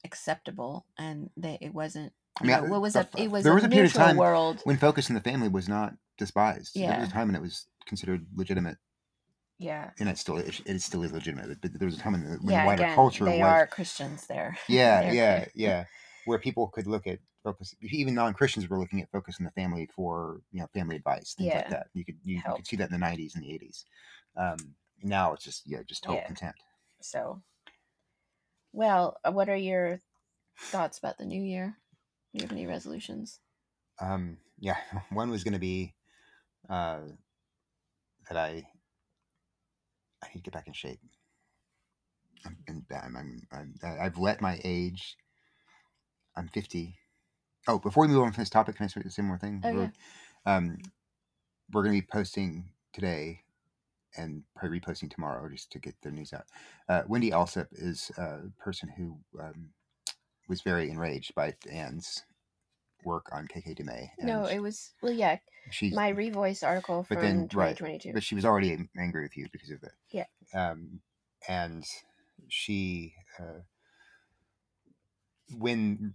acceptable, 0.06 0.86
and 0.96 1.30
that 1.36 1.58
it 1.62 1.74
wasn't. 1.74 2.12
I 2.40 2.44
mean, 2.44 2.56
know, 2.56 2.64
what 2.64 2.80
was 2.82 2.96
a-? 2.96 3.08
It 3.18 3.30
was 3.30 3.44
there 3.44 3.52
a 3.52 3.56
was 3.56 3.64
a 3.64 3.68
period 3.68 3.90
of 3.90 3.92
time 3.94 4.16
world. 4.16 4.62
when 4.64 4.78
Focus 4.78 5.10
on 5.10 5.14
the 5.14 5.20
Family 5.20 5.48
was 5.48 5.68
not 5.68 5.94
despised. 6.18 6.74
yeah. 6.74 6.86
There 6.86 6.94
Yeah. 6.94 7.00
was 7.00 7.08
a 7.10 7.12
time 7.12 7.28
when 7.28 7.36
it 7.36 7.42
was 7.42 7.66
considered 7.86 8.26
legitimate, 8.34 8.78
Yeah, 9.58 9.90
and 9.98 10.08
it 10.08 10.18
still 10.18 10.36
it, 10.38 10.60
it 10.66 10.80
still 10.80 11.02
is 11.02 11.12
legitimate. 11.12 11.60
But 11.60 11.78
there 11.78 11.86
was 11.86 11.96
a 11.96 12.00
time 12.00 12.12
when 12.12 12.24
the, 12.24 12.36
when 12.38 12.54
yeah. 12.54 12.62
the 12.62 12.66
wider 12.66 12.82
Again, 12.82 12.94
culture 12.94 13.24
they 13.24 13.40
was 13.40 13.42
are 13.42 13.66
Christians 13.66 14.26
there. 14.26 14.58
yeah 14.68 15.12
yeah 15.12 15.44
yeah 15.54 15.84
where 16.24 16.38
people 16.38 16.68
could 16.68 16.86
look 16.86 17.06
at 17.06 17.18
focus 17.44 17.74
even 17.80 18.14
non-christians 18.14 18.68
were 18.68 18.78
looking 18.78 19.00
at 19.00 19.10
focus 19.12 19.36
on 19.38 19.44
the 19.44 19.50
family 19.52 19.88
for 19.94 20.40
you 20.52 20.60
know 20.60 20.66
family 20.74 20.96
advice 20.96 21.34
things 21.34 21.54
like 21.54 21.68
that 21.68 21.86
you 21.94 22.04
could 22.04 22.16
you, 22.24 22.42
could 22.42 22.66
see 22.66 22.76
that 22.76 22.90
in 22.90 23.00
the 23.00 23.06
90s 23.06 23.34
and 23.36 23.44
the 23.44 23.48
80s 23.52 23.84
um 24.36 24.74
now 25.02 25.32
it's 25.32 25.44
just 25.44 25.62
yeah 25.66 25.78
just 25.86 26.02
total 26.02 26.18
Yeah. 26.18 26.26
contempt 26.26 26.60
So, 27.00 27.40
well, 28.76 29.16
uh, 29.24 29.32
what 29.32 29.48
are 29.48 29.56
your 29.56 30.00
thoughts 30.70 30.98
about 30.98 31.18
the 31.18 31.24
new 31.24 31.42
year? 31.42 31.76
Do 32.32 32.38
you 32.38 32.42
have 32.42 32.52
any 32.52 32.66
resolutions? 32.66 33.40
um 34.00 34.38
yeah 34.58 34.76
one 35.10 35.30
was 35.30 35.44
going 35.44 35.54
to 35.54 35.58
be 35.58 35.94
uh 36.68 37.00
that 38.28 38.36
i 38.36 38.66
i 40.22 40.28
need 40.28 40.34
to 40.34 40.40
get 40.42 40.54
back 40.54 40.66
in 40.66 40.72
shape 40.72 41.00
i'm 42.44 42.56
I'm, 42.68 43.16
I'm, 43.16 43.42
I'm 43.52 43.74
i've 44.00 44.18
let 44.18 44.40
my 44.40 44.60
age 44.64 45.16
i'm 46.36 46.48
50 46.48 46.98
oh 47.68 47.78
before 47.78 48.02
we 48.06 48.08
move 48.12 48.22
on 48.22 48.32
from 48.32 48.42
this 48.42 48.50
topic 48.50 48.76
can 48.76 48.84
i 48.84 48.88
say 48.88 49.00
one 49.22 49.28
more 49.28 49.38
thing 49.38 49.62
Oh, 49.64 49.72
Real- 49.72 49.90
um 50.44 50.78
we're 51.72 51.82
going 51.82 51.94
to 51.96 52.02
be 52.02 52.08
posting 52.12 52.70
today 52.92 53.40
and 54.16 54.42
probably 54.54 54.80
reposting 54.80 55.10
tomorrow 55.10 55.48
just 55.48 55.70
to 55.72 55.78
get 55.78 55.94
the 56.02 56.10
news 56.10 56.32
out. 56.32 56.44
Uh, 56.88 57.02
Wendy 57.06 57.30
Alsup 57.30 57.68
is 57.72 58.10
a 58.16 58.40
person 58.58 58.88
who 58.96 59.18
um, 59.40 59.70
was 60.48 60.62
very 60.62 60.90
enraged 60.90 61.34
by 61.34 61.54
Anne's 61.70 62.24
work 63.04 63.28
on 63.32 63.46
KK 63.46 63.76
Du 63.76 63.84
Mez. 63.84 64.08
No, 64.20 64.44
it 64.44 64.58
was 64.58 64.92
well, 65.02 65.12
yeah. 65.12 65.38
she's 65.70 65.94
My 65.94 66.12
revoice 66.12 66.66
article 66.66 67.06
but 67.08 67.16
from 67.18 67.22
then, 67.24 67.38
right, 67.54 67.76
2022. 67.76 68.12
but 68.12 68.22
she 68.22 68.34
was 68.34 68.44
already 68.44 68.76
angry 68.98 69.22
with 69.22 69.36
you 69.36 69.46
because 69.52 69.70
of 69.70 69.80
that. 69.80 69.92
Yeah. 70.10 70.24
Um, 70.54 71.00
and 71.48 71.84
she, 72.48 73.14
uh, 73.38 73.60
when 75.56 76.14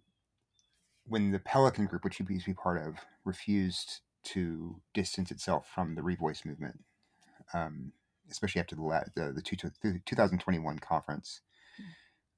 when 1.07 1.31
the 1.31 1.39
Pelican 1.39 1.87
Group, 1.87 2.03
which 2.03 2.15
she 2.15 2.25
used 2.29 2.45
to 2.45 2.51
be 2.51 2.55
part 2.55 2.85
of, 2.85 2.95
refused 3.25 4.01
to 4.23 4.79
distance 4.93 5.31
itself 5.31 5.67
from 5.73 5.95
the 5.95 6.01
Revoice 6.01 6.45
movement, 6.45 6.79
um, 7.53 7.91
especially 8.29 8.61
after 8.61 8.75
the 8.75 8.81
la- 8.83 9.03
the, 9.15 9.31
the, 9.33 9.41
two, 9.41 9.55
the 9.83 10.01
2021 10.05 10.79
conference, 10.79 11.41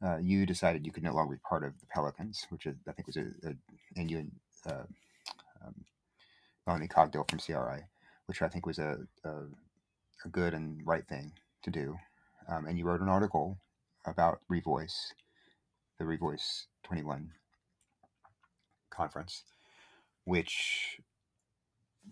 uh, 0.03 0.17
you 0.17 0.45
decided 0.45 0.85
you 0.85 0.91
could 0.91 1.03
no 1.03 1.13
longer 1.13 1.35
be 1.35 1.41
part 1.47 1.63
of 1.63 1.79
the 1.79 1.85
Pelicans, 1.87 2.45
which 2.49 2.65
is, 2.65 2.75
I 2.87 2.91
think 2.91 3.07
was 3.07 3.17
a, 3.17 3.27
a 3.47 3.53
and 3.95 4.11
you 4.11 4.19
and 4.19 4.31
uh, 4.69 4.83
um, 5.65 5.75
Melanie 6.67 6.87
Cogdill 6.87 7.29
from 7.29 7.39
CRI, 7.39 7.83
which 8.25 8.41
I 8.41 8.47
think 8.47 8.65
was 8.65 8.79
a, 8.79 8.97
a, 9.23 9.29
a 10.25 10.29
good 10.29 10.53
and 10.53 10.81
right 10.85 11.07
thing 11.07 11.33
to 11.63 11.71
do. 11.71 11.97
Um, 12.49 12.65
and 12.65 12.77
you 12.77 12.85
wrote 12.85 13.01
an 13.01 13.09
article 13.09 13.57
about 14.05 14.39
Revoice, 14.51 15.13
the 15.97 16.05
Revoice 16.05 16.65
21 16.83 17.31
conference, 18.89 19.43
which 20.25 20.99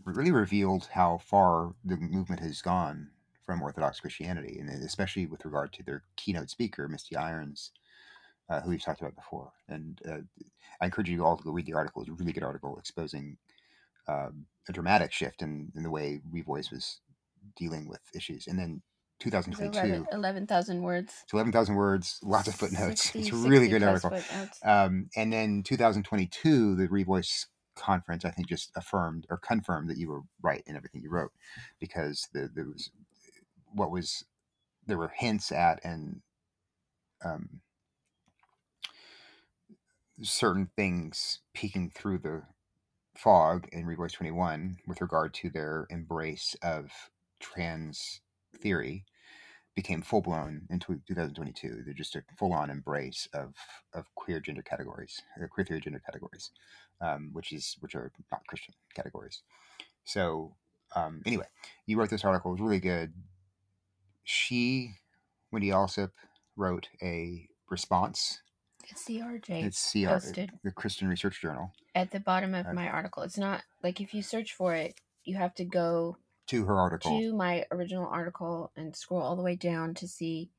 really 0.05 0.31
revealed 0.31 0.89
how 0.93 1.19
far 1.19 1.73
the 1.83 1.97
movement 1.97 2.41
has 2.41 2.61
gone 2.61 3.09
from 3.45 3.61
Orthodox 3.61 3.99
Christianity, 3.99 4.59
and 4.59 4.69
especially 4.69 5.25
with 5.25 5.45
regard 5.45 5.73
to 5.73 5.83
their 5.83 6.03
keynote 6.15 6.49
speaker, 6.49 6.87
Misty 6.87 7.15
Irons, 7.15 7.71
uh, 8.49 8.61
who 8.61 8.69
we've 8.69 8.83
talked 8.83 9.01
about 9.01 9.15
before. 9.15 9.51
And 9.67 9.99
uh, 10.07 10.19
I 10.79 10.85
encourage 10.85 11.09
you 11.09 11.25
all 11.25 11.37
to 11.37 11.43
go 11.43 11.51
read 11.51 11.65
the 11.65 11.73
article. 11.73 12.01
It's 12.01 12.09
a 12.09 12.13
really 12.13 12.33
good 12.33 12.43
article 12.43 12.77
exposing 12.77 13.37
um, 14.07 14.45
a 14.67 14.73
dramatic 14.73 15.11
shift 15.11 15.41
in, 15.41 15.71
in 15.75 15.83
the 15.83 15.89
way 15.89 16.21
Revoice 16.33 16.71
was 16.71 16.99
dealing 17.55 17.87
with 17.87 18.01
issues. 18.13 18.47
And 18.47 18.57
then 18.57 18.81
It 19.25 19.33
was 19.33 19.45
2022, 19.45 19.87
11 19.87 20.07
11,000 20.13 20.81
words. 20.81 21.13
it's 21.23 21.33
11,000 21.33 21.75
words, 21.75 22.19
lots 22.23 22.47
of 22.47 22.55
footnotes. 22.55 23.03
60 23.03 23.19
it's 23.19 23.31
a 23.31 23.35
really 23.49 23.67
good 23.67 23.83
article. 23.83 24.17
Um, 24.63 25.09
and 25.15 25.31
then 25.31 25.63
2022, 25.63 26.75
the 26.75 26.87
Revoice 26.87 27.45
conference, 27.81 28.25
I 28.25 28.31
think, 28.31 28.47
just 28.47 28.71
affirmed 28.75 29.25
or 29.29 29.37
confirmed 29.37 29.89
that 29.89 29.97
you 29.97 30.09
were 30.09 30.21
right 30.41 30.63
in 30.67 30.75
everything 30.75 31.01
you 31.01 31.09
wrote, 31.09 31.31
because 31.79 32.27
the, 32.33 32.49
there 32.53 32.65
was 32.65 32.91
what 33.73 33.91
was 33.91 34.25
there 34.87 34.97
were 34.97 35.11
hints 35.15 35.51
at 35.51 35.79
and 35.83 36.21
um, 37.23 37.61
certain 40.21 40.69
things 40.75 41.39
peeking 41.53 41.89
through 41.89 42.19
the 42.19 42.43
fog 43.17 43.67
in 43.71 43.85
Revoice 43.85 44.13
21 44.13 44.77
with 44.87 45.01
regard 45.01 45.33
to 45.35 45.49
their 45.49 45.87
embrace 45.89 46.55
of 46.63 46.91
trans 47.39 48.21
theory 48.57 49.05
became 49.75 50.01
full 50.01 50.21
blown 50.21 50.63
in 50.69 50.79
tw- 50.79 51.05
2022. 51.07 51.83
They're 51.85 51.93
just 51.93 52.15
a 52.15 52.23
full 52.37 52.53
on 52.53 52.69
embrace 52.69 53.27
of, 53.33 53.53
of 53.93 54.13
queer 54.15 54.39
gender 54.39 54.61
categories, 54.61 55.21
uh, 55.41 55.47
queer 55.47 55.65
theory 55.65 55.81
gender 55.81 56.01
categories, 56.05 56.51
um, 57.01 57.29
which 57.33 57.51
is 57.51 57.75
which 57.79 57.95
are 57.95 58.11
not 58.31 58.45
Christian 58.47 58.73
categories. 58.95 59.41
So 60.05 60.55
um, 60.95 61.21
anyway, 61.25 61.45
you 61.85 61.97
wrote 61.97 62.09
this 62.09 62.25
article. 62.25 62.51
It 62.51 62.55
was 62.55 62.61
really 62.61 62.79
good. 62.79 63.13
She, 64.23 64.93
Wendy 65.51 65.69
Alsup, 65.69 66.11
wrote 66.55 66.89
a 67.01 67.47
response. 67.69 68.41
It's 68.89 69.05
CRJ 69.05 69.63
It's 69.63 69.91
CR, 69.91 70.07
posted 70.07 70.51
the 70.63 70.71
Christian 70.71 71.07
Research 71.07 71.41
Journal, 71.41 71.71
at 71.95 72.11
the 72.11 72.19
bottom 72.19 72.53
of 72.53 72.65
Okay. 72.65 72.73
my 72.73 72.89
article. 72.89 73.23
It's 73.23 73.37
not 73.37 73.63
like 73.83 74.01
if 74.01 74.13
you 74.13 74.21
search 74.21 74.53
for 74.53 74.73
it, 74.73 74.95
you 75.23 75.37
have 75.37 75.53
to 75.55 75.65
go 75.65 76.17
to 76.47 76.65
her 76.65 76.77
article. 76.77 77.19
to 77.19 77.33
my 77.33 77.65
original 77.71 78.07
article 78.07 78.71
and 78.75 78.95
scroll 78.95 79.21
all 79.21 79.35
the 79.35 79.41
way 79.43 79.55
down 79.55 79.93
to 79.95 80.07
see 80.07 80.51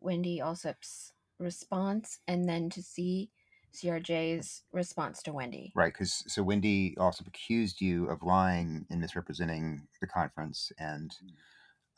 Wendy 0.00 0.40
Alsup's 0.40 1.12
response 1.38 2.20
and 2.26 2.48
then 2.48 2.70
to 2.70 2.82
see 2.82 3.30
CRJ's 3.74 4.62
response 4.72 5.22
to 5.22 5.32
Wendy. 5.32 5.72
Right, 5.74 5.92
because 5.92 6.24
so 6.26 6.42
Wendy 6.42 6.96
also 6.98 7.24
accused 7.26 7.80
you 7.80 8.08
of 8.08 8.22
lying 8.22 8.86
and 8.90 9.00
misrepresenting 9.00 9.88
the 10.00 10.06
conference 10.06 10.72
and 10.78 11.10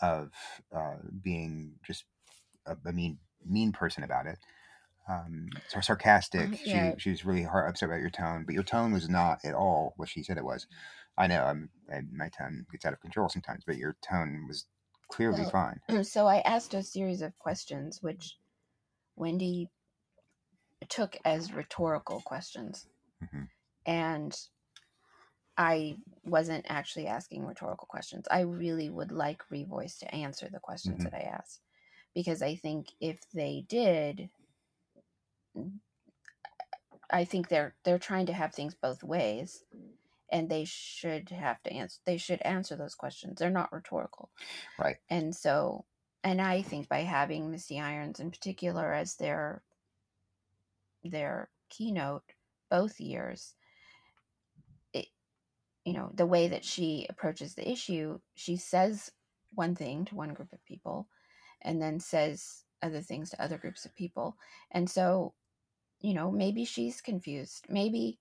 of 0.01 0.31
uh, 0.75 0.97
being 1.23 1.75
just 1.87 2.05
a, 2.67 2.77
a 2.87 2.93
mean 2.93 3.19
mean 3.45 3.73
person 3.73 4.03
about 4.03 4.27
it. 4.27 4.39
Um, 5.09 5.49
so 5.69 5.81
sarcastic. 5.81 6.53
Uh, 6.53 6.57
yeah. 6.65 6.93
She 6.95 7.01
she 7.01 7.11
was 7.11 7.25
really 7.25 7.45
hard, 7.45 7.69
upset 7.71 7.89
about 7.89 8.01
your 8.01 8.11
tone, 8.11 8.45
but 8.45 8.55
your 8.55 8.65
tone 8.65 8.93
was 8.93 9.09
not 9.09 9.45
at 9.45 9.55
all 9.55 9.95
what 9.97 10.09
she 10.09 10.23
said 10.23 10.37
it 10.37 10.45
was. 10.45 10.67
I 11.19 11.27
know 11.27 11.45
I'm, 11.45 11.71
I, 11.91 12.01
my 12.13 12.29
tone 12.29 12.67
gets 12.71 12.85
out 12.85 12.93
of 12.93 13.01
control 13.01 13.29
sometimes, 13.29 13.65
but 13.67 13.77
your 13.77 13.97
tone 14.03 14.45
was 14.47 14.67
clearly 15.09 15.43
Well, 15.43 15.51
fine. 15.51 15.81
so 16.05 16.27
I 16.27 16.41
asked 16.41 16.75
a 16.75 16.83
series 16.83 17.23
of 17.23 17.39
questions, 17.39 18.03
which 18.03 18.37
Wendy 19.15 19.71
took 20.89 21.17
as 21.25 21.53
rhetorical 21.53 22.21
questions. 22.23 22.87
Mhm. 23.21 23.49
And 23.87 24.37
I 25.57 25.99
wasn't 26.25 26.67
actually 26.69 27.07
asking 27.07 27.47
rhetorical 27.47 27.87
questions. 27.87 28.27
I 28.31 28.41
really 28.41 28.91
would 28.91 29.13
like 29.13 29.43
Revoice 29.51 29.99
to 30.01 30.15
answer 30.15 30.49
the 30.51 30.61
questions 30.61 31.03
Mhm. 31.03 31.05
that 31.05 31.15
I 31.15 31.21
asked 31.21 31.63
because 32.15 32.43
I 32.43 32.57
think 32.57 32.93
if 33.01 33.31
they 33.31 33.65
did, 33.69 34.31
I 37.11 37.25
think 37.25 37.49
they're 37.49 37.77
they're 37.85 37.99
trying 37.99 38.27
to 38.27 38.33
have 38.35 38.55
things 38.55 38.75
both 38.75 39.03
ways, 39.05 39.65
and 40.31 40.51
they 40.51 40.65
should 40.65 41.31
have 41.31 41.63
to 41.65 41.73
answer. 41.73 42.01
They 42.07 42.19
should 42.19 42.43
answer 42.43 42.77
those 42.77 42.95
questions. 42.95 43.39
They're 43.39 43.51
not 43.51 43.73
rhetorical, 43.73 44.31
Right. 44.79 44.99
and 45.11 45.35
so, 45.37 45.87
and 46.25 46.41
I 46.43 46.63
think 46.63 46.89
by 46.89 47.01
having 47.01 47.51
Misty 47.51 47.81
Irons 47.81 48.21
in 48.21 48.31
particular 48.31 48.93
as 48.95 49.17
their 49.17 49.65
their 51.09 51.51
keynote 51.71 52.25
both 52.71 53.01
years, 53.01 53.55
it 54.93 55.07
you 55.85 55.95
know 55.95 56.11
the 56.15 56.27
way 56.27 56.49
that 56.49 56.65
she 56.65 57.07
approaches 57.11 57.55
the 57.55 57.71
issue, 57.71 58.19
she 58.35 58.57
says 58.57 59.11
one 59.55 59.75
thing 59.75 60.05
to 60.07 60.15
one 60.15 60.35
group 60.35 60.53
of 60.53 60.65
people, 60.65 61.09
and 61.63 61.81
then 61.81 62.01
says 62.01 62.65
other 62.83 63.01
things 63.01 63.31
to 63.31 63.43
other 63.43 63.59
groups 63.59 63.85
of 63.85 63.95
people, 63.97 64.37
and 64.73 64.89
so 64.89 65.35
you 66.01 66.15
know 66.15 66.31
maybe 66.31 66.65
she's 66.65 67.01
confused. 67.01 67.67
Maybe 67.69 68.19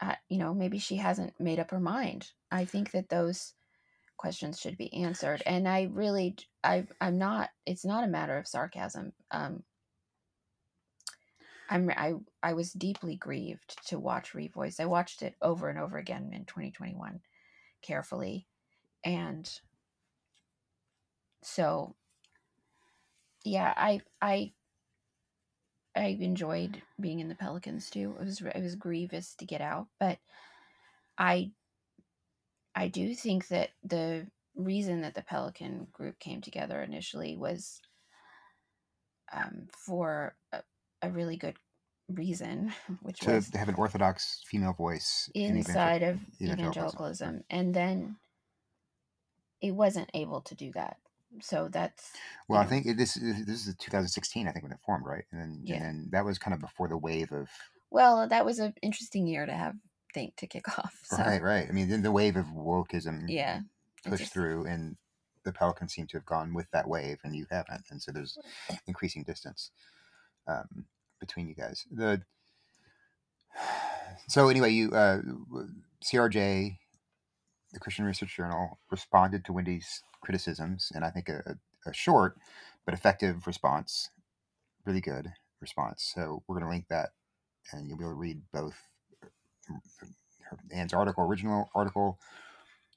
uh, 0.00 0.14
you 0.28 0.38
know 0.38 0.54
maybe 0.54 0.78
she 0.78 0.96
hasn't 0.96 1.38
made 1.40 1.58
up 1.58 1.70
her 1.70 1.80
mind. 1.80 2.32
I 2.50 2.64
think 2.64 2.92
that 2.92 3.08
those 3.08 3.54
questions 4.18 4.60
should 4.60 4.76
be 4.76 4.92
answered. 4.92 5.42
And 5.46 5.66
i 5.66 5.88
really 5.92 6.36
i 6.64 6.86
i'm 7.00 7.18
not 7.18 7.50
it's 7.64 7.84
not 7.84 8.04
a 8.04 8.08
matter 8.08 8.36
of 8.36 8.46
sarcasm. 8.46 9.12
Um 9.30 9.62
i'm 11.68 11.90
i 11.90 12.12
i 12.42 12.52
was 12.52 12.72
deeply 12.72 13.16
grieved 13.16 13.76
to 13.86 13.98
watch 13.98 14.32
revoice 14.32 14.80
i 14.80 14.86
watched 14.86 15.22
it 15.22 15.34
over 15.42 15.68
and 15.68 15.78
over 15.78 15.98
again 15.98 16.30
in 16.32 16.44
2021 16.44 17.20
carefully 17.82 18.46
and 19.04 19.60
so 21.42 21.94
yeah 23.44 23.72
i 23.76 24.00
i 24.20 24.52
I 25.96 26.16
enjoyed 26.20 26.80
being 27.00 27.18
in 27.18 27.28
the 27.28 27.34
Pelicans 27.34 27.90
too. 27.90 28.14
It 28.20 28.24
was 28.24 28.40
it 28.40 28.62
was 28.62 28.76
grievous 28.76 29.34
to 29.36 29.44
get 29.44 29.60
out, 29.60 29.88
but 29.98 30.18
I 31.18 31.50
I 32.74 32.88
do 32.88 33.14
think 33.14 33.48
that 33.48 33.70
the 33.82 34.28
reason 34.54 35.00
that 35.00 35.14
the 35.14 35.22
Pelican 35.22 35.88
group 35.92 36.18
came 36.20 36.40
together 36.40 36.80
initially 36.82 37.36
was 37.36 37.80
um, 39.32 39.68
for 39.72 40.36
a, 40.52 40.62
a 41.02 41.10
really 41.10 41.36
good 41.36 41.56
reason, 42.08 42.72
which 43.02 43.20
To 43.20 43.32
was 43.32 43.50
have 43.54 43.68
an 43.68 43.74
orthodox 43.76 44.42
female 44.46 44.72
voice 44.72 45.30
in 45.34 45.42
evangel- 45.58 45.58
inside 45.70 46.02
of 46.02 46.16
evangelicalism. 46.40 46.58
evangelicalism, 46.60 47.44
and 47.50 47.74
then 47.74 48.16
it 49.60 49.72
wasn't 49.72 50.10
able 50.14 50.40
to 50.42 50.54
do 50.54 50.72
that. 50.72 50.96
So 51.40 51.68
that's 51.70 52.12
Well, 52.48 52.60
I 52.60 52.64
know. 52.64 52.70
think 52.70 52.96
this 52.96 53.16
is- 53.16 53.44
this 53.44 53.66
is 53.66 53.74
2016. 53.76 54.48
I 54.48 54.52
think 54.52 54.62
when 54.62 54.72
it 54.72 54.80
formed, 54.80 55.04
right? 55.04 55.24
And 55.30 55.40
then, 55.40 55.60
Yeah. 55.64 55.74
and 55.76 55.84
then 55.84 56.08
that 56.12 56.24
was 56.24 56.38
kind 56.38 56.54
of 56.54 56.60
before 56.60 56.88
the 56.88 56.96
wave 56.98 57.32
of 57.32 57.48
well, 57.90 58.28
that 58.28 58.44
was 58.44 58.58
an 58.58 58.74
interesting 58.82 59.26
year 59.26 59.46
to 59.46 59.52
have 59.54 59.74
think 60.12 60.36
to 60.36 60.46
kick 60.46 60.66
off. 60.78 61.00
So 61.04 61.16
right, 61.18 61.40
right. 61.42 61.66
I 61.68 61.72
mean, 61.72 61.88
then 61.88 62.02
the 62.02 62.12
wave 62.12 62.36
of 62.36 62.46
wokeism 62.46 63.24
yeah, 63.28 63.60
pushed 64.04 64.24
just- 64.24 64.32
through, 64.32 64.66
and 64.66 64.96
the 65.44 65.52
Pelicans 65.52 65.92
seem 65.94 66.06
to 66.08 66.16
have 66.18 66.26
gone 66.26 66.52
with 66.54 66.70
that 66.70 66.86
wave, 66.88 67.18
and 67.24 67.34
you 67.34 67.46
haven't, 67.50 67.84
and 67.90 68.00
so 68.02 68.12
there's 68.12 68.38
increasing 68.86 69.22
distance 69.22 69.70
um, 70.48 70.86
between 71.20 71.48
you 71.48 71.54
guys. 71.54 71.86
The 71.90 72.22
so 74.28 74.48
anyway, 74.48 74.70
you 74.70 74.90
uh, 74.90 75.20
CRJ, 76.04 76.76
the 77.72 77.80
Christian 77.80 78.04
Research 78.04 78.36
Journal, 78.36 78.78
responded 78.90 79.44
to 79.44 79.52
Wendy's 79.52 80.02
criticisms, 80.22 80.90
and 80.94 81.04
I 81.04 81.10
think 81.10 81.28
a, 81.28 81.56
a 81.86 81.92
short 81.92 82.36
but 82.84 82.94
effective 82.94 83.46
response, 83.46 84.10
really 84.84 85.00
good 85.00 85.32
response. 85.60 86.10
So 86.14 86.42
we're 86.46 86.56
going 86.56 86.66
to 86.66 86.70
link 86.70 86.86
that, 86.88 87.10
and 87.72 87.86
you'll 87.88 87.98
be 87.98 88.04
able 88.04 88.12
to 88.12 88.18
read 88.18 88.42
both 88.52 88.82
Anne's 90.72 90.94
article, 90.94 91.24
original 91.24 91.70
article, 91.74 92.18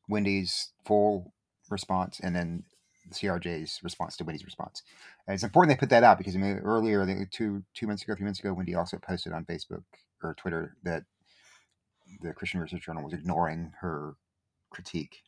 Wendy's 0.08 0.72
full 0.86 1.34
response, 1.70 2.20
and 2.22 2.36
then 2.36 2.64
CRJ's 3.10 3.80
response 3.84 4.16
to 4.18 4.24
Wendy's 4.24 4.46
response. 4.46 4.84
And 5.28 5.34
it's 5.34 5.44
important 5.44 5.76
they 5.76 5.80
put 5.80 5.90
that 5.90 6.04
out 6.04 6.18
because 6.18 6.36
I 6.36 6.40
mean, 6.40 6.58
earlier, 6.60 7.02
I 7.02 7.06
think 7.06 7.30
two 7.32 7.64
two 7.74 7.88
months 7.88 8.04
ago, 8.04 8.16
three 8.16 8.26
months 8.26 8.40
ago, 8.40 8.54
Wendy 8.54 8.76
also 8.76 8.98
posted 8.98 9.34
on 9.34 9.46
Facebook 9.46 9.84
or 10.24 10.34
Twitter 10.36 10.76
that 10.84 11.04
the 12.22 12.34
Christian 12.34 12.60
Research 12.60 12.86
Journal 12.86 13.04
was 13.04 13.14
ignoring 13.14 13.74
her 13.82 14.16
critique 14.70 15.24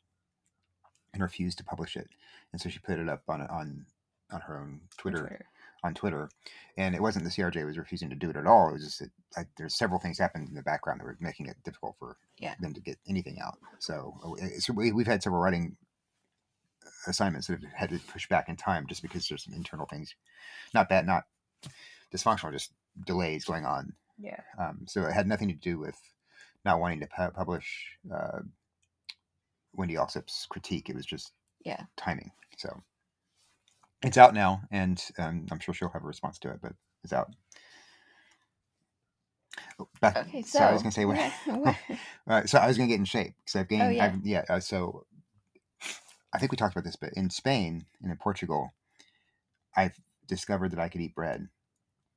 and 1.14 1.22
refused 1.22 1.58
to 1.60 1.64
publish 1.64 1.96
it, 1.96 2.08
and 2.52 2.62
so 2.62 2.70
she 2.70 2.80
put 2.80 3.00
it 3.00 3.10
up 3.10 3.24
on 3.28 3.42
on 3.42 3.86
on 4.32 4.42
her 4.42 4.58
own 4.60 4.82
Twitter 4.98 5.20
Twitter. 5.20 5.46
on 5.84 5.94
Twitter, 5.94 6.30
and 6.78 6.96
it 6.96 7.02
wasn't 7.02 7.24
the 7.24 7.30
CRJ 7.32 7.66
was 7.66 7.78
refusing 7.78 8.10
to 8.10 8.16
do 8.16 8.30
it 8.30 8.36
at 8.36 8.48
all. 8.48 8.70
It 8.70 8.74
was 8.74 8.84
just 8.86 9.00
that 9.00 9.12
like, 9.38 9.48
there's 9.58 9.76
several 9.76 10.00
things 10.00 10.18
happened 10.18 10.50
in 10.50 10.56
the 10.56 10.62
background 10.64 11.00
that 11.00 11.06
were 11.06 11.18
making 11.20 11.48
it 11.48 11.56
difficult 11.64 11.96
for 12.00 12.18
Yeah. 12.40 12.56
them 12.60 12.74
to 12.74 12.82
get 12.82 12.98
anything 13.08 13.40
out. 13.40 13.58
So, 13.80 14.16
uh, 14.42 14.48
so 14.60 14.74
we, 14.74 14.92
we've 14.92 15.06
had 15.08 15.22
several 15.22 15.42
writing 15.42 15.76
assignments 17.08 17.48
that 17.48 17.62
have 17.62 17.72
had 17.74 17.90
to 17.90 18.00
push 18.12 18.28
back 18.30 18.50
in 18.50 18.56
time 18.56 18.88
just 18.88 19.02
because 19.02 19.28
there's 19.28 19.44
some 19.44 19.54
internal 19.54 19.86
things, 19.86 20.16
not 20.74 20.90
bad, 20.90 21.06
not 21.06 21.24
dysfunctional, 22.14 22.52
just 22.54 22.72
delays 23.06 23.46
going 23.46 23.66
on. 23.66 23.94
Yeah. 24.20 24.40
Um, 24.60 24.82
so 24.88 25.04
it 25.06 25.14
had 25.14 25.28
nothing 25.28 25.50
to 25.50 25.56
do 25.56 25.80
with 25.80 25.98
not 26.66 26.80
wanting 26.80 27.00
to 27.02 27.08
pu- 27.08 27.32
publish 27.32 27.98
uh, 28.14 28.40
Wendy 29.76 29.96
Alsup's 29.96 30.46
critique. 30.50 30.90
It 30.90 30.96
was 30.96 31.06
just 31.06 31.32
Yeah. 31.66 31.82
timing. 31.98 32.32
So 32.58 32.82
it's 34.04 34.18
out 34.18 34.34
now, 34.34 34.62
and 34.72 35.04
um, 35.18 35.48
I'm 35.52 35.60
sure 35.60 35.74
she'll 35.74 35.90
have 35.90 36.04
a 36.04 36.08
response 36.08 36.40
to 36.40 36.50
it, 36.52 36.60
but 36.62 36.74
it's 37.04 37.14
out. 37.14 37.30
Oh, 39.80 39.88
Back, 40.02 40.18
Okay, 40.28 40.42
so, 40.42 40.60
so 40.60 40.66
I 40.66 40.74
was 40.74 40.82
gonna 40.84 40.92
say 40.92 41.06
what. 41.08 41.18
what- 41.48 41.76
Uh, 42.26 42.46
so 42.46 42.58
I 42.58 42.68
was 42.68 42.78
gonna 42.78 42.88
get 42.88 43.00
in 43.00 43.06
shape 43.06 43.34
because 43.38 43.60
I've 43.60 43.68
gained. 43.68 43.84
Oh, 43.84 43.90
yeah. 43.90 44.06
I've, 44.06 44.26
yeah. 44.26 44.44
Uh, 44.48 44.60
so 44.62 45.06
I 46.34 46.40
think 46.40 46.52
we 46.52 46.58
talked 46.58 46.74
about 46.74 46.84
this, 46.84 46.96
but 46.96 47.14
in 47.14 47.30
Spain 47.30 47.86
and 48.02 48.12
in 48.12 48.18
Portugal, 48.18 48.74
I've 49.76 49.96
discovered 50.28 50.72
that 50.72 50.80
I 50.80 50.90
could 50.90 51.02
eat 51.02 51.16
bread 51.16 51.48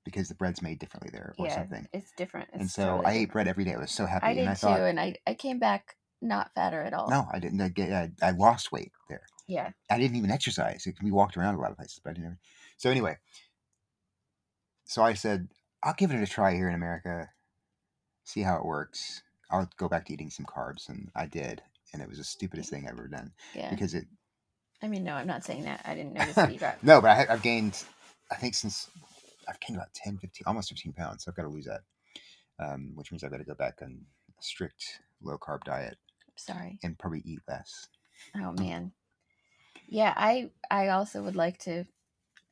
because 0.04 0.28
the 0.28 0.34
bread's 0.34 0.62
made 0.62 0.78
differently 0.78 1.10
there 1.12 1.34
or 1.38 1.46
yeah, 1.46 1.54
something. 1.56 1.86
it's 1.92 2.12
different. 2.16 2.48
and 2.52 2.70
so 2.70 2.86
totally 2.86 3.06
I 3.06 3.12
ate 3.18 3.32
bread 3.32 3.48
every 3.48 3.64
day. 3.64 3.74
I 3.74 3.78
was 3.78 3.90
so 3.90 4.06
happy, 4.06 4.26
I 4.26 4.30
and 4.30 4.38
did 4.38 4.48
I 4.48 4.54
too, 4.54 4.60
thought, 4.60 4.80
and 4.80 4.98
I 5.00 5.16
I 5.26 5.34
came 5.34 5.58
back 5.58 5.96
not 6.22 6.54
fatter 6.54 6.82
at 6.82 6.94
all. 6.94 7.10
no, 7.10 7.26
I 7.32 7.38
didn't. 7.38 7.60
I, 7.60 7.68
get- 7.68 7.92
I, 7.92 8.10
I 8.22 8.30
lost 8.30 8.72
weight 8.72 8.92
there. 9.08 9.22
Yeah. 9.46 9.70
I 9.90 9.98
didn't 9.98 10.16
even 10.16 10.30
exercise. 10.30 10.86
We 11.02 11.10
walked 11.10 11.36
around 11.36 11.56
a 11.56 11.60
lot 11.60 11.70
of 11.70 11.76
places, 11.76 12.00
but 12.02 12.10
I 12.10 12.14
didn't. 12.14 12.38
So 12.78 12.90
anyway, 12.90 13.18
so 14.84 15.02
I 15.02 15.12
said 15.14 15.48
I'll 15.82 15.94
give 15.94 16.10
it 16.10 16.22
a 16.22 16.26
try 16.26 16.54
here 16.54 16.68
in 16.68 16.74
America, 16.74 17.30
see 18.24 18.42
how 18.42 18.56
it 18.56 18.64
works. 18.64 19.22
I'll 19.50 19.68
go 19.76 19.88
back 19.88 20.06
to 20.06 20.12
eating 20.12 20.30
some 20.30 20.46
carbs, 20.46 20.88
and 20.88 21.10
I 21.14 21.26
did, 21.26 21.62
and 21.92 22.02
it 22.02 22.08
was 22.08 22.18
the 22.18 22.24
stupidest 22.24 22.70
thing 22.70 22.84
I've 22.86 22.98
ever 22.98 23.08
done 23.08 23.32
Yeah. 23.54 23.70
because 23.70 23.94
it. 23.94 24.06
I 24.82 24.88
mean, 24.88 25.04
no, 25.04 25.14
I'm 25.14 25.26
not 25.26 25.44
saying 25.44 25.64
that. 25.64 25.82
I 25.84 25.94
didn't 25.94 26.12
notice 26.18 26.34
that 26.36 26.52
you 26.52 26.58
got. 26.58 26.82
No, 26.82 27.00
but 27.00 27.10
I, 27.10 27.32
I've 27.32 27.42
gained. 27.42 27.82
I 28.30 28.36
think 28.36 28.54
since 28.54 28.90
I've 29.48 29.60
gained 29.60 29.76
about 29.76 29.92
10, 29.94 30.18
15, 30.18 30.44
almost 30.46 30.68
fifteen 30.68 30.92
pounds. 30.92 31.24
So 31.24 31.30
I've 31.30 31.36
got 31.36 31.42
to 31.44 31.48
lose 31.48 31.66
that, 31.66 31.82
um, 32.64 32.92
which 32.94 33.10
means 33.12 33.24
I've 33.24 33.30
got 33.30 33.38
to 33.38 33.44
go 33.44 33.54
back 33.54 33.74
on 33.82 34.00
a 34.38 34.42
strict 34.42 35.00
low 35.22 35.38
carb 35.38 35.64
diet 35.64 35.96
Sorry. 36.36 36.78
and 36.82 36.98
probably 36.98 37.22
eat 37.24 37.40
less. 37.48 37.86
Oh 38.36 38.52
man. 38.52 38.92
Yeah, 39.88 40.12
I 40.16 40.50
I 40.70 40.88
also 40.88 41.22
would 41.22 41.36
like 41.36 41.58
to. 41.60 41.84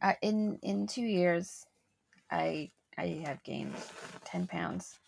I, 0.00 0.16
in 0.22 0.58
in 0.62 0.86
two 0.86 1.02
years, 1.02 1.66
I 2.30 2.70
I 2.96 3.22
have 3.26 3.42
gained 3.44 3.74
ten 4.24 4.46
pounds, 4.46 4.98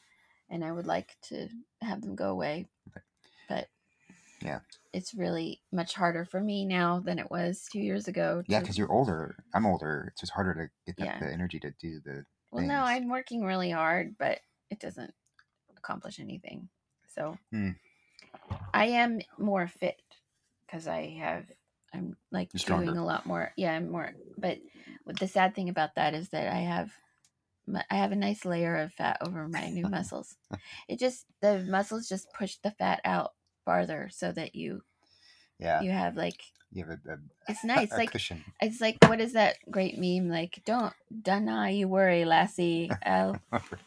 and 0.50 0.64
I 0.64 0.72
would 0.72 0.86
like 0.86 1.16
to 1.28 1.48
have 1.82 2.00
them 2.02 2.16
go 2.16 2.30
away. 2.30 2.66
Okay. 2.88 3.04
Yeah. 4.46 4.60
it's 4.92 5.12
really 5.14 5.60
much 5.72 5.94
harder 5.94 6.24
for 6.24 6.40
me 6.40 6.64
now 6.64 7.00
than 7.00 7.18
it 7.18 7.30
was 7.30 7.66
two 7.70 7.80
years 7.80 8.08
ago. 8.08 8.42
Yeah, 8.46 8.60
because 8.60 8.78
you're 8.78 8.90
older. 8.92 9.36
I'm 9.54 9.66
older. 9.66 10.06
It's 10.12 10.20
just 10.20 10.32
harder 10.32 10.54
to 10.86 10.92
get 10.94 11.04
Yeah. 11.04 11.18
the, 11.18 11.32
energy 11.32 11.58
to 11.60 11.70
do 11.80 12.00
the. 12.00 12.24
Well, 12.50 12.64
no. 12.64 12.80
I'm 12.82 13.08
working 13.08 13.44
really 13.44 13.70
hard, 13.70 14.16
but 14.18 14.40
it 14.70 14.78
doesn't 14.80 15.12
accomplish 15.76 16.18
anything. 16.20 16.68
So 17.08 17.36
Hmm. 17.50 17.70
I 18.72 18.86
am 18.86 19.20
more 19.38 19.66
fit 19.68 20.00
because 20.66 20.86
I 20.86 21.16
have 21.18 21.50
I'm 21.92 22.16
like 22.30 22.50
doing 22.52 22.96
a 22.96 23.04
lot 23.04 23.26
more. 23.26 23.52
Yeah, 23.56 23.74
I'm 23.74 23.90
more. 23.90 24.12
But 24.36 24.58
the 25.06 25.28
sad 25.28 25.54
thing 25.54 25.68
about 25.68 25.94
that 25.96 26.14
is 26.14 26.28
that 26.30 26.52
I 26.52 26.58
have 26.60 26.92
I 27.90 27.96
have 27.96 28.12
a 28.12 28.16
nice 28.16 28.44
layer 28.44 28.76
of 28.76 28.92
fat 28.92 29.18
over 29.22 29.48
my 29.48 29.70
new 29.70 29.88
muscles. 29.88 30.36
It 30.88 30.98
just 30.98 31.26
the 31.40 31.60
muscles 31.64 32.08
just 32.08 32.32
push 32.32 32.56
the 32.62 32.70
fat 32.70 33.00
out 33.04 33.32
farther 33.76 34.08
so 34.12 34.32
that 34.32 34.54
you 34.54 34.82
Yeah, 35.58 35.82
you 35.82 35.90
have 35.90 36.16
like 36.16 36.40
you 36.72 36.84
have 36.84 36.98
a, 37.06 37.12
a, 37.12 37.16
it's 37.48 37.64
nice 37.64 37.92
a 37.92 37.98
like 37.98 38.12
cushion. 38.12 38.44
it's 38.60 38.80
like 38.80 38.96
what 39.06 39.20
is 39.20 39.34
that 39.34 39.56
great 39.70 39.98
meme 39.98 40.28
like 40.28 40.62
don't 40.64 40.92
don't 41.22 41.74
you 41.74 41.88
worry 41.88 42.24
lassie 42.24 42.90
I'll 43.06 43.38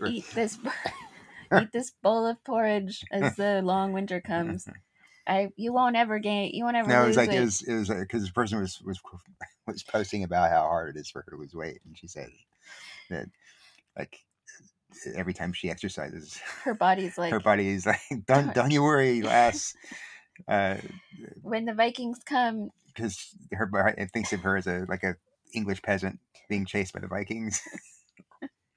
eat 0.05 0.25
this 0.33 0.57
eat 1.59 1.71
this 1.71 1.91
bowl 2.03 2.27
of 2.27 2.43
porridge 2.43 3.05
as 3.11 3.35
the 3.35 3.61
long 3.63 3.93
winter 3.93 4.21
comes. 4.21 4.67
I 5.27 5.49
you 5.55 5.73
won't 5.73 5.95
ever 5.95 6.19
gain. 6.19 6.51
You 6.53 6.63
won't 6.63 6.75
ever. 6.77 6.89
no, 6.89 7.03
it 7.03 7.07
was 7.07 7.17
like 7.17 7.29
weight. 7.29 7.37
it 7.37 7.41
was 7.41 7.61
it 7.61 7.73
was 7.73 7.89
uh, 7.89 7.95
because 7.99 8.25
the 8.25 8.31
person 8.31 8.59
was 8.59 8.81
was 8.83 8.99
was 9.67 9.83
posting 9.83 10.23
about 10.23 10.49
how 10.49 10.61
hard 10.61 10.95
it 10.95 10.99
is 10.99 11.09
for 11.09 11.21
her 11.21 11.31
to 11.31 11.37
lose 11.37 11.53
weight, 11.53 11.79
and 11.85 11.97
she 11.97 12.07
said 12.07 12.29
that 13.09 13.27
like 13.97 14.19
every 15.15 15.33
time 15.33 15.53
she 15.53 15.69
exercises, 15.69 16.39
her 16.63 16.73
body's 16.73 17.17
like 17.17 17.31
her 17.31 17.39
body 17.39 17.69
is 17.69 17.85
like, 17.85 17.99
"Don't 18.25 18.53
don't 18.53 18.71
you 18.71 18.83
worry, 18.83 19.21
lass," 19.21 19.75
uh, 20.47 20.77
when 21.41 21.65
the 21.65 21.73
Vikings 21.73 22.19
come. 22.25 22.69
because 22.87 23.35
her 23.51 23.69
it 23.97 24.11
thinks 24.11 24.33
of 24.33 24.41
her 24.41 24.57
as 24.57 24.67
a 24.67 24.85
like 24.87 25.03
a 25.03 25.15
English 25.53 25.81
peasant 25.81 26.19
being 26.47 26.65
chased 26.65 26.93
by 26.93 26.99
the 26.99 27.07
Vikings, 27.07 27.61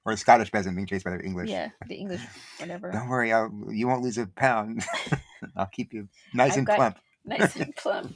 or 0.05 0.13
a 0.13 0.17
Scottish 0.17 0.51
peasant 0.51 0.75
being 0.75 0.87
chased 0.87 1.05
by 1.05 1.11
the 1.15 1.23
English. 1.23 1.49
Yeah, 1.49 1.69
the 1.87 1.95
English, 1.95 2.21
whatever. 2.59 2.91
Don't 2.91 3.09
worry, 3.09 3.33
I'll, 3.33 3.51
you 3.69 3.87
won't 3.87 4.03
lose 4.03 4.17
a 4.17 4.27
pound. 4.27 4.83
I'll 5.55 5.67
keep 5.67 5.93
you 5.93 6.07
nice 6.33 6.53
I've 6.53 6.59
and 6.59 6.67
plump. 6.67 6.97
nice 7.25 7.55
and 7.55 7.75
plump. 7.75 8.15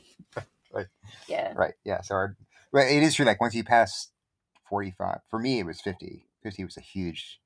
Right. 0.74 0.88
Yeah. 1.28 1.54
Right. 1.56 1.74
Yeah. 1.84 2.02
So 2.02 2.16
our, 2.16 2.36
but 2.72 2.88
it 2.88 3.04
is 3.04 3.16
true. 3.16 3.26
Like 3.26 3.42
once 3.42 3.56
you 3.56 3.64
pass 3.64 4.10
forty-five, 4.70 5.20
for 5.30 5.40
me 5.40 5.60
it 5.60 5.66
was 5.66 5.82
fifty. 5.82 6.26
Fifty 6.44 6.64
was 6.64 6.78
a 6.78 6.82
huge. 6.82 7.40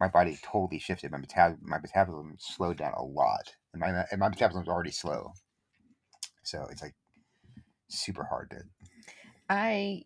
My 0.00 0.08
body 0.08 0.38
totally 0.42 0.78
shifted. 0.78 1.10
My 1.10 1.18
metab- 1.18 1.62
my 1.62 1.78
metabolism 1.78 2.36
slowed 2.38 2.76
down 2.76 2.92
a 2.94 3.02
lot, 3.02 3.54
and 3.72 3.80
my 3.80 4.04
and 4.10 4.20
my 4.20 4.28
metabolism 4.28 4.62
was 4.62 4.68
already 4.68 4.90
slow. 4.90 5.32
So 6.42 6.66
it's 6.70 6.82
like 6.82 6.94
super 7.88 8.24
hard 8.24 8.50
to. 8.50 8.58
I 9.48 10.02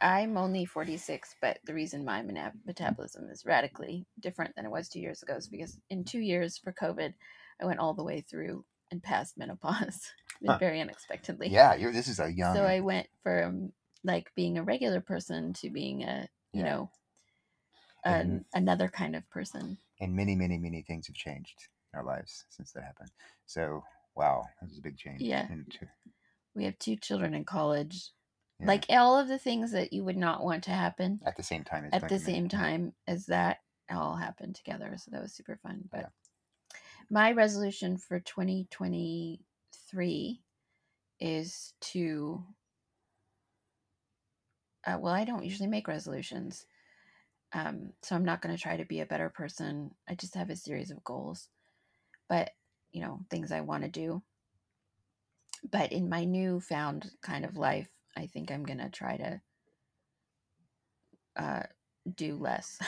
I'm 0.00 0.36
only 0.36 0.64
46, 0.64 1.34
but 1.40 1.58
the 1.64 1.74
reason 1.74 2.04
my 2.04 2.22
mena- 2.22 2.52
metabolism 2.64 3.28
is 3.30 3.44
radically 3.44 4.06
different 4.20 4.54
than 4.54 4.64
it 4.64 4.70
was 4.70 4.88
two 4.88 5.00
years 5.00 5.22
ago 5.22 5.34
is 5.36 5.48
because 5.48 5.78
in 5.90 6.04
two 6.04 6.20
years 6.20 6.58
for 6.58 6.72
COVID, 6.72 7.12
I 7.60 7.66
went 7.66 7.80
all 7.80 7.94
the 7.94 8.04
way 8.04 8.20
through 8.20 8.64
and 8.90 9.02
past 9.02 9.36
menopause 9.38 10.12
Huh. 10.46 10.58
very 10.58 10.80
unexpectedly. 10.80 11.48
Yeah, 11.50 11.74
you're. 11.74 11.92
This 11.92 12.08
is 12.08 12.18
a 12.20 12.30
young. 12.32 12.54
So 12.56 12.64
I 12.64 12.80
went 12.80 13.06
from 13.22 13.72
like 14.04 14.32
being 14.34 14.58
a 14.58 14.62
regular 14.64 15.00
person 15.00 15.52
to 15.54 15.70
being 15.70 16.02
a 16.02 16.28
you 16.52 16.60
Yeah. 16.62 16.70
know 16.70 16.90
an, 18.04 18.44
another 18.54 18.88
kind 18.88 19.16
of 19.16 19.28
person. 19.30 19.78
and 20.00 20.14
many, 20.14 20.34
many, 20.34 20.58
many 20.58 20.82
things 20.82 21.06
have 21.06 21.16
changed 21.16 21.68
in 21.92 21.98
our 21.98 22.04
lives 22.04 22.44
since 22.50 22.72
that 22.72 22.82
happened. 22.84 23.10
So 23.46 23.82
wow, 24.14 24.44
this 24.60 24.72
is 24.72 24.78
a 24.78 24.82
big 24.82 24.98
change. 24.98 25.22
Yeah. 25.22 25.48
We 26.54 26.64
have 26.64 26.78
two 26.78 26.96
children 26.96 27.34
in 27.34 27.44
college. 27.44 28.10
yeah, 28.60 28.66
Like 28.66 28.84
all 28.90 29.18
of 29.18 29.28
the 29.28 29.38
things 29.38 29.72
that 29.72 29.92
you 29.92 30.04
would 30.04 30.16
not 30.18 30.44
want 30.44 30.64
to 30.64 30.70
happen 30.70 31.20
at 31.24 31.36
the 31.36 31.42
same 31.42 31.64
time. 31.64 31.84
as 31.86 32.02
at 32.02 32.08
the 32.08 32.18
same 32.18 32.48
time 32.48 32.92
as 33.06 33.26
that 33.26 33.58
all 33.90 34.16
happened 34.16 34.54
together. 34.54 34.94
So 34.98 35.10
that 35.12 35.22
was 35.22 35.32
super 35.32 35.56
fun. 35.62 35.88
But 35.90 36.00
Yeah. 36.00 36.08
my 37.08 37.32
resolution 37.32 37.96
for 37.96 38.20
2023 38.20 40.42
is 41.20 41.72
to, 41.80 42.44
uh, 44.86 44.98
well, 45.00 45.14
I 45.14 45.24
don't 45.24 45.44
usually 45.44 45.68
make 45.68 45.88
resolutions. 45.88 46.66
Um, 47.52 47.92
so 48.02 48.16
I'm 48.16 48.24
not 48.24 48.40
going 48.42 48.54
to 48.56 48.62
try 48.62 48.76
to 48.76 48.84
be 48.84 49.00
a 49.00 49.06
better 49.06 49.28
person. 49.30 49.94
I 50.08 50.14
just 50.14 50.34
have 50.34 50.50
a 50.50 50.56
series 50.56 50.90
of 50.90 51.04
goals, 51.04 51.50
but, 52.28 52.52
you 52.92 53.02
know, 53.02 53.26
things 53.30 53.52
I 53.52 53.62
want 53.62 53.84
to 53.84 53.90
do. 53.90 54.22
But 55.64 55.90
in 55.90 56.08
my 56.08 56.24
newfound 56.24 57.16
kind 57.20 57.44
of 57.44 57.56
life, 57.56 57.90
I 58.14 58.28
think 58.28 58.52
I'm 58.52 58.62
going 58.64 58.78
to 58.78 58.88
try 58.90 59.16
to 59.16 59.42
uh, 61.36 61.62
do 62.14 62.36
less 62.36 62.78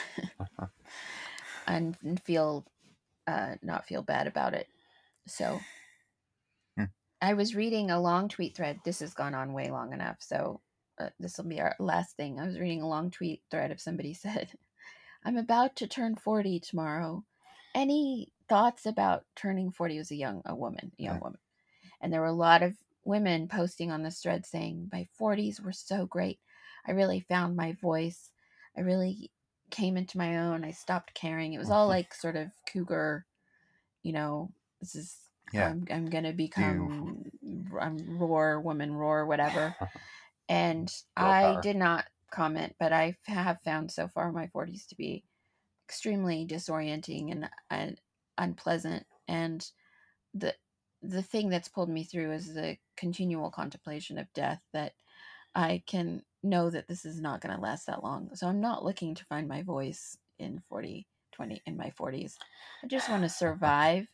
and 1.67 1.97
and 2.03 2.21
feel 2.21 2.65
uh, 3.27 3.55
not 3.61 3.85
feel 3.85 4.03
bad 4.03 4.27
about 4.27 4.53
it. 4.53 4.69
So 5.27 5.65
Hmm. 6.77 6.85
I 7.21 7.33
was 7.33 7.55
reading 7.55 7.91
a 7.91 7.99
long 7.99 8.29
tweet 8.29 8.55
thread. 8.55 8.79
This 8.85 8.99
has 9.01 9.13
gone 9.13 9.35
on 9.35 9.51
way 9.53 9.69
long 9.69 9.91
enough, 9.91 10.21
so 10.21 10.61
uh, 10.99 11.09
this 11.19 11.37
will 11.37 11.45
be 11.45 11.61
our 11.61 11.75
last 11.79 12.15
thing. 12.17 12.39
I 12.39 12.45
was 12.45 12.59
reading 12.59 12.81
a 12.81 12.87
long 12.89 13.11
tweet 13.11 13.43
thread 13.51 13.71
of 13.71 13.81
somebody 13.81 14.13
said, 14.25 14.57
"I'm 15.23 15.37
about 15.37 15.75
to 15.77 15.87
turn 15.87 16.15
40 16.15 16.59
tomorrow. 16.59 17.25
Any 17.75 18.33
thoughts 18.49 18.85
about 18.85 19.25
turning 19.35 19.71
40?" 19.71 19.97
as 19.99 20.11
a 20.11 20.15
young 20.15 20.41
a 20.45 20.55
woman, 20.55 20.93
a 20.99 21.03
young 21.03 21.19
Yeah. 21.19 21.21
woman, 21.21 21.39
and 22.01 22.13
there 22.13 22.21
were 22.21 22.27
a 22.27 22.33
lot 22.33 22.63
of 22.63 22.77
women 23.05 23.47
posting 23.47 23.91
on 23.91 24.03
this 24.03 24.21
thread 24.21 24.45
saying, 24.45 24.89
"My 24.91 25.05
40s 25.13 25.61
were 25.61 25.73
so 25.73 26.05
great. 26.05 26.39
I 26.85 26.91
really 26.91 27.21
found 27.21 27.55
my 27.55 27.73
voice. 27.73 28.31
I 28.77 28.81
really 28.81 29.31
came 29.71 29.97
into 29.97 30.17
my 30.17 30.37
own. 30.37 30.63
I 30.65 30.71
stopped 30.71 31.13
caring. 31.15 31.53
It 31.53 31.59
was 31.59 31.69
all 31.71 31.87
Mhm. 31.87 31.95
like 31.95 32.13
sort 32.13 32.35
of 32.35 32.51
cougar, 32.67 33.25
you 34.03 34.13
know, 34.13 34.51
this 34.79 34.95
is 34.95 35.29
Yeah. 35.51 35.71
I'm 35.71 35.85
I'm 35.89 36.05
gonna 36.07 36.33
become 36.33 37.31
I'm 37.79 38.17
roar 38.19 38.59
woman 38.61 38.93
roar 38.93 39.25
whatever. 39.25 39.77
And 40.47 40.91
I 41.17 41.59
did 41.61 41.75
not 41.75 42.05
comment, 42.31 42.75
but 42.79 42.93
I 42.93 43.15
have 43.25 43.61
found 43.63 43.91
so 43.91 44.07
far 44.07 44.31
my 44.31 44.47
40s 44.47 44.87
to 44.87 44.95
be 44.95 45.23
extremely 45.87 46.45
disorienting 46.45 47.31
and, 47.31 47.49
and 47.69 47.99
unpleasant. 48.37 49.05
And 49.27 49.65
the 50.33 50.53
the 51.01 51.21
thing 51.21 51.49
that's 51.49 51.67
pulled 51.67 51.89
me 51.89 52.03
through 52.03 52.31
is 52.31 52.53
the 52.53 52.77
continual 52.97 53.51
contemplation 53.51 54.17
of 54.17 54.31
death 54.33 54.61
that 54.73 54.93
I 55.53 55.83
can 55.85 56.23
know 56.41 56.69
that 56.69 56.87
this 56.87 57.05
is 57.05 57.21
not 57.21 57.41
going 57.41 57.55
to 57.55 57.61
last 57.61 57.85
that 57.87 58.03
long. 58.03 58.29
So 58.33 58.47
I'm 58.47 58.61
not 58.61 58.83
looking 58.83 59.13
to 59.15 59.25
find 59.25 59.47
my 59.47 59.61
voice 59.61 60.17
in 60.39 60.61
40, 60.67 61.07
20, 61.31 61.61
in 61.65 61.77
my 61.77 61.91
40s. 61.99 62.35
I 62.83 62.87
just 62.87 63.09
want 63.09 63.23
to 63.23 63.29
survive 63.29 64.07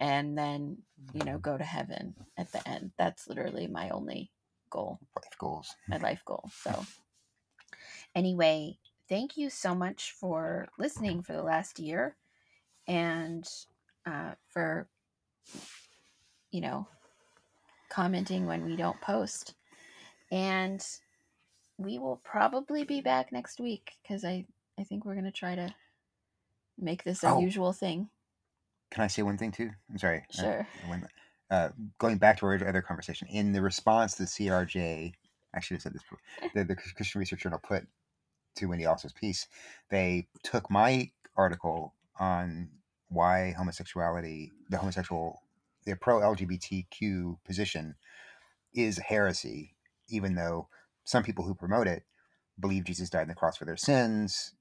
and 0.00 0.38
then, 0.38 0.78
you 1.12 1.24
know, 1.24 1.38
go 1.38 1.58
to 1.58 1.64
heaven 1.64 2.14
at 2.36 2.52
the 2.52 2.66
end. 2.68 2.92
That's 2.96 3.26
literally 3.26 3.66
my 3.66 3.90
only 3.90 4.30
goal, 4.70 4.98
life 5.16 5.38
goals. 5.38 5.74
my 5.88 5.96
life 5.98 6.22
goal. 6.24 6.48
So, 6.62 6.84
anyway, 8.14 8.78
thank 9.08 9.36
you 9.36 9.50
so 9.50 9.74
much 9.74 10.12
for 10.18 10.68
listening 10.78 11.22
for 11.22 11.32
the 11.32 11.42
last 11.42 11.78
year 11.78 12.16
and 12.86 13.46
uh, 14.06 14.32
for, 14.48 14.88
you 16.50 16.60
know, 16.60 16.86
commenting 17.90 18.46
when 18.46 18.64
we 18.64 18.76
don't 18.76 19.00
post. 19.00 19.54
And 20.30 20.84
we 21.78 21.98
will 21.98 22.20
probably 22.24 22.84
be 22.84 23.00
back 23.00 23.32
next 23.32 23.60
week 23.60 23.92
because 24.02 24.24
I, 24.24 24.44
I 24.78 24.84
think 24.84 25.04
we're 25.04 25.14
going 25.14 25.24
to 25.24 25.30
try 25.30 25.54
to 25.54 25.74
make 26.78 27.04
this 27.04 27.22
a 27.24 27.28
Oh. 27.30 27.40
usual 27.40 27.72
thing. 27.72 28.08
Can 28.90 29.04
I 29.04 29.06
say 29.08 29.22
one 29.22 29.36
thing 29.36 29.52
too? 29.52 29.70
I'm 29.90 29.98
sorry. 29.98 30.18
uh, 30.38 30.40
Sure. 30.40 30.66
when, 30.88 31.06
uh, 31.50 31.70
going 31.98 32.18
back 32.18 32.38
to 32.38 32.46
our 32.46 32.54
other 32.54 32.82
conversation, 32.82 33.28
in 33.28 33.52
the 33.52 33.62
response 33.62 34.14
to 34.16 34.24
CRJ, 34.24 35.12
I 35.54 35.60
said 35.60 35.78
this 35.80 36.02
before, 36.02 36.18
the, 36.54 36.64
the 36.64 36.76
Christian 36.76 37.18
Research 37.18 37.42
Journal 37.42 37.60
put 37.62 37.86
to 38.56 38.66
Wendy 38.66 38.84
Alsup's 38.84 39.12
piece, 39.12 39.46
they 39.90 40.28
took 40.42 40.70
my 40.70 41.10
article 41.36 41.94
on 42.18 42.68
why 43.08 43.54
homosexuality, 43.56 44.52
the 44.70 44.78
homosexual, 44.78 45.40
the 45.86 45.96
pro 45.96 46.20
LGBTQ 46.20 47.38
position 47.44 47.94
is 48.74 48.98
heresy, 48.98 49.74
even 50.08 50.34
though 50.34 50.68
some 51.04 51.22
people 51.22 51.44
who 51.44 51.54
promote 51.54 51.86
it 51.86 52.04
believe 52.60 52.84
Jesus 52.84 53.10
died 53.10 53.22
on 53.22 53.28
the 53.28 53.34
cross 53.34 53.56
for 53.56 53.64
their 53.64 53.76
sins, 53.76 54.52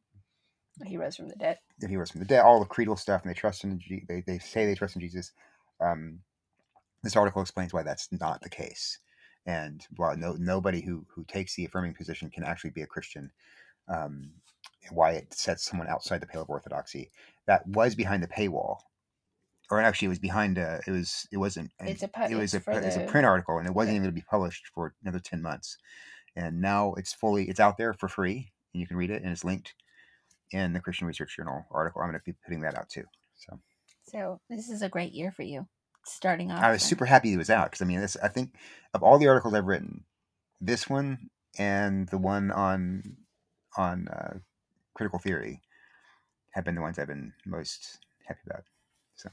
He 0.86 0.98
rose 0.98 1.16
from 1.16 1.30
the 1.30 1.36
dead. 1.36 1.60
that 1.80 1.90
he 1.90 1.98
rose 1.98 2.12
from 2.12 2.20
the 2.20 2.26
dead, 2.28 2.42
all 2.44 2.60
the 2.60 2.66
creedal 2.66 2.96
stuff, 2.98 3.24
and 3.24 3.30
they 3.30 3.34
trust 3.34 3.64
in 3.64 3.82
they 4.08 4.24
they 4.26 4.40
say 4.40 4.66
they 4.66 4.76
trust 4.76 4.96
in 4.96 5.02
Jesus. 5.02 5.32
Um, 5.82 6.20
this 7.08 7.16
article 7.18 7.42
explains 7.42 7.74
why 7.74 7.84
that's 7.84 8.12
not 8.12 8.42
the 8.42 8.50
case, 8.50 9.00
and 9.46 9.86
why 9.98 10.16
no 10.16 10.34
nobody 10.34 10.82
who 10.82 11.06
who 11.10 11.24
takes 11.26 11.56
the 11.56 11.66
affirming 11.66 11.96
position 11.96 12.30
can 12.32 12.44
actually 12.44 12.72
be 12.72 12.84
a 12.84 12.88
Christian. 12.88 13.32
Um, 13.88 14.34
and 14.88 14.96
why 14.98 15.14
it 15.14 15.34
sets 15.34 15.66
someone 15.66 15.88
outside 15.90 16.22
the 16.22 16.28
pale 16.28 16.42
of 16.44 16.50
orthodoxy. 16.50 17.12
That 17.48 17.68
was 17.68 17.96
behind 17.96 18.24
the 18.24 18.28
paywall, 18.30 18.80
or 19.70 19.82
actually, 19.82 20.08
it 20.08 20.10
was 20.10 20.20
behind. 20.20 20.58
A, 20.58 20.82
it 20.88 20.92
was 20.92 21.28
it 21.32 21.38
wasn't. 21.38 21.72
It's 21.86 22.04
a 22.04 22.10
it 22.30 22.36
was 22.36 22.54
a 22.54 22.58
it's 22.58 22.66
for 22.66 22.80
it's 22.84 22.96
a 22.96 23.02
the- 23.02 23.02
print 23.02 23.26
article, 23.26 23.58
and 23.58 23.68
it 23.68 23.74
wasn't 23.76 23.92
Okay. 23.92 23.96
even 23.96 24.04
going 24.04 24.16
to 24.16 24.22
be 24.22 24.26
published 24.30 24.68
for 24.74 24.96
another 25.04 25.20
ten 25.20 25.42
months. 25.42 25.78
And 26.36 26.62
now 26.62 26.94
it's 26.96 27.14
fully 27.14 27.50
it's 27.50 27.60
out 27.62 27.78
there 27.78 27.94
for 27.94 28.10
free, 28.10 28.54
and 28.74 28.82
you 28.82 28.88
can 28.88 28.98
read 28.98 29.12
it, 29.12 29.24
and 29.24 29.32
it's 29.32 29.46
linked 29.46 29.76
in 30.52 30.74
the 30.74 30.82
Christian 30.82 31.08
Research 31.08 31.36
Journal 31.38 31.66
article. 31.72 32.02
I'm 32.02 32.10
going 32.10 32.20
to 32.20 32.26
be 32.26 32.38
putting 32.46 32.62
that 32.62 32.78
out 32.78 32.90
too. 32.90 33.06
So 33.38 33.60
So 34.02 34.42
this 34.50 34.70
is 34.70 34.82
a 34.82 34.90
great 34.90 35.14
year 35.14 35.32
for 35.32 35.44
you. 35.44 35.68
Starting 36.08 36.52
off. 36.52 36.64
I 36.64 36.72
was 36.72 36.84
super 36.84 37.06
happy 37.06 37.34
it 37.34 37.38
was 37.38 37.50
out 37.50 37.66
because 37.66 37.82
I 37.82 37.86
mean, 37.86 38.00
this 38.00 38.16
I 38.24 38.28
think 38.30 38.54
of 38.94 39.04
all 39.04 39.20
the 39.20 39.28
articles 39.28 39.54
I've 39.54 39.66
written, 39.66 40.04
this 40.62 40.90
one 40.90 41.30
and 41.60 42.08
the 42.10 42.18
one 42.18 42.52
on 42.52 43.18
on 43.78 44.08
uh, 44.08 44.38
critical 44.94 45.20
theory 45.20 45.62
have 46.52 46.64
been 46.66 46.76
the 46.76 46.82
ones 46.82 46.98
I've 46.98 47.08
been 47.08 47.34
most 47.46 48.00
happy 48.26 48.40
about. 48.46 48.64
So 49.16 49.30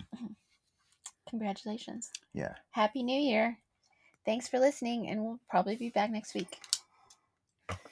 Congratulations. 1.28 2.10
yeah, 2.32 2.54
Happy 2.70 3.02
New 3.02 3.20
Year. 3.20 3.58
Thanks 4.26 4.48
for 4.48 4.58
listening, 4.58 5.08
and 5.08 5.22
we'll 5.22 5.40
probably 5.48 5.76
be 5.76 5.90
back 5.90 6.10
next 6.10 6.34
week. 6.34 6.58